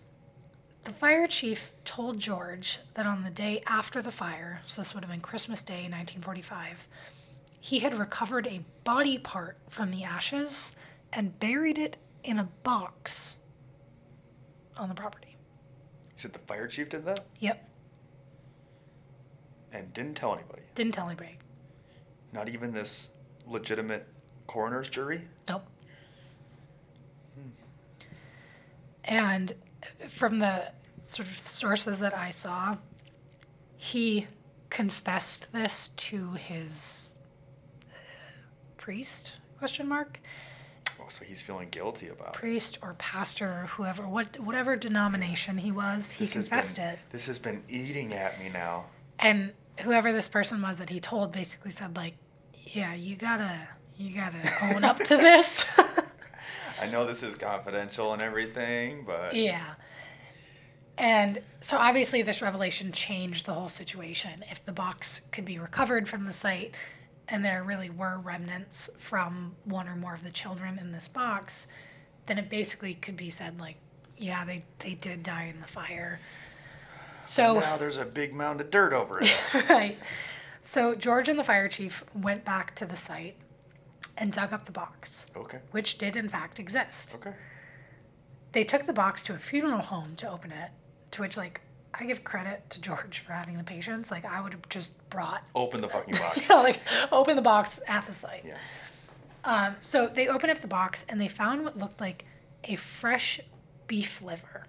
the 0.85 0.93
fire 0.93 1.26
chief 1.26 1.72
told 1.85 2.18
George 2.18 2.79
that 2.95 3.07
on 3.07 3.22
the 3.24 3.31
day 3.31 3.62
after 3.66 4.01
the 4.01 4.11
fire, 4.12 4.62
so 4.66 4.81
this 4.81 4.95
would 4.95 5.05
have 5.05 5.11
been 5.11 5.20
Christmas 5.20 5.62
Day 5.62 5.83
1945, 5.89 6.89
he 7.61 7.81
had 7.81 7.99
recovered 7.99 8.47
a 8.47 8.64
body 8.85 9.18
part 9.18 9.59
from 9.68 9.91
the 9.91 10.05
ashes 10.05 10.72
and 11.12 11.39
buried 11.39 11.79
it 11.79 11.97
in 12.24 12.39
a 12.39 12.45
box 12.62 13.37
on 14.76 14.89
the 14.89 14.95
property. 14.95 15.37
You 16.16 16.22
said 16.22 16.33
the 16.33 16.39
fire 16.41 16.66
chief 16.66 16.89
did 16.89 17.05
that? 17.05 17.20
Yep, 17.41 17.68
And 19.72 19.93
didn't 19.93 20.14
tell 20.16 20.33
anybody. 20.35 20.62
didn't 20.74 20.95
tell 20.95 21.07
anybody. 21.07 21.39
Not 22.33 22.49
even 22.49 22.72
this 22.72 23.11
legitimate 23.47 24.07
coroner's 24.47 24.89
jury? 24.89 25.22
Nope. 25.49 25.64
And 29.05 29.55
from 30.09 30.39
the 30.39 30.72
sort 31.03 31.29
of 31.29 31.39
sources 31.39 31.99
that 32.01 32.16
I 32.16 32.31
saw, 32.31 32.76
he 33.76 34.26
confessed 34.70 35.53
this 35.53 35.89
to 35.97 36.33
his 36.33 37.14
uh, 37.91 37.95
priest 38.76 39.39
question 39.59 39.89
mark 39.89 40.20
Oh, 41.01 41.05
so 41.09 41.24
he's 41.24 41.41
feeling 41.41 41.68
guilty 41.70 42.09
about 42.09 42.29
it. 42.29 42.33
priest 42.35 42.79
or 42.83 42.95
pastor 42.99 43.47
or 43.47 43.66
whoever 43.68 44.07
what 44.07 44.39
whatever 44.41 44.76
denomination 44.76 45.59
he 45.59 45.70
was 45.72 46.12
he 46.12 46.24
This 46.24 46.33
confessed 46.33 46.76
been- 46.76 46.89
it 46.91 46.99
This 47.11 47.26
has 47.26 47.39
been 47.39 47.62
eating 47.68 48.12
at 48.12 48.39
me 48.39 48.51
now. 48.51 48.85
and 49.18 49.53
whoever 49.81 50.12
this 50.12 50.29
person 50.29 50.61
was 50.61 50.79
that 50.79 50.91
he 50.91 51.01
told 51.01 51.33
basically 51.33 51.70
said 51.70 51.97
like 51.97 52.14
yeah 52.53 52.95
you 52.95 53.16
gotta 53.16 53.57
you 53.97 54.14
gotta 54.14 54.39
own 54.74 54.85
up 54.85 54.99
to 54.99 55.16
this 55.16 55.64
I 56.81 56.87
know 56.87 57.05
this 57.05 57.22
is 57.22 57.35
confidential 57.35 58.12
and 58.12 58.22
everything, 58.22 59.05
but 59.07 59.35
Yeah. 59.35 59.74
And 60.97 61.41
so 61.61 61.79
obviously, 61.79 62.22
this 62.22 62.43
revelation 62.43 62.91
changed 62.91 63.47
the 63.47 63.55
whole 63.55 63.68
situation. 63.68 64.45
If 64.51 64.64
the 64.64 64.72
box 64.72 65.22
could 65.31 65.45
be 65.45 65.59
recovered 65.59 66.09
from 66.09 66.24
the 66.24 66.33
site 66.33 66.74
and 67.29 67.45
there 67.45 67.62
really 67.62 67.89
were 67.89 68.18
remnants 68.18 68.91
from 68.99 69.55
one 69.64 69.89
or 69.89 69.95
more 69.95 70.14
of 70.14 70.24
the 70.24 70.33
children 70.33 70.76
in 70.79 70.91
this 70.91 71.07
box, 71.07 71.68
then 72.26 72.37
it 72.37 72.51
basically 72.51 72.95
could 72.95 73.16
be 73.16 73.31
said, 73.31 73.61
like, 73.61 73.76
yeah, 74.16 74.45
they, 74.45 74.62
they 74.81 74.95
did 74.95 75.22
die 75.22 75.45
in 75.45 75.61
the 75.61 75.68
fire. 75.68 76.18
So, 77.29 77.61
now 77.61 77.76
there's 77.76 77.99
a 77.99 78.05
big 78.05 78.35
mound 78.35 78.61
of 78.61 78.70
dirt 78.70 78.93
over 78.93 79.20
it. 79.20 79.33
right. 79.68 79.99
So, 80.62 80.97
George 80.97 81.29
and 81.29 81.39
the 81.39 81.45
fire 81.45 81.68
chief 81.68 82.03
went 82.12 82.45
back 82.45 82.74
to 82.76 82.87
the 82.87 82.97
site 82.97 83.37
and 84.19 84.33
dug 84.33 84.53
up 84.53 84.66
the 84.66 84.73
box, 84.73 85.27
okay. 85.37 85.59
which 85.71 85.97
did 85.97 86.16
in 86.16 86.29
fact 86.29 86.59
exist. 86.59 87.14
Okay. 87.14 87.33
they 88.53 88.64
took 88.64 88.87
the 88.87 88.93
box 88.93 89.23
to 89.23 89.33
a 89.35 89.39
funeral 89.39 89.81
home 89.81 90.16
to 90.16 90.29
open 90.31 90.51
it 90.53 90.71
to 91.12 91.23
which 91.23 91.37
like 91.37 91.61
i 91.95 92.05
give 92.05 92.23
credit 92.25 92.69
to 92.69 92.81
george 92.81 93.21
for 93.21 93.33
having 93.33 93.57
the 93.57 93.64
patience 93.64 94.11
like 94.11 94.25
i 94.25 94.41
would 94.43 94.53
have 94.53 94.69
just 94.69 94.93
brought 95.11 95.43
Open 95.55 95.81
the 95.81 95.89
fucking 95.89 96.14
box. 96.19 96.37
you 96.49 96.55
know, 96.55 96.62
like 96.62 96.81
open 97.12 97.37
the 97.37 97.43
box 97.43 97.81
at 97.87 98.07
the 98.07 98.12
site 98.12 98.45
Yeah. 98.47 98.57
um, 99.45 99.77
so 99.81 100.07
they 100.07 100.29
opened 100.29 100.51
up 100.51 100.61
the 100.61 100.66
box 100.66 101.05
and 101.09 101.21
they 101.21 101.29
found 101.29 101.64
what 101.64 101.79
looked 101.79 102.01
like 102.01 102.25
a 102.64 102.77
fresh 102.77 103.41
beef 103.87 104.21
liver 104.21 104.66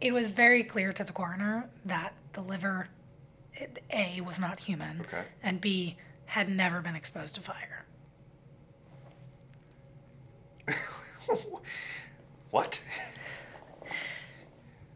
it 0.00 0.12
was 0.12 0.30
very 0.30 0.62
clear 0.64 0.92
to 0.92 1.04
the 1.04 1.12
coroner 1.12 1.68
that 1.84 2.12
the 2.32 2.40
liver 2.40 2.88
it, 3.54 3.82
a 3.90 4.20
was 4.20 4.38
not 4.40 4.60
human 4.60 5.00
Okay. 5.02 5.22
and 5.42 5.60
b 5.60 5.96
had 6.28 6.48
never 6.48 6.80
been 6.80 6.94
exposed 6.96 7.34
to 7.34 7.40
fire 7.40 7.84
what? 12.50 12.80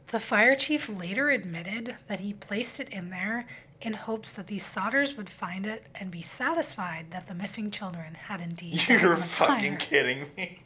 The 0.08 0.20
fire 0.20 0.54
chief 0.54 0.88
later 0.88 1.30
admitted 1.30 1.96
that 2.06 2.20
he 2.20 2.32
placed 2.34 2.80
it 2.80 2.88
in 2.90 3.10
there 3.10 3.46
in 3.80 3.94
hopes 3.94 4.32
that 4.34 4.46
these 4.46 4.64
Sodders 4.64 5.16
would 5.16 5.28
find 5.28 5.66
it 5.66 5.86
and 5.94 6.10
be 6.10 6.22
satisfied 6.22 7.06
that 7.10 7.26
the 7.28 7.34
missing 7.34 7.70
children 7.70 8.14
had 8.14 8.40
indeed 8.40 8.80
You're 8.88 9.14
in 9.14 9.20
the 9.20 9.26
fucking 9.26 9.72
fire. 9.72 9.80
kidding 9.80 10.26
me. 10.36 10.62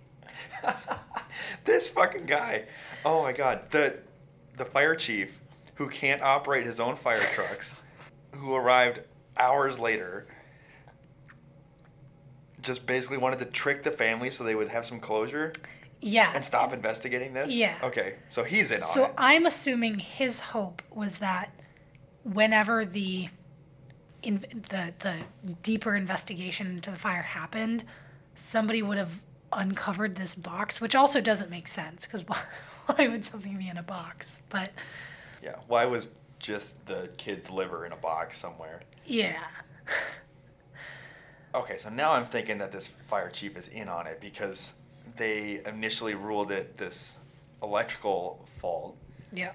this 1.64 1.88
fucking 1.88 2.26
guy. 2.26 2.64
Oh 3.04 3.22
my 3.22 3.32
god. 3.32 3.70
The 3.70 3.98
the 4.56 4.64
fire 4.64 4.94
chief 4.94 5.40
who 5.76 5.88
can't 5.88 6.22
operate 6.22 6.66
his 6.66 6.80
own 6.80 6.96
fire 6.96 7.20
trucks, 7.34 7.80
who 8.34 8.54
arrived 8.54 9.00
hours 9.38 9.78
later, 9.78 10.26
just 12.66 12.86
basically 12.86 13.16
wanted 13.18 13.38
to 13.38 13.44
trick 13.46 13.82
the 13.82 13.90
family 13.90 14.30
so 14.30 14.44
they 14.44 14.54
would 14.54 14.68
have 14.68 14.84
some 14.84 15.00
closure 15.00 15.52
Yeah. 16.00 16.32
and 16.34 16.44
stop 16.44 16.72
investigating 16.72 17.32
this? 17.32 17.52
Yeah. 17.52 17.74
Okay. 17.82 18.16
So 18.28 18.42
he's 18.42 18.70
in 18.72 18.82
on 18.82 18.88
So 18.88 19.04
it. 19.06 19.12
I'm 19.16 19.46
assuming 19.46 19.98
his 20.00 20.40
hope 20.40 20.82
was 20.90 21.18
that 21.18 21.50
whenever 22.24 22.84
the 22.84 23.28
in, 24.22 24.40
the 24.70 24.92
the 24.98 25.14
deeper 25.62 25.94
investigation 25.94 26.66
into 26.66 26.90
the 26.90 26.98
fire 26.98 27.22
happened, 27.22 27.84
somebody 28.34 28.82
would 28.82 28.98
have 28.98 29.22
uncovered 29.52 30.16
this 30.16 30.34
box, 30.34 30.80
which 30.80 30.94
also 30.96 31.20
doesn't 31.20 31.48
make 31.50 31.68
sense 31.68 32.04
because 32.06 32.22
why, 32.28 32.40
why 32.86 33.06
would 33.08 33.24
something 33.24 33.56
be 33.56 33.68
in 33.68 33.76
a 33.76 33.82
box? 33.82 34.36
But 34.50 34.72
yeah. 35.42 35.56
Why 35.68 35.84
was 35.86 36.08
just 36.40 36.84
the 36.86 37.08
kid's 37.16 37.50
liver 37.50 37.86
in 37.86 37.92
a 37.92 37.96
box 37.96 38.36
somewhere? 38.38 38.80
yeah. 39.04 39.38
Okay, 41.56 41.78
so 41.78 41.88
now 41.88 42.12
I'm 42.12 42.26
thinking 42.26 42.58
that 42.58 42.70
this 42.70 42.86
fire 42.86 43.30
chief 43.30 43.56
is 43.56 43.68
in 43.68 43.88
on 43.88 44.06
it 44.06 44.20
because 44.20 44.74
they 45.16 45.62
initially 45.66 46.14
ruled 46.14 46.52
it 46.52 46.76
this 46.76 47.16
electrical 47.62 48.46
fault, 48.60 48.96
Yeah. 49.32 49.52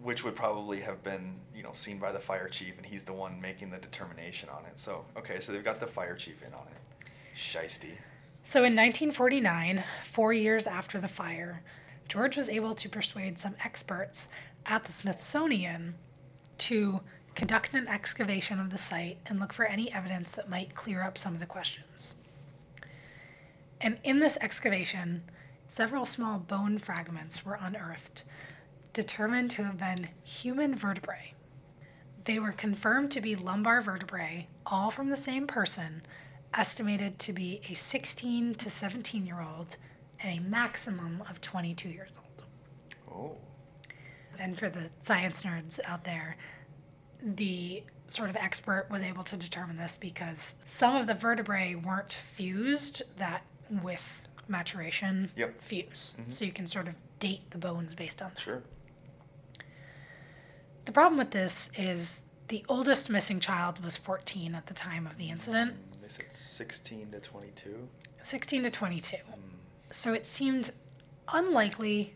which 0.00 0.22
would 0.22 0.36
probably 0.36 0.78
have 0.80 1.02
been, 1.02 1.40
you 1.52 1.64
know, 1.64 1.72
seen 1.72 1.98
by 1.98 2.12
the 2.12 2.20
fire 2.20 2.48
chief, 2.48 2.76
and 2.76 2.86
he's 2.86 3.02
the 3.02 3.12
one 3.12 3.40
making 3.40 3.70
the 3.70 3.78
determination 3.78 4.48
on 4.50 4.64
it. 4.66 4.78
So, 4.78 5.04
okay, 5.16 5.40
so 5.40 5.50
they've 5.52 5.64
got 5.64 5.80
the 5.80 5.86
fire 5.88 6.14
chief 6.14 6.42
in 6.44 6.54
on 6.54 6.66
it. 6.68 7.08
Shiesty. 7.36 7.96
So 8.44 8.60
in 8.60 8.76
1949, 8.76 9.82
four 10.04 10.32
years 10.32 10.68
after 10.68 11.00
the 11.00 11.08
fire, 11.08 11.62
George 12.08 12.36
was 12.36 12.48
able 12.48 12.74
to 12.76 12.88
persuade 12.88 13.38
some 13.40 13.56
experts 13.64 14.28
at 14.64 14.84
the 14.84 14.92
Smithsonian 14.92 15.96
to 16.58 17.00
conduct 17.34 17.74
an 17.74 17.88
excavation 17.88 18.60
of 18.60 18.70
the 18.70 18.78
site 18.78 19.18
and 19.26 19.38
look 19.38 19.52
for 19.52 19.64
any 19.64 19.92
evidence 19.92 20.30
that 20.32 20.50
might 20.50 20.74
clear 20.74 21.02
up 21.02 21.16
some 21.16 21.34
of 21.34 21.40
the 21.40 21.46
questions. 21.46 22.14
And 23.80 23.98
in 24.04 24.20
this 24.20 24.36
excavation, 24.40 25.22
several 25.66 26.04
small 26.04 26.38
bone 26.38 26.78
fragments 26.78 27.44
were 27.44 27.58
unearthed, 27.60 28.24
determined 28.92 29.50
to 29.52 29.64
have 29.64 29.78
been 29.78 30.08
human 30.22 30.74
vertebrae. 30.74 31.34
They 32.24 32.38
were 32.38 32.52
confirmed 32.52 33.10
to 33.12 33.20
be 33.20 33.34
lumbar 33.34 33.80
vertebrae, 33.80 34.48
all 34.66 34.90
from 34.90 35.08
the 35.08 35.16
same 35.16 35.46
person, 35.46 36.02
estimated 36.52 37.18
to 37.20 37.32
be 37.32 37.60
a 37.68 37.74
16 37.74 38.54
to 38.56 38.70
17 38.70 39.24
year 39.24 39.40
old 39.40 39.76
and 40.20 40.38
a 40.38 40.42
maximum 40.42 41.22
of 41.30 41.40
22 41.40 41.88
years 41.88 42.10
old. 42.18 42.44
Oh. 43.10 43.36
And 44.38 44.58
for 44.58 44.68
the 44.68 44.90
science 45.00 45.44
nerds 45.44 45.80
out 45.84 46.04
there, 46.04 46.36
the 47.22 47.82
sort 48.06 48.28
of 48.30 48.36
expert 48.36 48.86
was 48.90 49.02
able 49.02 49.22
to 49.24 49.36
determine 49.36 49.76
this 49.76 49.96
because 50.00 50.54
some 50.66 50.96
of 50.96 51.06
the 51.06 51.14
vertebrae 51.14 51.74
weren't 51.74 52.12
fused 52.34 53.02
that 53.18 53.42
with 53.70 54.22
maturation 54.48 55.30
Yep. 55.36 55.60
fuse. 55.62 56.14
Mhm. 56.18 56.32
So 56.32 56.44
you 56.44 56.52
can 56.52 56.66
sort 56.66 56.88
of 56.88 56.96
date 57.20 57.50
the 57.50 57.58
bones 57.58 57.94
based 57.94 58.20
on 58.20 58.30
that. 58.30 58.40
Sure. 58.40 58.62
The 60.86 60.92
problem 60.92 61.18
with 61.18 61.30
this 61.30 61.70
is 61.76 62.22
The 62.48 62.64
oldest 62.68 63.08
missing 63.08 63.38
child 63.38 63.78
was 63.84 63.96
14 63.96 64.56
at 64.56 64.66
the 64.66 64.74
time 64.74 65.06
of 65.06 65.16
the 65.18 65.30
incident, 65.30 65.74
Mm, 65.74 66.00
They 66.02 66.08
said 66.08 66.32
16 66.32 67.12
to 67.12 67.20
22. 67.20 67.88
16 68.24 68.64
to 68.64 68.70
22. 68.72 69.18
Mm, 69.18 69.92
So 69.92 70.12
it 70.12 70.26
seemed 70.26 70.72
unlikely, 71.28 72.14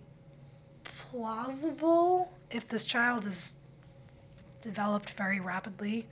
plausible, 0.82 2.32
if 2.50 2.66
this 2.68 2.84
child 2.84 3.26
is 3.26 3.54
developed 4.64 5.10
very 5.10 5.38
rapidly 5.38 6.06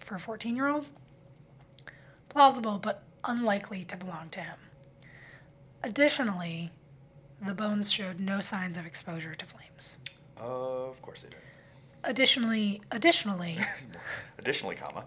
for 0.00 0.16
a 0.16 0.20
14 0.20 0.54
year 0.56 0.68
old. 0.68 0.90
Plausible, 2.28 2.78
but 2.78 3.02
unlikely 3.24 3.84
to 3.84 3.96
belong 3.96 4.28
to 4.30 4.40
him. 4.40 4.56
Additionally, 5.82 6.70
the 7.44 7.54
bones 7.54 7.90
showed 7.90 8.20
no 8.20 8.40
signs 8.40 8.76
of 8.76 8.84
exposure 8.86 9.34
to 9.34 9.46
flames. 9.46 9.96
of 10.36 11.00
course 11.02 11.22
they 11.22 11.28
did. 11.30 11.38
Additionally, 12.04 12.80
additionally, 12.90 13.58
Additionally, 14.38 14.74
comma. 14.74 15.04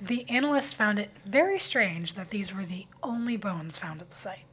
the 0.00 0.28
analyst 0.30 0.76
found 0.76 0.98
it 1.00 1.10
very 1.26 1.58
strange 1.58 2.14
that 2.14 2.30
these 2.30 2.54
were 2.54 2.64
the 2.64 2.86
only 3.02 3.36
bones 3.36 3.76
found 3.78 4.00
at 4.00 4.10
the 4.10 4.16
site. 4.16 4.44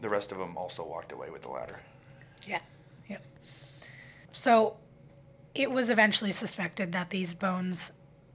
The 0.00 0.08
rest 0.08 0.32
of 0.32 0.38
them 0.38 0.56
also 0.56 0.82
walked 0.86 1.12
away 1.12 1.28
with 1.28 1.42
the 1.42 1.50
ladder. 1.50 1.80
Yeah. 2.46 2.60
Yep. 3.08 3.22
So 4.32 4.76
it 5.54 5.70
was 5.70 5.90
eventually 5.90 6.32
suspected 6.32 6.92
that 6.92 7.10
these 7.10 7.34
bones 7.34 7.92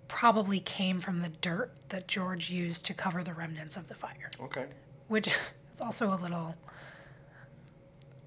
probably 0.08 0.60
came 0.60 1.00
from 1.00 1.22
the 1.22 1.30
dirt 1.30 1.72
that 1.90 2.08
George 2.08 2.50
used 2.50 2.86
to 2.86 2.94
cover 2.94 3.24
the 3.24 3.34
remnants 3.34 3.78
of 3.78 3.88
the 3.88 3.96
fire, 3.96 4.30
Okay. 4.42 4.66
which 5.08 5.28
is 5.28 5.82
also 5.82 6.14
a 6.14 6.16
little. 6.16 6.56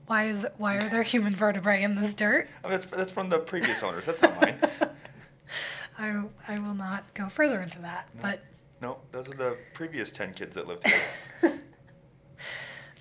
Why 0.06 0.28
is 0.28 0.46
why 0.56 0.76
are 0.76 0.88
there 0.88 1.02
human 1.02 1.34
vertebrae 1.34 1.82
in 1.82 1.94
this 1.94 2.14
dirt? 2.14 2.48
I 2.64 2.68
mean, 2.68 2.80
that's, 2.80 2.86
that's 2.86 3.10
from 3.10 3.28
the 3.28 3.38
previous 3.38 3.82
owners. 3.82 4.06
That's 4.06 4.22
not 4.22 4.40
mine. 4.40 4.58
I, 5.98 6.22
I 6.46 6.58
will 6.58 6.74
not 6.74 7.04
go 7.14 7.28
further 7.28 7.60
into 7.60 7.80
that. 7.80 8.08
No. 8.14 8.22
But 8.22 8.40
no, 8.80 8.98
those 9.12 9.28
are 9.28 9.34
the 9.34 9.56
previous 9.74 10.10
10 10.10 10.32
kids 10.34 10.54
that 10.54 10.66
lived 10.66 10.86
here. 10.86 11.60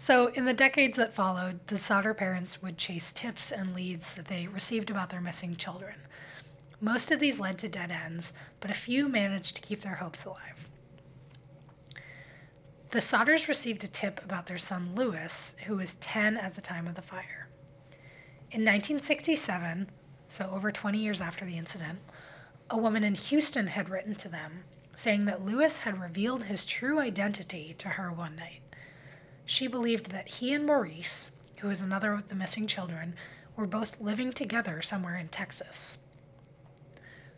So, 0.08 0.28
in 0.28 0.46
the 0.46 0.54
decades 0.54 0.98
that 0.98 1.14
followed, 1.14 1.60
the 1.68 1.78
Sodder 1.78 2.14
parents 2.14 2.62
would 2.62 2.78
chase 2.78 3.12
tips 3.12 3.52
and 3.52 3.76
leads 3.76 4.16
that 4.16 4.28
they 4.28 4.48
received 4.48 4.90
about 4.90 5.10
their 5.10 5.20
missing 5.20 5.58
children. 5.58 5.96
Most 6.80 7.12
of 7.12 7.20
these 7.20 7.42
led 7.42 7.58
to 7.58 7.68
dead 7.68 7.92
ends, 7.92 8.32
but 8.62 8.72
a 8.72 8.74
few 8.74 9.10
managed 9.10 9.58
to 9.58 9.62
keep 9.62 9.82
their 9.82 9.96
hopes 9.96 10.24
alive. 10.24 10.70
The 12.92 13.00
Sodders 13.00 13.50
received 13.50 13.84
a 13.84 13.90
tip 13.90 14.24
about 14.24 14.46
their 14.46 14.58
son 14.58 14.96
Lewis, 14.96 15.58
who 15.66 15.76
was 15.76 15.96
10 15.96 16.38
at 16.38 16.56
the 16.56 16.62
time 16.62 16.88
of 16.88 16.96
the 16.96 17.02
fire. 17.02 17.50
In 18.50 18.62
1967, 18.62 19.90
so 20.30 20.50
over 20.54 20.72
20 20.72 20.98
years 20.98 21.20
after 21.20 21.44
the 21.44 21.58
incident, 21.58 22.00
a 22.70 22.78
woman 22.78 23.04
in 23.04 23.16
Houston 23.16 23.68
had 23.68 23.90
written 23.90 24.16
to 24.16 24.30
them 24.30 24.64
saying 24.96 25.26
that 25.26 25.44
Lewis 25.44 25.80
had 25.80 26.02
revealed 26.02 26.44
his 26.44 26.64
true 26.64 26.98
identity 26.98 27.76
to 27.80 27.90
her 27.90 28.10
one 28.10 28.38
night. 28.38 28.62
She 29.48 29.68
believed 29.68 30.12
that 30.12 30.28
he 30.28 30.54
and 30.54 30.66
Maurice, 30.66 31.32
who 31.60 31.70
was 31.70 31.82
another 31.82 32.12
of 32.12 32.28
the 32.28 32.36
missing 32.36 32.68
children, 32.68 33.16
were 33.56 33.66
both 33.66 34.00
living 34.02 34.34
together 34.34 34.82
somewhere 34.82 35.16
in 35.16 35.30
Texas. 35.30 35.98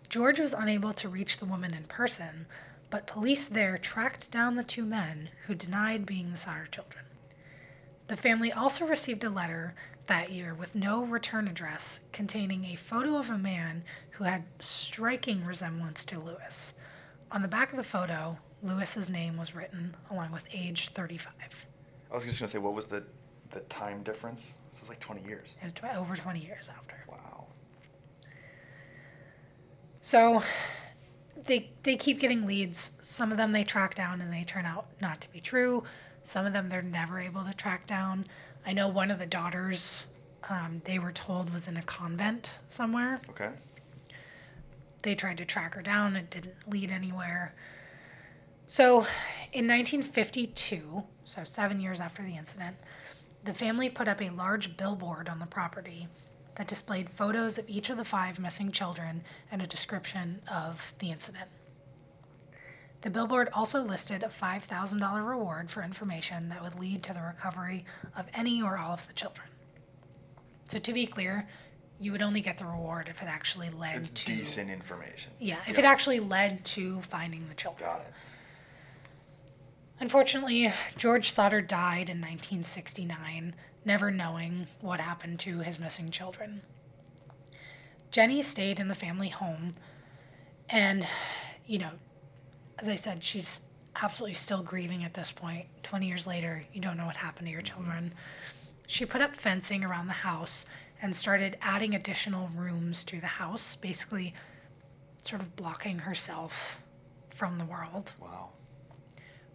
George 0.09 0.39
was 0.39 0.51
unable 0.51 0.91
to 0.91 1.07
reach 1.07 1.37
the 1.37 1.45
woman 1.45 1.71
in 1.71 1.83
person, 1.83 2.47
but 2.89 3.05
police 3.05 3.45
there 3.45 3.77
tracked 3.77 4.31
down 4.31 4.55
the 4.55 4.63
two 4.63 4.85
men 4.85 5.29
who 5.45 5.53
denied 5.53 6.07
being 6.07 6.31
the 6.31 6.37
Sodder 6.37 6.67
children. 6.71 7.05
The 8.07 8.17
family 8.17 8.51
also 8.51 8.87
received 8.87 9.23
a 9.23 9.29
letter 9.29 9.75
that 10.07 10.31
year 10.31 10.55
with 10.55 10.73
no 10.73 11.05
return 11.05 11.47
address 11.47 11.99
containing 12.11 12.65
a 12.65 12.75
photo 12.75 13.17
of 13.17 13.29
a 13.29 13.37
man 13.37 13.83
who 14.13 14.23
had 14.23 14.45
striking 14.57 15.45
resemblance 15.45 16.03
to 16.05 16.19
Lewis. 16.19 16.73
On 17.31 17.43
the 17.43 17.47
back 17.47 17.69
of 17.69 17.77
the 17.77 17.83
photo, 17.83 18.39
Lewis's 18.63 19.11
name 19.11 19.37
was 19.37 19.53
written 19.53 19.95
along 20.09 20.31
with 20.31 20.45
age 20.51 20.89
35. 20.89 21.67
I 22.11 22.15
was 22.15 22.25
just 22.25 22.39
going 22.39 22.47
to 22.47 22.51
say, 22.51 22.57
what 22.57 22.73
was 22.73 22.87
the, 22.87 23.03
the 23.51 23.61
time 23.61 24.03
difference? 24.03 24.57
This 24.71 24.81
was 24.81 24.89
like 24.89 24.99
20 24.99 25.27
years. 25.27 25.55
It 25.61 25.65
was 25.65 25.73
tw- 25.73 25.95
over 25.95 26.15
20 26.15 26.39
years 26.39 26.69
after. 26.69 26.95
Wow. 27.07 27.45
So 30.01 30.41
they 31.45 31.71
they 31.83 31.95
keep 31.95 32.19
getting 32.19 32.45
leads. 32.45 32.91
Some 33.01 33.31
of 33.31 33.37
them 33.37 33.51
they 33.51 33.63
track 33.63 33.95
down 33.95 34.21
and 34.21 34.33
they 34.33 34.43
turn 34.43 34.65
out 34.65 34.87
not 35.01 35.21
to 35.21 35.31
be 35.31 35.39
true. 35.39 35.83
Some 36.23 36.45
of 36.45 36.53
them 36.53 36.69
they're 36.69 36.81
never 36.81 37.19
able 37.19 37.43
to 37.43 37.53
track 37.53 37.85
down. 37.85 38.25
I 38.65 38.73
know 38.73 38.87
one 38.87 39.11
of 39.11 39.19
the 39.19 39.25
daughters 39.25 40.05
um, 40.49 40.81
they 40.85 40.99
were 40.99 41.11
told 41.11 41.53
was 41.53 41.67
in 41.67 41.77
a 41.77 41.83
convent 41.83 42.59
somewhere. 42.69 43.21
Okay. 43.29 43.49
They 45.03 45.15
tried 45.15 45.37
to 45.37 45.45
track 45.45 45.75
her 45.75 45.81
down. 45.81 46.15
It 46.15 46.29
didn't 46.29 46.55
lead 46.67 46.91
anywhere. 46.91 47.53
So, 48.67 48.99
in 49.51 49.67
1952, 49.67 51.03
so 51.29 51.43
seven 51.43 51.79
years 51.79 52.01
after 52.01 52.23
the 52.23 52.35
incident, 52.35 52.75
the 53.43 53.53
family 53.53 53.89
put 53.89 54.07
up 54.07 54.21
a 54.21 54.29
large 54.29 54.75
billboard 54.75 55.29
on 55.29 55.39
the 55.39 55.45
property 55.45 56.07
that 56.55 56.67
displayed 56.67 57.09
photos 57.11 57.57
of 57.57 57.69
each 57.69 57.89
of 57.89 57.97
the 57.97 58.03
five 58.03 58.39
missing 58.39 58.71
children 58.71 59.23
and 59.51 59.61
a 59.61 59.67
description 59.67 60.41
of 60.51 60.93
the 60.99 61.11
incident. 61.11 61.47
The 63.01 63.09
billboard 63.09 63.47
also 63.53 63.81
listed 63.81 64.23
a 64.23 64.27
$5,000 64.27 65.25
reward 65.25 65.69
for 65.71 65.83
information 65.83 66.49
that 66.49 66.61
would 66.61 66.77
lead 66.77 67.01
to 67.03 67.13
the 67.13 67.21
recovery 67.21 67.85
of 68.17 68.25
any 68.33 68.61
or 68.61 68.77
all 68.77 68.93
of 68.93 69.07
the 69.07 69.13
children. 69.13 69.47
So, 70.67 70.79
to 70.79 70.93
be 70.93 71.05
clear, 71.07 71.47
you 71.99 72.11
would 72.11 72.21
only 72.21 72.41
get 72.41 72.57
the 72.57 72.65
reward 72.65 73.07
if 73.07 73.21
it 73.21 73.27
actually 73.27 73.69
led 73.69 74.13
to 74.15 74.25
decent 74.25 74.69
information. 74.69 75.31
yeah, 75.39 75.57
if 75.67 75.79
it 75.79 75.85
actually 75.85 76.19
led 76.19 76.65
to 76.65 77.01
finding 77.03 77.47
the 77.47 77.55
children. 77.55 77.89
Got 77.89 78.01
it. 78.01 78.13
Unfortunately, 80.01 80.71
George 80.95 81.33
Sodder 81.33 81.61
died 81.61 82.09
in 82.09 82.21
1969, 82.21 83.53
never 83.83 84.09
knowing 84.09 84.67
what 84.79 85.01
happened 85.01 85.39
to 85.41 85.59
his 85.59 85.77
missing 85.77 86.09
children. 86.09 86.61
Jenny 88.09 88.41
stayed 88.41 88.79
in 88.79 88.87
the 88.87 88.95
family 88.95 89.27
home, 89.27 89.73
and, 90.69 91.05
you 91.67 91.79
know, 91.79 91.91
as 92.77 92.87
I 92.87 92.95
said, 92.95 93.23
she's 93.23 93.59
absolutely 94.01 94.35
still 94.35 94.63
grieving 94.63 95.03
at 95.03 95.15
this 95.15 95.33
point. 95.33 95.65
20 95.83 96.07
years 96.07 96.25
later, 96.25 96.63
you 96.73 96.79
don't 96.79 96.95
know 96.95 97.05
what 97.05 97.17
happened 97.17 97.47
to 97.47 97.51
your 97.51 97.61
children. 97.61 98.13
She 98.87 99.05
put 99.05 99.21
up 99.21 99.35
fencing 99.35 99.83
around 99.83 100.07
the 100.07 100.13
house 100.13 100.65
and 101.01 101.13
started 101.13 101.57
adding 101.61 101.93
additional 101.93 102.49
rooms 102.55 103.03
to 103.03 103.19
the 103.19 103.27
house, 103.27 103.75
basically, 103.75 104.33
sort 105.17 105.41
of 105.41 105.57
blocking 105.57 105.99
herself 105.99 106.81
from 107.29 107.57
the 107.57 107.65
world. 107.65 108.13
Wow. 108.19 108.51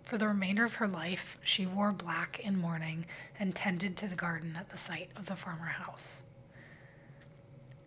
For 0.05 0.19
the 0.19 0.29
remainder 0.29 0.65
of 0.65 0.75
her 0.75 0.89
life, 0.89 1.39
she 1.43 1.65
wore 1.65 1.91
black 1.93 2.39
in 2.39 2.59
mourning 2.59 3.07
and 3.39 3.55
tended 3.55 3.97
to 3.97 4.07
the 4.07 4.15
garden 4.15 4.57
at 4.59 4.69
the 4.69 4.77
site 4.77 5.11
of 5.17 5.27
the 5.27 5.37
former 5.37 5.65
house. 5.65 6.23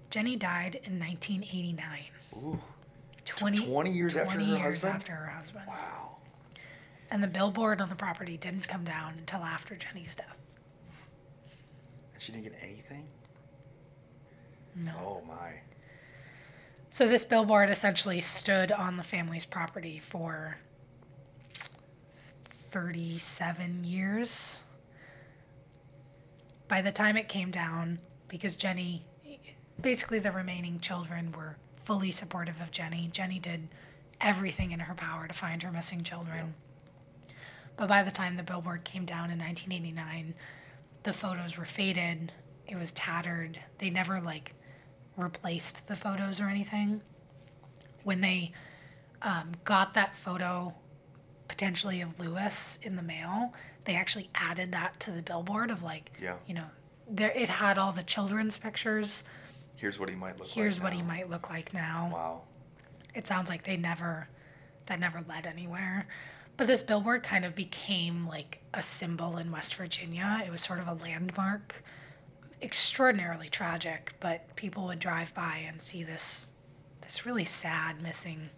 Jenny 0.09 0.35
died 0.35 0.79
in 0.83 0.99
1989, 0.99 2.05
Ooh. 2.35 2.59
20, 3.25 3.65
20 3.67 3.91
years 3.91 4.15
after 4.15 4.39
her 4.39 4.45
years 4.45 4.61
husband? 4.61 4.95
after 4.95 5.11
her 5.11 5.27
husband. 5.27 5.65
Wow. 5.67 6.15
And 7.11 7.21
the 7.21 7.27
billboard 7.27 7.81
on 7.81 7.89
the 7.89 7.95
property 7.95 8.37
didn't 8.37 8.67
come 8.67 8.83
down 8.83 9.15
until 9.17 9.43
after 9.43 9.75
Jenny's 9.75 10.15
death. 10.15 10.39
And 12.13 12.21
she 12.23 12.31
didn't 12.31 12.45
get 12.45 12.55
anything? 12.63 13.05
No. 14.75 15.21
Oh, 15.23 15.27
my. 15.27 15.51
So 16.89 17.07
this 17.07 17.23
billboard 17.25 17.69
essentially 17.69 18.21
stood 18.21 18.71
on 18.71 18.97
the 18.97 19.03
family's 19.03 19.45
property 19.45 19.99
for 19.99 20.57
37 22.69 23.83
years. 23.83 24.57
By 26.67 26.81
the 26.81 26.91
time 26.91 27.15
it 27.17 27.29
came 27.29 27.51
down, 27.51 27.99
because 28.27 28.55
Jenny, 28.55 29.03
basically 29.81 30.19
the 30.19 30.31
remaining 30.31 30.79
children 30.79 31.31
were 31.31 31.57
fully 31.83 32.11
supportive 32.11 32.59
of 32.59 32.71
Jenny. 32.71 33.09
Jenny 33.11 33.39
did 33.39 33.69
everything 34.19 34.71
in 34.71 34.79
her 34.81 34.93
power 34.93 35.27
to 35.27 35.33
find 35.33 35.63
her 35.63 35.71
missing 35.71 36.03
children. 36.03 36.55
But 37.77 37.87
by 37.87 38.03
the 38.03 38.11
time 38.11 38.35
the 38.35 38.43
billboard 38.43 38.83
came 38.83 39.05
down 39.05 39.31
in 39.31 39.39
1989, 39.39 40.33
the 41.03 41.13
photos 41.13 41.57
were 41.57 41.65
faded. 41.65 42.33
It 42.67 42.75
was 42.75 42.91
tattered. 42.91 43.59
They 43.77 43.89
never 43.89 44.19
like 44.19 44.53
replaced 45.15 45.87
the 45.87 45.95
photos 45.95 46.41
or 46.41 46.49
anything. 46.49 47.01
When 48.03 48.21
they 48.21 48.51
um, 49.21 49.53
got 49.63 49.93
that 49.93 50.15
photo, 50.15 50.73
potentially 51.47 52.01
of 52.01 52.19
Lewis 52.19 52.77
in 52.81 52.95
the 52.95 53.01
mail, 53.01 53.53
they 53.85 53.95
actually 53.95 54.29
added 54.35 54.71
that 54.73 54.99
to 55.01 55.11
the 55.11 55.21
billboard 55.21 55.71
of 55.71 55.81
like, 55.83 56.11
Yeah. 56.21 56.35
you 56.45 56.53
know, 56.53 56.65
there 57.09 57.31
it 57.31 57.49
had 57.49 57.77
all 57.77 57.91
the 57.91 58.03
children's 58.03 58.57
pictures. 58.57 59.23
Here's 59.75 59.99
what 59.99 60.09
he 60.09 60.15
might 60.15 60.33
look 60.37 60.47
like. 60.47 60.49
Here's 60.49 60.79
what 60.81 60.93
he 60.93 61.01
might 61.01 61.29
look 61.29 61.49
like 61.49 61.73
now. 61.73 62.09
Wow. 62.13 62.41
It 63.13 63.27
sounds 63.27 63.49
like 63.49 63.63
they 63.63 63.77
never, 63.77 64.27
that 64.87 64.99
never 64.99 65.21
led 65.27 65.45
anywhere. 65.47 66.07
But 66.57 66.67
this 66.67 66.81
billboard 66.83 67.23
kind 67.23 67.45
of 67.45 67.53
became 67.55 68.27
like 68.27 68.59
a 68.73 68.81
symbol 68.81 69.37
in 69.37 69.51
West 69.51 69.75
Virginia. 69.75 70.41
It 70.45 70.51
was 70.51 70.61
sort 70.61 70.79
of 70.79 70.87
a 70.87 70.93
landmark, 70.95 71.83
extraordinarily 72.61 73.49
tragic, 73.49 74.13
but 74.19 74.55
people 74.55 74.85
would 74.87 74.99
drive 74.99 75.33
by 75.33 75.57
and 75.67 75.81
see 75.81 76.03
this 76.03 76.49
this 77.01 77.25
really 77.25 77.45
sad 77.45 78.01
missing 78.01 78.49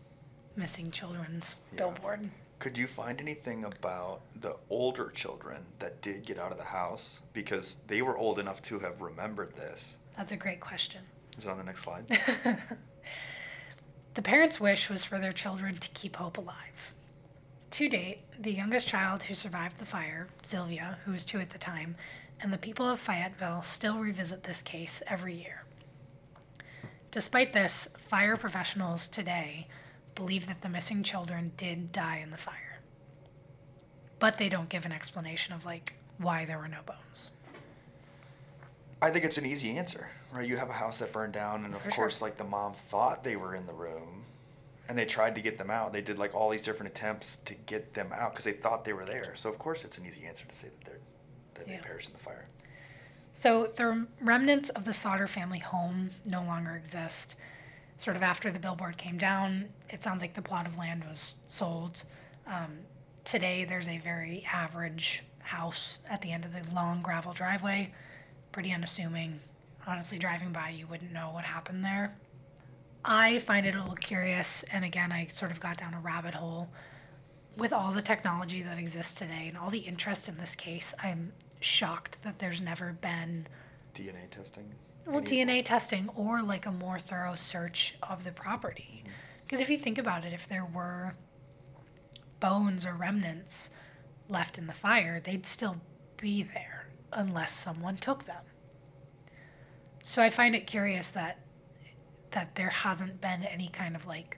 missing 0.56 0.90
children's 0.92 1.62
Yeah. 1.72 1.78
billboard. 1.78 2.30
Could 2.60 2.78
you 2.78 2.88
find 2.88 3.22
anything 3.22 3.64
about 3.64 4.22
the 4.36 4.58
older 4.70 5.10
children 5.10 5.64
that 5.80 6.02
did 6.02 6.26
get 6.26 6.38
out 6.38 6.52
of 6.52 6.58
the 6.58 6.66
house 6.66 7.22
because 7.32 7.78
they 7.88 8.02
were 8.02 8.18
old 8.18 8.38
enough 8.38 8.62
to 8.64 8.80
have 8.80 9.02
remembered 9.02 9.56
this? 9.56 9.98
That's 10.18 10.34
a 10.34 10.38
great 10.38 10.60
question. 10.60 11.02
Is 11.38 11.46
it 11.46 11.50
on 11.50 11.58
the 11.58 11.64
next 11.64 11.84
slide? 11.84 12.06
The 14.16 14.24
parents' 14.24 14.60
wish 14.60 14.90
was 14.90 15.06
for 15.06 15.20
their 15.20 15.32
children 15.32 15.78
to 15.78 15.90
keep 15.92 16.16
hope 16.16 16.38
alive. 16.38 16.94
To 17.72 17.88
date, 17.88 18.20
the 18.38 18.52
youngest 18.52 18.88
child 18.88 19.24
who 19.24 19.34
survived 19.34 19.78
the 19.78 19.86
fire, 19.86 20.28
Sylvia, 20.44 20.98
who 21.06 21.12
was 21.12 21.24
two 21.24 21.40
at 21.40 21.52
the 21.52 21.58
time, 21.58 21.96
and 22.42 22.52
the 22.52 22.58
people 22.58 22.90
of 22.90 23.00
Fayetteville 23.00 23.62
still 23.62 24.00
revisit 24.00 24.44
this 24.44 24.62
case 24.62 25.04
every 25.08 25.36
year. 25.36 25.64
Despite 27.12 27.54
this, 27.54 27.88
fire 27.98 28.36
professionals 28.36 29.08
today 29.08 29.68
believe 30.20 30.48
that 30.48 30.62
the 30.62 30.68
missing 30.70 31.02
children 31.02 31.54
did 31.56 31.94
die 31.94 32.20
in 32.22 32.30
the 32.30 32.38
fire. 32.38 32.80
But 34.20 34.38
they 34.38 34.50
don't 34.50 34.68
give 34.68 34.86
an 34.86 34.92
explanation 34.92 35.54
of 35.54 35.64
like 35.66 35.94
why 36.18 36.44
there 36.44 36.58
were 36.60 36.68
no 36.68 36.80
bones. 36.86 37.32
I 39.02 39.10
think 39.12 39.24
it's 39.24 39.38
an 39.38 39.46
easy 39.46 39.78
answer, 39.78 40.10
right? 40.34 40.46
You 40.46 40.58
have 40.58 40.70
a 40.70 40.74
house 40.74 41.00
that 41.00 41.14
burned 41.14 41.32
down, 41.32 41.64
and 41.64 41.74
of 41.74 41.80
For 41.82 41.90
sure. 41.90 41.96
course, 42.04 42.22
like 42.22 42.36
the 42.36 42.44
mom 42.44 42.74
thought 42.74 43.24
they 43.24 43.38
were 43.38 43.56
in 43.56 43.66
the 43.66 43.72
room, 43.74 44.26
and 44.90 44.98
they 44.98 45.06
tried 45.06 45.36
to 45.36 45.42
get 45.42 45.58
them 45.58 45.72
out. 45.72 45.94
They 45.94 46.02
did 46.02 46.20
like 46.20 46.36
all 46.36 46.50
these 46.50 46.62
different 46.62 46.92
attempts 46.92 47.38
to 47.46 47.54
get 47.56 47.94
them 47.94 48.12
out 48.14 48.34
because 48.34 48.44
they 48.44 48.52
thought 48.52 48.84
they 48.84 48.92
were 48.92 49.06
there. 49.06 49.32
So 49.36 49.50
of 49.50 49.58
course, 49.58 49.86
it's 49.86 49.98
an 49.98 50.06
easy 50.06 50.26
answer 50.26 50.46
to 50.46 50.54
say 50.54 50.68
that 50.68 50.86
they're 50.86 51.00
that 51.54 51.68
Yeah. 51.70 51.78
they 51.78 51.84
perished 51.84 52.08
in 52.08 52.14
the 52.14 52.20
fire. 52.20 52.44
So 53.32 53.68
the 53.68 54.06
remnants 54.20 54.70
of 54.72 54.84
the 54.84 54.94
Sodder 54.94 55.28
family 55.28 55.60
home 55.60 56.10
no 56.26 56.44
longer 56.44 56.76
exist. 56.76 57.36
Sort 58.00 58.16
of 58.16 58.24
after 58.24 58.50
the 58.50 58.60
billboard 58.60 58.98
came 58.98 59.18
down, 59.18 59.66
it 59.90 60.02
sounds 60.02 60.22
like 60.22 60.34
the 60.34 60.42
plot 60.42 60.66
of 60.66 60.78
land 60.78 61.04
was 61.04 61.36
sold. 61.48 62.04
Um, 62.48 62.80
today, 63.26 63.66
there's 63.66 63.90
a 63.90 63.98
very 63.98 64.46
average 64.52 65.24
house 65.40 66.00
at 66.10 66.22
the 66.22 66.32
end 66.32 66.46
of 66.46 66.54
the 66.54 66.64
long 66.74 67.02
gravel 67.02 67.34
driveway. 67.34 67.94
Pretty 68.54 68.72
unassuming. 68.72 69.42
Honestly, 69.86 70.18
driving 70.18 70.54
by, 70.54 70.70
you 70.70 70.88
wouldn't 70.88 71.12
know 71.12 71.30
what 71.34 71.44
happened 71.44 71.84
there. 71.84 72.16
I 73.04 73.40
find 73.40 73.66
it 73.66 73.76
a 73.76 73.80
little 73.80 73.96
curious, 73.96 74.64
and 74.72 74.86
again, 74.86 75.12
I 75.12 75.26
sort 75.26 75.52
of 75.52 75.60
got 75.60 75.76
down 75.76 75.94
a 75.94 76.00
rabbit 76.00 76.36
hole. 76.36 76.70
With 77.58 77.74
all 77.74 77.92
the 77.92 78.02
technology 78.02 78.62
that 78.62 78.78
exists 78.78 79.18
today 79.18 79.48
and 79.50 79.58
all 79.58 79.70
the 79.70 79.80
interest 79.80 80.30
in 80.30 80.38
this 80.38 80.56
case, 80.56 80.94
I'm 81.04 81.34
shocked 81.60 82.22
that 82.22 82.40
there's 82.40 82.62
never 82.62 82.94
been 82.94 83.48
DNA 83.94 84.30
testing. 84.32 84.72
Well, 85.10 85.22
DNA 85.22 85.64
testing 85.64 86.10
or 86.16 86.42
like 86.42 86.66
a 86.66 86.72
more 86.72 87.00
thorough 87.00 87.36
search 87.36 87.96
of 88.04 88.24
the 88.24 88.32
property. 88.32 89.04
Because 89.46 89.62
if 89.62 89.70
you 89.70 89.78
think 89.78 89.98
about 89.98 90.26
it, 90.26 90.34
if 90.34 90.48
there 90.48 90.66
were 90.66 91.16
bones 92.40 92.86
or 92.86 92.94
remnants 92.94 93.70
left 94.28 94.58
in 94.58 94.68
the 94.68 94.74
fire, 94.74 95.20
they'd 95.20 95.46
still 95.46 95.78
be 96.18 96.44
there 96.44 96.88
unless 97.12 97.52
someone 97.52 97.98
took 97.98 98.26
them. 98.26 98.44
So 100.04 100.22
I 100.22 100.30
find 100.30 100.56
it 100.56 100.68
curious 100.68 101.10
that 101.12 101.40
that 102.32 102.54
there 102.56 102.70
hasn't 102.70 103.20
been 103.22 103.44
any 103.44 103.68
kind 103.70 103.96
of 103.96 104.06
like 104.06 104.38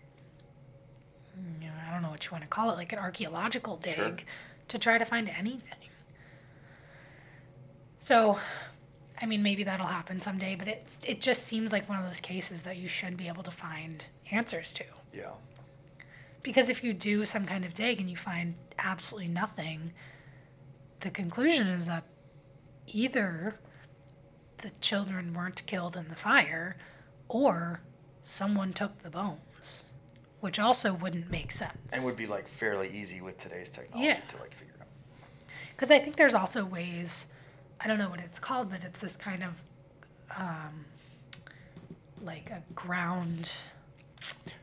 you 1.62 1.68
know, 1.68 1.74
I 1.88 1.92
don't 1.92 2.02
know 2.02 2.10
what 2.10 2.24
you 2.26 2.32
want 2.32 2.44
to 2.44 2.48
call 2.48 2.70
it, 2.72 2.76
like 2.76 2.94
an 2.94 3.00
archaeological 3.00 3.78
dig 3.78 3.96
Sure. 3.96 4.16
to 4.70 4.78
try 4.80 4.98
to 4.98 5.06
find 5.06 5.28
anything. 5.30 5.78
So 8.00 8.40
I 9.22 9.26
mean, 9.28 9.44
maybe 9.44 9.64
that'll 9.64 9.88
happen 9.88 10.20
someday, 10.20 10.56
but 10.56 10.68
it 10.68 10.84
it 11.06 11.22
just 11.22 11.44
seems 11.44 11.72
like 11.72 11.88
one 11.88 12.00
of 12.00 12.06
those 12.06 12.20
cases 12.20 12.64
that 12.64 12.78
you 12.78 12.88
should 12.88 13.18
be 13.18 13.28
able 13.28 13.44
to 13.44 13.52
find 13.52 14.06
answers 14.32 14.74
to. 14.74 14.84
Yeah. 15.14 15.32
Because 16.44 16.70
if 16.70 16.84
you 16.84 16.94
do 16.94 17.26
some 17.26 17.46
kind 17.46 17.64
of 17.66 17.74
dig 17.76 18.00
and 18.00 18.10
you 18.10 18.16
find 18.16 18.56
absolutely 18.80 19.28
nothing, 19.30 19.94
the 21.02 21.12
conclusion 21.12 21.68
is 21.68 21.86
that 21.86 22.04
either 22.88 23.56
the 24.58 24.72
children 24.82 25.34
weren't 25.34 25.64
killed 25.68 25.96
in 25.96 26.08
the 26.08 26.16
fire 26.16 26.78
or 27.28 27.82
someone 28.24 28.74
took 28.74 29.04
the 29.04 29.10
bones, 29.12 29.84
which 30.40 30.60
also 30.60 30.94
wouldn't 30.94 31.30
make 31.30 31.52
sense. 31.52 31.94
And 31.94 32.04
would 32.06 32.18
be 32.18 32.26
like 32.28 32.48
fairly 32.48 32.90
easy 32.90 33.22
with 33.22 33.38
today's 33.38 33.70
technology 33.70 34.08
Yeah. 34.08 34.20
to 34.20 34.38
like 34.38 34.54
figure 34.56 34.74
out. 34.82 34.88
Because 35.76 35.92
I 35.92 36.00
think 36.00 36.16
there's 36.16 36.34
also 36.36 36.66
ways, 36.66 37.28
I 37.84 37.88
don't 37.88 37.98
know 37.98 38.10
what 38.10 38.20
it's 38.20 38.40
called, 38.40 38.70
but 38.70 38.84
it's 38.84 39.00
this 39.00 39.16
kind 39.16 39.44
of 39.44 40.40
um, 40.40 40.86
like 42.22 42.50
a 42.50 42.64
ground. 42.76 43.52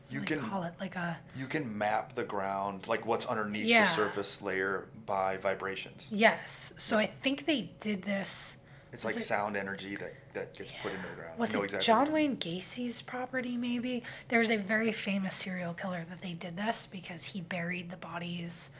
You 0.09 0.21
can 0.21 0.41
call 0.41 0.63
it 0.63 0.73
like 0.79 0.95
a 0.95 1.17
you 1.35 1.45
can 1.45 1.77
map 1.77 2.13
the 2.13 2.23
ground 2.23 2.87
like 2.87 3.05
what's 3.05 3.25
underneath 3.25 3.65
Yeah. 3.65 3.83
the 3.83 3.89
surface 3.89 4.41
layer 4.41 4.87
by 5.05 5.37
vibrations. 5.37 6.07
yes. 6.11 6.73
So 6.77 6.97
I 6.97 7.07
think 7.07 7.45
they 7.45 7.69
did 7.79 8.03
this. 8.03 8.55
It's 8.91 9.05
like 9.05 9.17
it- 9.17 9.21
sound 9.21 9.55
energy 9.55 9.95
that, 9.97 10.15
that 10.33 10.57
gets 10.57 10.71
put 10.81 10.91
into 10.93 11.07
the 11.09 11.15
ground. 11.15 11.37
Was 11.37 11.53
it 11.53 11.61
exactly 11.63 11.85
John 11.85 11.99
what 11.99 12.07
you 12.07 12.13
mean. 12.29 12.29
Wayne 12.31 12.37
Gacy's 12.39 13.01
property? 13.03 13.55
Maybe 13.55 14.01
there's 14.29 14.49
a 14.49 14.57
very 14.57 14.91
famous 14.91 15.35
serial 15.35 15.75
killer 15.75 16.05
that 16.09 16.21
they 16.21 16.33
did 16.33 16.57
this 16.57 16.87
because 16.89 17.25
he 17.25 17.41
buried 17.41 17.91
the 17.91 17.97
bodies. 17.97 18.71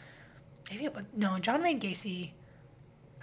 Maybe 0.71 0.85
it 0.85 0.95
was 0.95 1.05
no 1.15 1.37
John 1.37 1.61
Wayne 1.61 1.79
Gacy. 1.79 2.31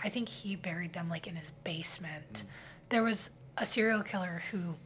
I 0.02 0.08
think 0.08 0.28
he 0.28 0.56
buried 0.56 0.92
them 0.92 1.08
like 1.08 1.26
in 1.26 1.36
his 1.36 1.52
basement. 1.64 2.32
Mm. 2.32 2.44
There 2.90 3.02
was 3.02 3.30
a 3.56 3.66
serial 3.66 4.02
killer 4.02 4.42
who 4.50 4.76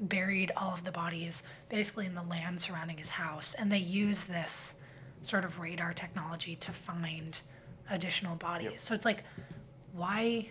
buried 0.00 0.50
all 0.56 0.74
of 0.74 0.84
the 0.84 0.90
bodies 0.90 1.42
basically 1.68 2.06
in 2.06 2.14
the 2.14 2.22
land 2.22 2.60
surrounding 2.60 2.98
his 2.98 3.10
house, 3.10 3.54
and 3.54 3.70
they 3.70 3.78
used 3.78 4.28
this 4.28 4.74
sort 5.22 5.44
of 5.44 5.58
radar 5.58 5.92
technology 5.92 6.54
to 6.56 6.72
find 6.72 7.40
additional 7.90 8.36
bodies. 8.36 8.70
Yep. 8.72 8.80
So 8.80 8.94
it's 8.94 9.04
like, 9.04 9.24
why? 9.92 10.48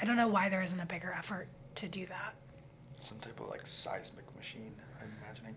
I 0.00 0.04
don't 0.04 0.16
know 0.16 0.28
why 0.28 0.48
there 0.48 0.62
isn't 0.62 0.80
a 0.80 0.86
bigger 0.86 1.14
effort 1.16 1.48
to 1.76 1.88
do 1.88 2.06
that. 2.06 2.34
Some 3.02 3.18
type 3.18 3.38
of 3.40 3.48
like 3.48 3.66
seismic 3.66 4.24
machine, 4.36 4.74
I'm 5.00 5.12
imagining. 5.22 5.54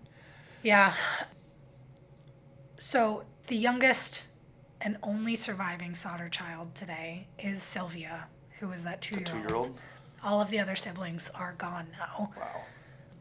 Yeah. 0.62 0.94
So 2.78 3.24
the 3.48 3.56
youngest 3.56 4.24
and 4.82 4.98
only 5.04 5.36
surviving 5.36 5.96
Sodder 5.96 6.30
child 6.30 6.76
today 6.76 7.28
is 7.38 7.62
Sylvia, 7.64 8.28
who 8.60 8.72
is 8.72 8.84
that 8.84 9.02
two 9.02 9.16
year 9.16 9.24
two 9.26 9.38
old. 9.38 9.48
year 9.48 9.56
old? 9.56 9.80
All 10.24 10.42
of 10.42 10.50
the 10.50 10.60
other 10.60 10.76
siblings 10.76 11.32
are 11.34 11.54
gone 11.58 11.88
now. 11.98 12.32
Wow. 12.38 12.62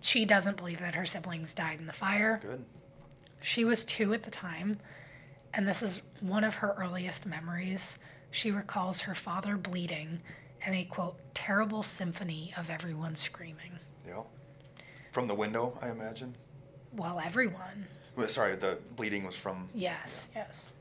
She 0.00 0.24
doesn't 0.24 0.56
believe 0.56 0.78
that 0.80 0.94
her 0.94 1.06
siblings 1.06 1.54
died 1.54 1.78
in 1.78 1.86
the 1.86 1.92
fire. 1.92 2.40
Good. 2.42 2.64
She 3.40 3.64
was 3.64 3.84
two 3.84 4.12
at 4.12 4.24
the 4.24 4.30
time, 4.30 4.78
and 5.54 5.66
this 5.66 5.82
is 5.82 6.02
one 6.20 6.44
of 6.44 6.56
her 6.56 6.74
earliest 6.76 7.24
memories. 7.26 7.98
She 8.30 8.50
recalls 8.50 9.02
her 9.02 9.14
father 9.14 9.56
bleeding 9.56 10.20
and 10.64 10.74
a 10.74 10.84
quote, 10.84 11.16
terrible 11.34 11.82
symphony 11.82 12.52
of 12.56 12.68
everyone 12.68 13.14
screaming. 13.14 13.78
Yeah. 14.06 14.22
From 15.12 15.28
the 15.28 15.34
window, 15.34 15.78
I 15.80 15.90
imagine. 15.90 16.34
Well, 16.92 17.20
everyone. 17.24 17.86
Well, 18.16 18.28
Sorry, 18.28 18.56
the 18.56 18.78
bleeding 18.96 19.24
was 19.24 19.36
from. 19.36 19.68
Yes, 19.74 20.28
yes. 20.34 20.72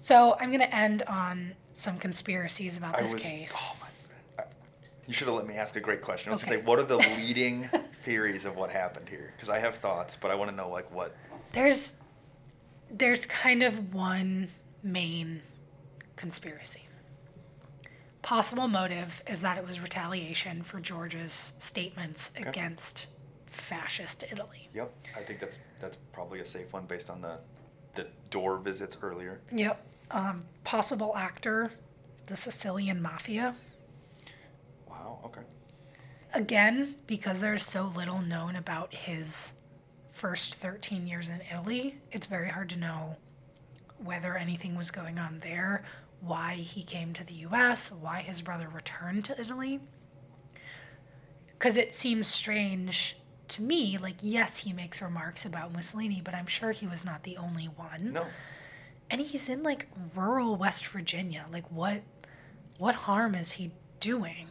So 0.00 0.36
I'm 0.40 0.48
going 0.50 0.60
to 0.60 0.74
end 0.74 1.02
on 1.02 1.52
some 1.76 1.98
conspiracies 1.98 2.76
about 2.76 2.96
I 2.96 3.02
this 3.02 3.12
was. 3.14 3.22
case. 3.22 3.54
Oh 3.56 3.76
my. 3.80 3.86
You 5.06 5.14
should 5.14 5.26
have 5.26 5.36
let 5.36 5.46
me 5.46 5.54
ask 5.56 5.74
a 5.74 5.80
great 5.80 6.02
question. 6.02 6.30
I 6.30 6.32
was 6.34 6.44
Okay. 6.44 6.52
gonna 6.52 6.62
say, 6.62 6.66
what 6.66 6.78
are 6.78 6.84
the 6.84 6.98
leading 7.16 7.68
theories 8.04 8.44
of 8.44 8.54
what 8.54 8.70
happened 8.70 9.08
here? 9.08 9.32
Because 9.34 9.48
I 9.48 9.58
have 9.58 9.74
thoughts, 9.76 10.14
but 10.14 10.30
I 10.30 10.36
want 10.36 10.50
to 10.50 10.56
know 10.56 10.68
like 10.68 10.88
what. 10.94 11.16
There's 11.52 11.94
there's 12.88 13.26
kind 13.26 13.64
of 13.64 13.92
one 13.92 14.48
main 14.84 15.42
conspiracy. 16.14 16.82
Possible 18.22 18.68
motive 18.68 19.20
is 19.26 19.40
that 19.40 19.58
it 19.58 19.66
was 19.66 19.80
retaliation 19.80 20.62
for 20.62 20.78
George's 20.78 21.54
statements 21.58 22.30
Okay. 22.38 22.48
against 22.48 23.06
fascist 23.46 24.22
Italy. 24.30 24.68
Yep. 24.74 24.92
I 25.16 25.22
think 25.22 25.40
that's 25.40 25.58
that's 25.80 25.96
probably 26.12 26.38
a 26.38 26.46
safe 26.46 26.72
one 26.72 26.84
based 26.84 27.10
on 27.10 27.20
the 27.20 27.40
the 27.96 28.06
door 28.28 28.58
visits 28.58 28.96
earlier. 29.02 29.40
Yep. 29.50 29.84
Um, 30.10 30.40
possible 30.64 31.16
actor, 31.16 31.70
the 32.26 32.36
Sicilian 32.36 33.00
mafia. 33.00 33.54
Wow. 34.88 35.20
Okay. 35.24 35.42
Again, 36.34 36.96
because 37.06 37.40
there's 37.40 37.64
so 37.64 37.92
little 37.94 38.20
known 38.20 38.56
about 38.56 38.92
his 38.94 39.52
first 40.12 40.54
13 40.56 41.06
years 41.06 41.28
in 41.28 41.40
Italy, 41.50 41.96
it's 42.10 42.26
very 42.26 42.48
hard 42.48 42.70
to 42.70 42.78
know 42.78 43.16
whether 44.02 44.36
anything 44.36 44.76
was 44.76 44.90
going 44.90 45.18
on 45.18 45.40
there, 45.40 45.82
why 46.20 46.54
he 46.54 46.82
came 46.82 47.12
to 47.12 47.24
the 47.24 47.34
US, 47.34 47.90
why 47.90 48.22
his 48.22 48.42
brother 48.42 48.68
returned 48.68 49.24
to 49.26 49.40
Italy. 49.40 49.80
Because 51.48 51.76
it 51.76 51.94
seems 51.94 52.26
strange 52.26 53.16
to 53.48 53.62
me, 53.62 53.98
like, 53.98 54.16
yes, 54.22 54.58
he 54.58 54.72
makes 54.72 55.02
remarks 55.02 55.44
about 55.44 55.72
Mussolini, 55.72 56.20
but 56.24 56.34
I'm 56.34 56.46
sure 56.46 56.72
he 56.72 56.86
was 56.86 57.04
not 57.04 57.24
the 57.24 57.36
only 57.36 57.66
one. 57.66 58.12
No. 58.12 58.26
And 59.10 59.20
he's 59.20 59.48
in 59.48 59.62
like 59.62 59.88
rural 60.14 60.56
West 60.56 60.86
Virginia. 60.86 61.46
Like, 61.52 61.70
what, 61.70 62.02
what 62.78 62.94
harm 62.94 63.34
is 63.34 63.52
he 63.52 63.72
doing? 63.98 64.46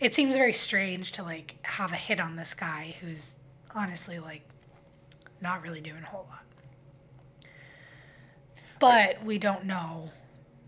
It 0.00 0.14
seems 0.14 0.34
very 0.34 0.52
strange 0.52 1.12
to 1.12 1.22
like 1.22 1.56
have 1.62 1.92
a 1.92 1.96
hit 1.96 2.18
on 2.18 2.36
this 2.36 2.54
guy 2.54 2.96
who's 3.00 3.36
honestly 3.74 4.18
like 4.18 4.42
not 5.40 5.62
really 5.62 5.80
doing 5.80 6.02
a 6.02 6.06
whole 6.06 6.26
lot. 6.28 6.44
But 8.80 9.22
we 9.24 9.38
don't 9.38 9.64
know 9.64 10.10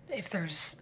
if 0.09 0.29
there's 0.31 0.77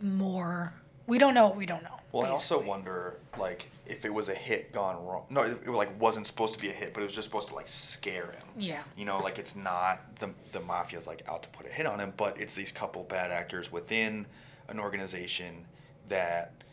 more. 0.00 0.74
We 1.06 1.18
don't 1.18 1.32
know 1.32 1.46
what 1.46 1.56
we 1.56 1.64
don't 1.64 1.82
know. 1.82 2.00
Well, 2.12 2.26
I 2.26 2.28
also 2.28 2.60
wonder, 2.60 3.16
like, 3.38 3.70
if 3.92 4.04
it 4.04 4.12
was 4.12 4.28
a 4.28 4.34
hit 4.34 4.72
gone 4.72 5.04
wrong. 5.04 5.26
No, 5.30 5.42
it, 5.42 5.58
it 5.66 5.70
like 5.70 6.00
wasn't 6.00 6.26
supposed 6.26 6.54
to 6.54 6.60
be 6.60 6.68
a 6.68 6.72
hit, 6.72 6.94
but 6.94 7.00
it 7.02 7.04
was 7.04 7.14
just 7.14 7.28
supposed 7.28 7.48
to 7.48 7.54
like 7.54 7.68
scare 7.68 8.32
him. 8.32 8.48
Yeah. 8.58 8.82
You 8.96 9.04
know, 9.04 9.18
like 9.18 9.38
it's 9.38 9.54
not 9.54 10.18
the 10.18 10.30
the 10.52 10.60
mafia's 10.60 11.06
like 11.06 11.22
out 11.28 11.42
to 11.44 11.48
put 11.50 11.66
a 11.66 11.68
hit 11.68 11.86
on 11.86 12.00
him, 12.00 12.12
but 12.16 12.40
it's 12.40 12.54
these 12.54 12.72
couple 12.72 13.04
bad 13.04 13.30
actors 13.30 13.70
within 13.70 14.26
an 14.68 14.80
organization 14.80 15.66
that 16.08 16.64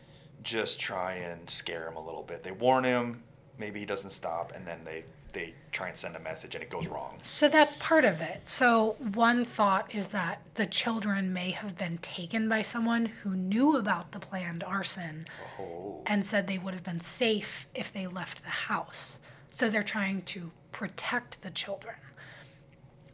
just 0.42 0.80
try 0.80 1.14
and 1.14 1.48
scare 1.48 1.86
him 1.86 1.96
a 1.96 2.04
little 2.04 2.22
bit. 2.22 2.42
They 2.42 2.52
warn 2.52 2.84
him, 2.84 3.22
maybe 3.58 3.80
he 3.80 3.86
doesn't 3.86 4.10
stop, 4.10 4.52
and 4.54 4.66
then 4.66 4.80
they 4.84 5.04
they 5.30 5.54
try 5.72 5.88
and 5.88 5.96
send 5.96 6.16
a 6.16 6.20
message, 6.20 6.54
and 6.54 6.62
it 6.64 6.70
goes 6.70 6.88
wrong. 6.88 7.18
So 7.22 7.48
that's 7.48 7.76
part 7.76 8.04
of 8.04 8.20
it. 8.20 8.42
So 8.48 8.96
one 9.12 9.44
thought 9.44 9.94
is 9.94 10.08
that 10.08 10.42
the 10.54 10.66
children 10.66 11.32
may 11.32 11.50
have 11.50 11.76
been 11.78 11.98
taken 11.98 12.48
by 12.48 12.62
someone 12.62 13.06
who 13.06 13.30
knew 13.34 13.76
about 13.76 14.12
the 14.12 14.18
planned 14.18 14.64
arson 14.64 15.26
Oh. 15.58 16.02
and 16.06 16.26
said 16.26 16.46
they 16.46 16.58
would 16.58 16.74
have 16.74 16.84
been 16.84 17.00
safe 17.00 17.68
if 17.74 17.92
they 17.92 18.06
left 18.06 18.42
the 18.42 18.50
house. 18.50 19.18
So 19.50 19.68
they're 19.68 19.82
trying 19.82 20.22
to 20.22 20.50
protect 20.72 21.42
the 21.42 21.50
children. 21.50 21.96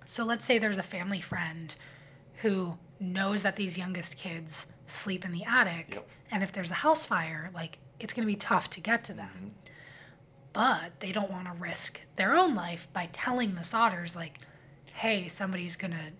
So 0.06 0.24
let's 0.24 0.44
say 0.44 0.58
there's 0.58 0.78
a 0.78 0.82
family 0.82 1.20
friend 1.20 1.74
who 2.42 2.78
knows 3.00 3.42
that 3.42 3.56
these 3.56 3.76
youngest 3.76 4.16
kids 4.16 4.66
sleep 4.86 5.24
in 5.24 5.32
the 5.32 5.44
attic, 5.44 5.94
Yep. 5.94 6.08
and 6.30 6.42
if 6.42 6.52
there's 6.52 6.70
a 6.70 6.74
house 6.74 7.04
fire, 7.04 7.50
like 7.54 7.78
it's 7.98 8.12
going 8.12 8.26
to 8.26 8.32
be 8.32 8.36
tough 8.36 8.70
to 8.70 8.80
get 8.80 9.02
to 9.04 9.12
them. 9.12 9.28
Mm-hmm. 9.36 9.48
But 10.56 11.00
they 11.00 11.12
don't 11.12 11.30
want 11.30 11.46
to 11.46 11.52
risk 11.52 12.00
their 12.16 12.34
own 12.34 12.54
life 12.54 12.88
by 12.94 13.10
telling 13.12 13.54
the 13.54 13.60
Sodders, 13.60 14.16
like, 14.16 14.38
hey, 14.94 15.28
somebody's 15.28 15.76
going 15.76 15.90
to 15.92 16.12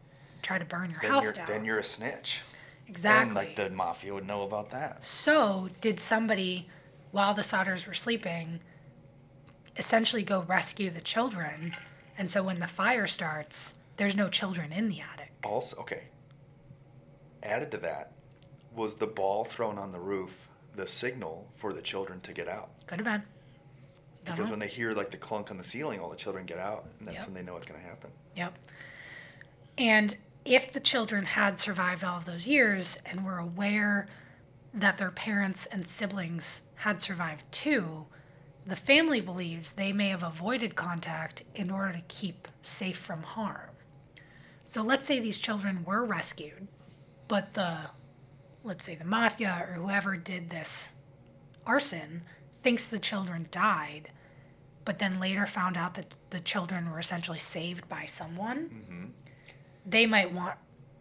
try 0.43 0.59
to 0.59 0.65
burn 0.65 0.91
your 0.91 1.01
Then 1.01 1.11
house 1.11 1.25
you're 1.25 1.33
down. 1.33 1.47
then 1.47 1.65
you're 1.65 1.79
a 1.79 1.85
snitch. 1.85 2.43
exactly. 2.87 3.27
And 3.29 3.35
like 3.35 3.57
the 3.57 3.71
mafia 3.71 4.13
would 4.13 4.27
know 4.27 4.43
about 4.43 4.71
that. 4.73 5.03
So, 5.03 5.71
did 5.81 6.01
somebody, 6.01 6.69
while 7.13 7.33
the 7.33 7.41
Sodders 7.41 7.87
were 7.87 7.95
sleeping, 7.95 8.61
essentially 9.79 10.23
go 10.23 10.43
rescue 10.43 10.91
the 10.91 11.01
children? 11.01 11.75
And 12.19 12.31
so, 12.31 12.43
when 12.43 12.61
the 12.61 12.67
fire 12.67 13.07
starts, 13.07 13.73
there's 13.97 14.15
no 14.15 14.29
children 14.29 14.71
in 14.71 14.89
the 14.91 15.01
attic. 15.01 15.33
Also, 15.45 15.79
okay. 15.79 16.05
Added 17.43 17.71
to 17.71 17.79
that 17.79 18.13
was 18.75 18.97
the 18.97 19.07
ball 19.07 19.45
thrown 19.47 19.79
on 19.79 19.93
the 19.93 19.99
roof 20.01 20.49
the 20.75 20.87
signal 20.87 21.51
for 21.55 21.73
the 21.73 21.81
children 21.81 22.21
to 22.21 22.35
get 22.35 22.49
out. 22.49 22.69
Could 22.87 22.99
have 22.99 23.07
been. 23.07 23.23
Because 24.27 24.39
Dunno. 24.47 24.51
when 24.51 24.59
they 24.61 24.69
hear 24.69 24.93
like 24.93 25.11
the 25.11 25.17
clunk 25.17 25.51
on 25.51 25.57
the 25.59 25.65
ceiling, 25.65 26.01
all 26.01 26.11
the 26.11 26.17
children 26.17 26.45
get 26.47 26.59
out, 26.59 26.87
and 26.99 27.09
that's 27.09 27.19
Yep. 27.19 27.27
when 27.27 27.35
they 27.35 27.43
know 27.43 27.55
what's 27.55 27.67
going 27.67 27.81
to 27.81 27.87
happen. 27.87 28.11
Yep. 28.37 28.59
And 29.79 30.17
if 30.45 30.73
the 30.73 30.81
children 30.81 31.25
had 31.25 31.59
survived 31.59 32.03
all 32.05 32.19
of 32.19 32.25
those 32.25 32.47
years 32.47 32.99
and 33.07 33.25
were 33.25 33.39
aware 33.39 34.09
that 34.75 34.99
their 34.99 35.11
parents 35.11 35.67
and 35.67 35.87
siblings 35.87 36.61
had 36.77 37.01
survived 37.03 37.45
too, 37.51 38.07
the 38.67 38.77
family 38.77 39.21
believes 39.21 39.73
they 39.73 39.93
may 39.93 40.09
have 40.09 40.23
avoided 40.23 40.75
contact 40.75 41.43
in 41.55 41.71
order 41.71 41.93
to 41.93 42.03
keep 42.09 42.49
safe 42.63 42.99
from 42.99 43.23
harm. 43.23 43.71
So 44.63 44.83
let's 44.83 45.07
say 45.07 45.21
these 45.21 45.39
children 45.39 45.85
were 45.85 46.05
rescued, 46.05 46.67
but 47.29 47.55
the, 47.55 47.79
let's 48.65 48.85
say 48.85 48.97
the 48.97 49.05
mafia 49.05 49.67
or 49.69 49.75
whoever 49.75 50.17
did 50.17 50.51
this 50.51 50.91
arson 51.65 52.23
thinks 52.63 52.89
the 52.89 52.99
children 52.99 53.47
died, 53.51 54.11
but 54.87 54.99
then 54.99 55.21
later 55.21 55.45
found 55.45 55.77
out 55.77 55.93
that 55.95 56.15
the 56.31 56.41
children 56.41 56.91
were 56.91 56.99
essentially 56.99 57.37
saved 57.39 57.87
by 57.91 58.07
someone. 58.07 58.71
Mm-hmm. 58.71 59.05
They 59.85 60.07
might 60.07 60.33
want 60.33 60.55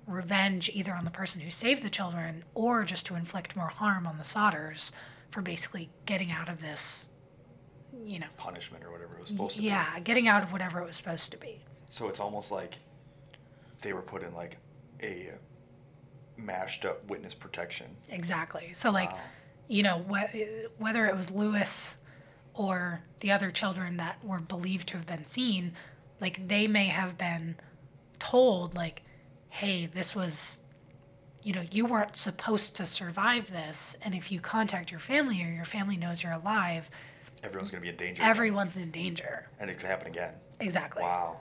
revenge 0.05 0.69
either 0.73 0.93
on 0.93 1.05
the 1.05 1.11
person 1.11 1.39
who 1.41 1.49
saved 1.49 1.81
the 1.83 1.89
children 1.89 2.43
or 2.53 2.83
just 2.83 3.05
to 3.05 3.15
inflict 3.15 3.55
more 3.55 3.69
harm 3.69 4.05
on 4.05 4.17
the 4.17 4.23
Sodders 4.23 4.91
for 5.31 5.41
basically 5.41 5.89
getting 6.05 6.31
out 6.31 6.49
of 6.49 6.61
this, 6.61 7.07
you 8.05 8.19
know, 8.19 8.27
Punishment 8.37 8.83
or 8.83 8.91
whatever 8.91 9.13
it 9.15 9.19
was 9.19 9.27
supposed 9.29 9.55
to 9.55 9.61
be. 9.61 9.67
yeah, 9.67 9.99
getting 10.01 10.27
out 10.27 10.43
of 10.43 10.51
whatever 10.51 10.79
it 10.81 10.85
was 10.85 10.95
supposed 10.97 11.31
to 11.31 11.37
be. 11.37 11.61
So 11.89 12.07
it's 12.07 12.19
almost 12.19 12.51
like 12.51 12.75
they 13.81 13.93
were 13.93 14.01
put 14.01 14.21
in 14.23 14.33
like 14.35 14.57
a 15.01 15.31
mashed 16.37 16.85
up 16.85 17.07
witness 17.09 17.33
protection. 17.33 17.87
Exactly. 18.09 18.71
So, 18.73 18.91
like, 18.91 19.11
Wow. 19.11 19.19
you 19.67 19.83
know, 19.83 19.99
wh- 20.09 20.79
whether 20.81 21.05
it 21.07 21.15
was 21.15 21.31
Lewis 21.31 21.95
or 22.55 23.01
the 23.19 23.31
other 23.31 23.51
children 23.51 23.97
that 23.97 24.23
were 24.23 24.39
believed 24.39 24.87
to 24.89 24.97
have 24.97 25.05
been 25.05 25.25
seen, 25.25 25.73
like, 26.19 26.47
they 26.47 26.67
may 26.67 26.85
have 26.87 27.17
been 27.17 27.55
told, 28.19 28.73
like, 28.75 29.03
hey, 29.49 29.85
this 29.85 30.15
was, 30.15 30.59
you 31.43 31.53
know, 31.53 31.63
you 31.71 31.85
weren't 31.85 32.15
supposed 32.15 32.75
to 32.77 32.85
survive 32.85 33.51
this. 33.51 33.95
And 34.01 34.15
if 34.15 34.31
you 34.31 34.39
contact 34.39 34.89
your 34.91 34.99
family 34.99 35.43
or 35.43 35.47
your 35.49 35.65
family 35.65 35.97
knows 35.97 36.23
you're 36.23 36.31
alive, 36.33 36.89
Everyone's 37.43 37.69
going 37.69 37.81
to 37.81 37.85
be 37.85 37.89
in 37.89 37.97
danger. 37.97 38.23
everyone's 38.23 38.77
in 38.77 38.89
danger. 38.91 39.47
And 39.59 39.69
it 39.69 39.77
could 39.77 39.85
happen 39.87 40.07
again. 40.07 40.33
Exactly. 40.59 41.03
Wow. 41.03 41.37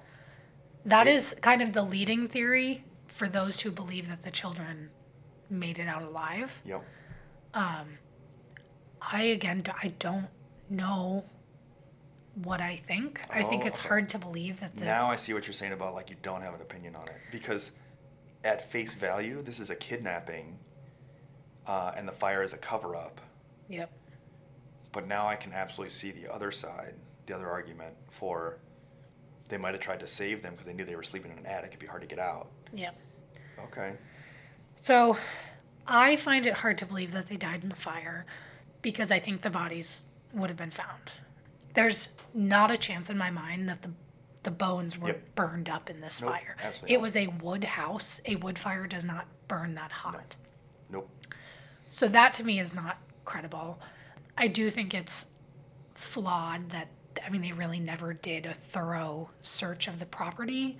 That 0.84 1.06
It- 1.06 1.14
is 1.14 1.34
kind 1.40 1.62
of 1.62 1.72
the 1.72 1.82
leading 1.82 2.28
theory 2.28 2.84
for 3.06 3.26
those 3.28 3.60
who 3.60 3.70
believe 3.70 4.08
that 4.08 4.22
the 4.22 4.30
children 4.30 4.90
made 5.48 5.78
it 5.78 5.86
out 5.88 6.02
alive. 6.02 6.60
Yep. 6.64 6.82
Um, 7.54 7.98
I 9.12 9.22
again, 9.22 9.62
I 9.82 9.88
don't 9.98 10.28
know 10.68 11.24
what 12.42 12.60
I 12.60 12.76
think. 12.76 13.22
I 13.30 13.42
think 13.42 13.64
Oh, 13.64 13.66
it's 13.68 13.78
hard 13.78 14.08
to 14.10 14.18
believe 14.18 14.60
that 14.60 14.76
the 14.76 14.84
Now 14.84 15.10
I 15.10 15.16
see 15.16 15.32
what 15.34 15.46
you're 15.46 15.54
saying 15.54 15.72
about 15.72 15.94
like 15.94 16.10
you 16.10 16.16
don't 16.22 16.42
have 16.42 16.54
an 16.54 16.60
opinion 16.60 16.96
on 16.96 17.04
it 17.08 17.16
because 17.30 17.70
at 18.42 18.70
face 18.70 18.94
value, 18.94 19.40
this 19.42 19.58
is 19.60 19.70
a 19.70 19.76
kidnapping, 19.76 20.58
uh, 21.66 21.92
and 21.96 22.06
the 22.06 22.12
fire 22.12 22.42
is 22.42 22.52
a 22.52 22.58
cover 22.58 22.94
up. 22.96 23.20
yep, 23.68 23.90
But 24.92 25.06
now 25.06 25.26
I 25.28 25.36
can 25.36 25.52
absolutely 25.52 25.92
see 25.94 26.10
the 26.10 26.30
other 26.32 26.50
side, 26.50 26.94
the 27.26 27.34
other 27.34 27.48
argument 27.48 27.94
for 28.10 28.58
they 29.48 29.56
might 29.58 29.72
have 29.72 29.80
tried 29.80 30.00
to 30.00 30.06
save 30.06 30.42
them 30.42 30.52
because 30.52 30.66
they 30.66 30.72
knew 30.74 30.84
they 30.84 30.96
were 30.96 31.02
sleeping 31.02 31.30
in 31.32 31.38
an 31.38 31.46
attic. 31.46 31.68
It'd 31.70 31.80
be 31.80 31.86
hard 31.86 32.00
to 32.02 32.08
get 32.08 32.18
out. 32.18 32.48
yep. 32.74 32.96
Okay. 33.66 33.92
So 34.76 35.16
I 35.86 36.16
find 36.16 36.46
it 36.46 36.54
hard 36.54 36.78
to 36.78 36.86
believe 36.86 37.12
that 37.12 37.26
they 37.26 37.36
died 37.36 37.62
in 37.62 37.68
the 37.68 37.76
fire 37.76 38.26
because 38.82 39.10
I 39.10 39.18
think 39.20 39.42
the 39.42 39.50
bodies 39.50 40.04
would 40.34 40.50
have 40.50 40.56
been 40.56 40.70
found. 40.70 41.12
There's 41.74 42.10
not 42.32 42.70
a 42.70 42.76
chance 42.76 43.10
in 43.10 43.16
my 43.18 43.30
mind 43.30 43.68
that 43.68 43.82
the 43.82 43.90
the 44.42 44.50
bones 44.50 44.98
were 44.98 45.08
Yep. 45.08 45.34
burned 45.36 45.68
up 45.70 45.88
in 45.88 46.02
this 46.02 46.20
Nope, 46.20 46.30
fire. 46.30 46.56
It 46.86 46.92
not. 46.96 47.00
was 47.00 47.16
a 47.16 47.28
wood 47.28 47.64
house. 47.64 48.20
A 48.26 48.36
wood 48.36 48.58
fire 48.58 48.86
does 48.86 49.02
not 49.02 49.26
burn 49.48 49.74
that 49.76 49.90
hot. 49.90 50.36
Nope. 50.90 51.08
So 51.88 52.08
that 52.08 52.34
to 52.34 52.44
me 52.44 52.60
is 52.60 52.74
not 52.74 52.98
credible. 53.24 53.80
I 54.36 54.48
do 54.48 54.68
think 54.68 54.92
it's 54.92 55.26
flawed 55.94 56.68
that 56.70 56.88
I 57.24 57.30
mean 57.30 57.40
they 57.40 57.52
really 57.52 57.80
never 57.80 58.12
did 58.12 58.44
a 58.44 58.52
thorough 58.52 59.30
search 59.42 59.88
of 59.88 59.98
the 59.98 60.04
property, 60.04 60.76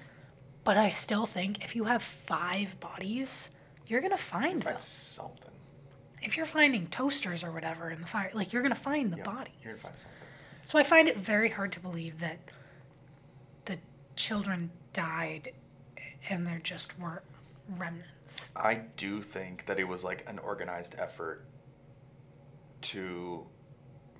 but 0.62 0.77
I 0.77 0.91
still 0.91 1.24
think 1.24 1.65
if 1.65 1.74
you 1.74 1.85
have 1.85 2.03
5 2.03 2.78
bodies, 2.81 3.49
you're 3.87 4.01
going 4.01 4.11
to 4.11 4.19
find 4.19 4.61
them. 4.62 4.77
Something. 4.78 5.53
If 6.25 6.37
you're 6.37 6.47
finding 6.47 6.87
toasters 6.87 7.45
or 7.45 7.53
whatever 7.53 7.91
in 7.91 8.01
the 8.01 8.07
fire, 8.07 8.31
like 8.35 8.53
you're 8.53 8.63
going 8.63 8.75
to 8.75 8.81
find 8.81 9.13
the 9.13 9.19
Yeah, 9.19 9.25
bodies. 9.25 9.55
You're 9.63 9.73
gonna 9.73 9.83
find 9.83 9.99
something. 9.99 10.19
So 10.65 10.79
I 10.79 10.83
find 10.83 11.09
it 11.09 11.19
very 11.19 11.51
hard 11.51 11.73
to 11.73 11.81
believe 11.81 12.19
that 12.21 12.39
the 13.67 13.79
children 14.17 14.71
died 14.95 15.53
and 16.31 16.47
there 16.47 16.61
just 16.63 16.99
weren't 16.99 17.25
remnants. 17.77 18.49
I 18.57 18.75
do 18.97 19.21
think 19.21 19.67
that 19.67 19.79
it 19.79 19.87
was 19.87 20.03
like 20.03 20.29
an 20.29 20.39
organized 20.39 20.95
effort 20.99 21.45
to 22.83 23.47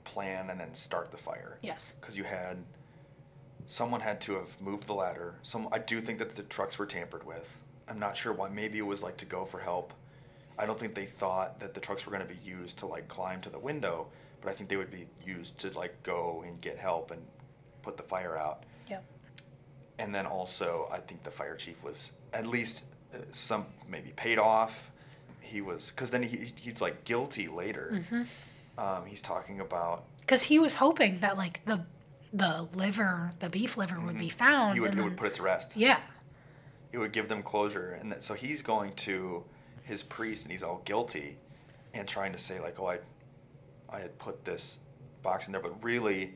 plan 0.05 0.51
and 0.51 0.61
then 0.61 0.75
start 0.75 1.11
the 1.11 1.17
fire. 1.17 1.59
Yes. 1.63 1.95
Because 1.99 2.17
you 2.17 2.25
had 2.25 2.59
someone 3.67 4.03
had 4.03 4.21
to 4.23 4.35
have 4.35 4.61
moved 4.61 4.87
the 4.87 4.95
ladder. 4.95 5.37
Some 5.43 5.69
I 5.73 5.79
do 5.79 6.03
think 6.03 6.19
that 6.19 6.35
the 6.35 6.43
trucks 6.43 6.79
were 6.79 6.87
tampered 6.87 7.25
with. 7.25 7.57
I'm 7.89 7.99
not 7.99 8.17
sure 8.17 8.33
why. 8.35 8.51
Maybe 8.51 8.79
it 8.79 8.87
was 8.87 9.03
like 9.03 9.17
to 9.19 9.25
go 9.25 9.47
for 9.47 9.61
help. 9.61 9.95
I 10.59 10.67
don't 10.67 10.79
think 10.79 10.95
they 10.95 11.07
thought 11.07 11.59
that 11.61 11.75
the 11.75 11.81
trucks 11.81 12.07
were 12.07 12.13
going 12.13 12.27
to 12.27 12.33
be 12.33 12.41
used 12.45 12.79
to 12.79 12.87
like 12.87 13.09
climb 13.09 13.41
to 13.43 13.51
the 13.51 13.59
window, 13.59 14.07
but 14.41 14.51
I 14.51 14.55
think 14.55 14.69
they 14.71 14.77
would 14.77 14.91
be 14.91 15.07
used 15.25 15.59
to 15.59 15.71
like 15.77 16.03
go 16.03 16.45
and 16.47 16.61
get 16.61 16.79
help 16.79 17.11
and 17.11 17.21
put 17.83 17.97
the 17.97 18.03
fire 18.05 18.37
out. 18.37 18.63
Yep. 18.89 19.05
And 19.99 20.15
then 20.15 20.27
also, 20.27 20.89
I 20.93 20.99
think 20.99 21.23
the 21.25 21.31
fire 21.31 21.57
chief 21.57 21.83
was 21.83 22.13
at 22.33 22.47
least 22.47 22.85
uh, 23.15 23.19
some 23.33 23.67
maybe 23.89 24.13
paid 24.17 24.39
off. 24.39 24.91
He 25.41 25.61
was 25.61 25.91
because 25.91 26.11
then 26.11 26.23
he 26.23 26.53
he's 26.57 26.81
like 26.81 27.05
guilty 27.05 27.49
later. 27.49 27.91
Mm-hmm. 27.95 28.23
Um, 28.77 29.07
he's 29.07 29.21
talking 29.23 29.61
about 29.61 30.05
Because 30.21 30.43
he 30.45 30.59
was 30.59 30.75
hoping 30.75 31.19
that 31.19 31.37
like 31.37 31.65
the 31.65 31.85
the 32.33 32.67
liver, 32.75 33.31
the 33.39 33.49
beef 33.49 33.77
liver, 33.77 34.01
would 34.01 34.19
be 34.19 34.29
found. 34.29 34.75
he 34.75 34.81
would 34.81 34.91
and 34.91 34.99
it 34.99 35.03
then- 35.03 35.11
would 35.11 35.17
put 35.17 35.29
it 35.29 35.35
to 35.35 35.43
rest. 35.43 35.77
yeah, 35.77 36.01
It 36.93 36.99
would 36.99 37.13
give 37.13 37.29
them 37.29 37.43
closure, 37.45 37.97
and 38.01 38.11
that, 38.11 38.25
so 38.25 38.35
he's 38.35 38.61
going 38.63 38.93
to 39.07 39.45
his 39.85 40.03
priest, 40.03 40.43
and 40.43 40.51
he's 40.53 40.63
all 40.63 40.83
guilty, 40.85 41.37
and 41.93 42.09
trying 42.09 42.33
to 42.33 42.39
say 42.39 42.59
like, 42.61 42.81
oh, 42.81 42.87
I, 42.89 42.99
I 43.89 44.01
had 44.01 44.19
put 44.19 44.45
this 44.45 44.79
box 45.23 45.47
in 45.47 45.53
there, 45.53 45.61
but 45.61 45.83
really, 45.85 46.35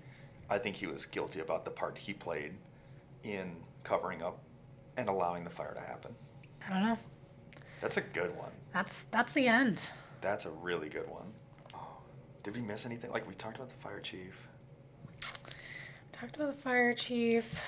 I 0.48 0.58
think 0.58 0.76
he 0.76 0.86
was 0.86 1.04
guilty 1.06 1.40
about 1.40 1.64
the 1.64 1.70
part 1.70 1.98
he 1.98 2.12
played 2.12 2.54
in 3.24 3.56
covering 3.84 4.22
up 4.22 4.38
and 4.96 5.08
allowing 5.08 5.44
the 5.44 5.50
fire 5.50 5.74
to 5.74 5.80
happen. 5.80 6.14
I 6.68 6.72
don't 6.72 6.82
know. 6.82 6.98
That's 7.80 7.96
a 7.96 8.00
good 8.02 8.36
one. 8.36 8.50
That's 8.72 9.04
that's 9.04 9.32
the 9.32 9.46
end. 9.48 9.80
That's 10.20 10.44
a 10.46 10.50
really 10.50 10.88
good 10.88 11.08
one. 11.08 11.32
Oh, 11.74 11.98
did 12.42 12.54
we 12.56 12.60
miss 12.62 12.84
anything? 12.86 13.10
Like 13.12 13.26
we 13.26 13.34
talked 13.34 13.56
about 13.56 13.68
the 13.70 13.76
fire 13.76 14.00
chief. 14.00 14.46
Talked 16.12 16.36
about 16.36 16.56
the 16.56 16.60
fire 16.62 16.92
chief. 16.94 17.60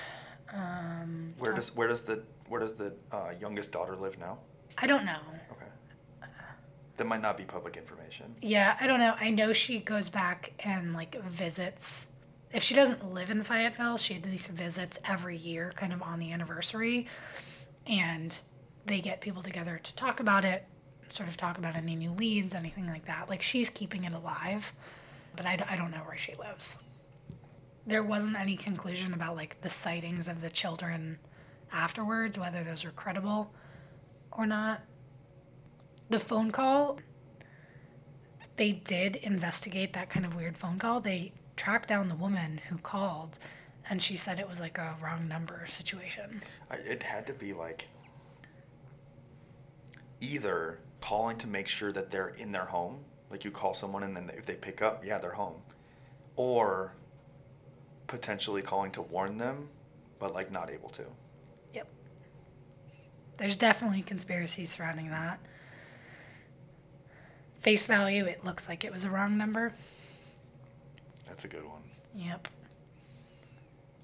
Um, 0.53 1.33
Where 1.39 1.51
talk- 1.51 1.61
does 1.61 1.75
where 1.75 1.87
does 1.87 2.01
the 2.01 2.21
where 2.49 2.59
does 2.59 2.75
the 2.75 2.93
uh, 3.11 3.31
youngest 3.39 3.71
daughter 3.71 3.95
live 3.95 4.19
now? 4.19 4.39
I 4.77 4.85
don't 4.87 5.05
know. 5.05 5.19
That 6.97 7.07
might 7.07 7.21
not 7.21 7.37
be 7.37 7.43
public 7.45 7.77
information. 7.77 8.35
Yeah, 8.41 8.77
I 8.79 8.87
don't 8.87 8.99
know. 8.99 9.15
I 9.19 9.29
know 9.29 9.53
she 9.53 9.79
goes 9.79 10.09
back 10.09 10.53
and 10.59 10.93
like 10.93 11.21
visits. 11.23 12.07
If 12.53 12.63
she 12.63 12.75
doesn't 12.75 13.13
live 13.13 13.31
in 13.31 13.43
Fayetteville, 13.43 13.97
she 13.97 14.15
at 14.15 14.25
least 14.25 14.49
visits 14.49 14.99
every 15.05 15.37
year, 15.37 15.71
kind 15.75 15.93
of 15.93 16.01
on 16.01 16.19
the 16.19 16.31
anniversary, 16.31 17.07
and 17.87 18.37
they 18.85 18.99
get 18.99 19.21
people 19.21 19.41
together 19.41 19.79
to 19.81 19.95
talk 19.95 20.19
about 20.19 20.43
it, 20.43 20.65
sort 21.09 21.29
of 21.29 21.37
talk 21.37 21.57
about 21.57 21.75
any 21.75 21.95
new 21.95 22.11
leads, 22.11 22.53
anything 22.53 22.87
like 22.87 23.05
that. 23.05 23.29
Like 23.29 23.41
she's 23.41 23.69
keeping 23.69 24.03
it 24.03 24.13
alive, 24.13 24.73
but 25.35 25.45
I 25.45 25.55
don't 25.55 25.91
know 25.91 26.03
where 26.05 26.17
she 26.17 26.33
lives. 26.35 26.75
There 27.87 28.03
wasn't 28.03 28.37
any 28.37 28.57
conclusion 28.57 29.13
about 29.13 29.35
like 29.35 29.61
the 29.61 29.69
sightings 29.69 30.27
of 30.27 30.41
the 30.41 30.49
children 30.49 31.19
afterwards, 31.71 32.37
whether 32.37 32.63
those 32.63 32.83
were 32.83 32.91
credible 32.91 33.53
or 34.31 34.45
not. 34.45 34.81
The 36.11 36.19
phone 36.19 36.51
call 36.51 36.99
they 38.57 38.73
did 38.73 39.15
investigate 39.15 39.93
that 39.93 40.09
kind 40.11 40.23
of 40.23 40.35
weird 40.35 40.55
phone 40.55 40.77
call. 40.77 40.99
They 40.99 41.31
tracked 41.55 41.89
down 41.89 42.09
the 42.09 42.15
woman 42.15 42.61
who 42.69 42.77
called, 42.77 43.39
and 43.89 44.03
she 44.03 44.15
said 44.15 44.39
it 44.39 44.47
was 44.47 44.59
like 44.59 44.77
a 44.77 44.95
wrong 45.01 45.27
number 45.27 45.65
situation. 45.67 46.43
I, 46.69 46.75
it 46.75 47.01
had 47.01 47.25
to 47.25 47.33
be 47.33 47.53
like 47.53 47.87
either 50.19 50.77
calling 50.99 51.37
to 51.39 51.47
make 51.47 51.67
sure 51.67 51.91
that 51.91 52.11
they're 52.11 52.35
in 52.37 52.51
their 52.51 52.65
home, 52.65 52.99
like 53.31 53.43
you 53.43 53.49
call 53.49 53.73
someone 53.73 54.03
and 54.03 54.15
then 54.15 54.29
if 54.37 54.45
they 54.45 54.53
pick 54.53 54.83
up, 54.83 55.03
yeah, 55.03 55.17
they're 55.17 55.31
home, 55.31 55.61
or 56.35 56.93
potentially 58.05 58.61
calling 58.61 58.91
to 58.91 59.01
warn 59.01 59.37
them, 59.37 59.69
but 60.19 60.35
like 60.35 60.51
not 60.51 60.69
able 60.69 60.89
to. 60.89 61.05
Yep. 61.73 61.87
There's 63.37 63.57
definitely 63.57 64.03
conspiracies 64.03 64.69
surrounding 64.69 65.09
that. 65.09 65.39
Face 67.61 67.85
value, 67.87 68.25
it 68.25 68.43
looks 68.43 68.67
like 68.67 68.83
it 68.83 68.91
was 68.91 69.03
a 69.03 69.09
wrong 69.09 69.37
number. 69.37 69.71
That's 71.27 71.45
a 71.45 71.47
good 71.47 71.65
one. 71.65 71.81
Yep. 72.15 72.47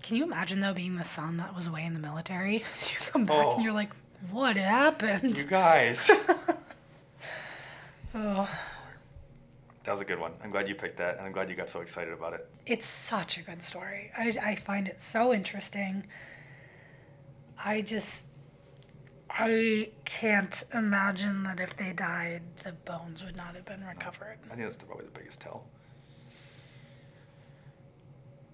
Can 0.04 0.16
you 0.16 0.24
imagine 0.24 0.62
though 0.62 0.74
being 0.74 0.96
the 0.96 1.04
son 1.04 1.38
that 1.38 1.56
was 1.56 1.68
away 1.68 1.84
in 1.84 1.94
the 1.94 2.00
military? 2.00 2.58
you 2.58 2.98
come 3.12 3.26
back 3.26 3.46
Oh. 3.46 3.56
and 3.56 3.64
you're 3.64 3.74
like, 3.74 3.92
what 4.32 4.56
happened? 4.56 5.38
You 5.38 5.44
guys. 5.44 6.10
oh, 8.16 8.50
that 9.84 9.92
was 9.92 10.02
a 10.02 10.06
good 10.06 10.20
one. 10.20 10.32
I'm 10.44 10.52
glad 10.52 10.68
you 10.68 10.76
picked 10.76 10.98
that, 10.98 11.18
and 11.18 11.26
I'm 11.26 11.32
glad 11.32 11.50
you 11.50 11.56
got 11.56 11.70
so 11.70 11.82
excited 11.82 12.14
about 12.14 12.34
it. 12.34 12.48
it's 12.66 12.86
such 12.86 13.38
a 13.38 13.42
good 13.42 13.62
story. 13.64 14.12
I, 14.18 14.36
I 14.42 14.56
find 14.56 14.88
it 14.88 15.00
so 15.02 15.34
interesting. 15.34 16.06
I 17.64 17.82
just, 17.82 18.27
I 19.40 19.92
can't 20.06 20.64
imagine 20.74 21.44
that 21.44 21.60
if 21.60 21.76
they 21.78 21.94
died, 21.94 22.42
the 22.64 22.72
bones 22.72 23.24
would 23.24 23.38
not 23.38 23.56
have 23.56 23.66
been 23.66 23.86
recovered. 23.86 24.40
I 24.46 24.56
think 24.56 24.62
that's 24.62 24.78
probably 24.78 25.06
the 25.06 25.12
biggest 25.12 25.40
tell. 25.40 25.66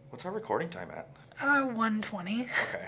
What's 0.09 0.25
our 0.25 0.31
recording 0.31 0.69
time 0.69 0.91
at? 0.91 1.07
Uh, 1.41 1.63
120. 1.65 2.41
Okay. 2.41 2.85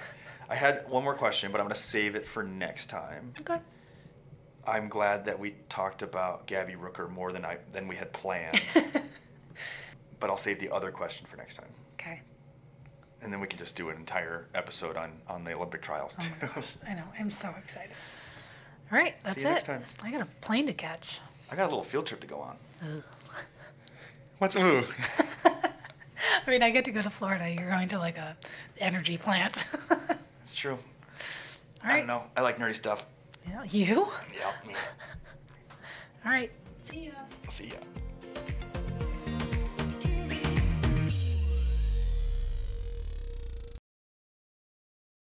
I 0.50 0.56
had 0.56 0.88
one 0.90 1.04
more 1.04 1.16
question, 1.16 1.52
but 1.52 1.60
I'm 1.60 1.66
going 1.66 1.74
to 1.74 1.82
save 1.82 2.16
it 2.16 2.26
for 2.26 2.44
next 2.44 2.88
time. 2.88 3.34
Okay. 3.40 3.60
I'm 4.68 4.90
glad 4.90 5.26
that 5.26 5.40
we 5.40 5.56
talked 5.70 6.02
about 6.02 6.48
Gabi 6.48 6.78
Rooker 6.78 7.10
more 7.10 7.32
than 7.32 7.46
I 7.46 7.58
than 7.72 7.88
we 7.88 7.96
had 7.96 8.12
planned, 8.14 8.60
but 10.20 10.30
I'll 10.30 10.38
save 10.38 10.60
the 10.60 10.72
other 10.72 10.92
question 10.92 11.28
for 11.28 11.38
next 11.38 11.58
time, 11.58 11.70
okay. 11.94 12.22
And 13.26 13.34
then 13.34 13.40
we 13.42 13.48
can 13.48 13.60
just 13.60 13.76
do 13.76 13.90
an 13.90 13.98
entire 13.98 14.46
episode 14.56 14.96
on 14.96 15.12
on 15.28 15.44
the 15.44 15.52
Olympic 15.54 15.82
trials 15.82 16.16
Oh 16.20 16.24
too. 16.24 16.32
my 16.42 16.48
gosh, 16.54 16.76
I 16.88 16.94
know. 16.94 17.04
I'm 17.20 17.30
so 17.30 17.54
excited. 17.58 17.92
All 18.92 18.98
right, 19.00 19.16
that's 19.24 19.38
you 19.38 19.50
it. 19.50 19.52
next 19.52 19.66
time. 19.66 19.84
I 20.04 20.12
got 20.12 20.22
a 20.22 20.28
plane 20.42 20.68
to 20.68 20.74
catch. 20.74 21.20
I 21.52 21.56
got 21.56 21.64
a 21.64 21.70
little 21.70 21.84
field 21.84 22.06
trip 22.06 22.22
to 22.22 22.28
go 22.28 22.40
on. 22.40 22.56
Ugh. 22.84 23.04
What's 24.38 24.56
ooh? 24.56 24.84
I 25.46 26.50
mean, 26.50 26.62
I 26.62 26.70
get 26.70 26.86
to 26.86 26.92
go 26.92 27.02
to 27.02 27.10
Florida. 27.10 27.50
You're 27.50 27.70
going 27.70 27.88
to 27.90 27.98
like 28.00 28.18
a 28.18 28.38
energy 28.80 29.18
plant. 29.18 29.66
That's 29.90 30.14
It's 30.44 30.56
true. 30.56 30.78
I 31.84 31.98
don't 31.98 32.08
know. 32.08 32.24
I 32.38 32.42
like 32.42 32.58
nerdy 32.60 32.76
stuff. 32.76 33.06
Yeah, 33.48 33.64
you? 33.64 34.08
Yeah. 34.38 34.52
me. 34.68 34.74
All 36.26 36.32
right. 36.32 36.52
See 36.84 37.06
ya. 37.06 37.12
See 37.50 37.68
ya. 37.70 37.76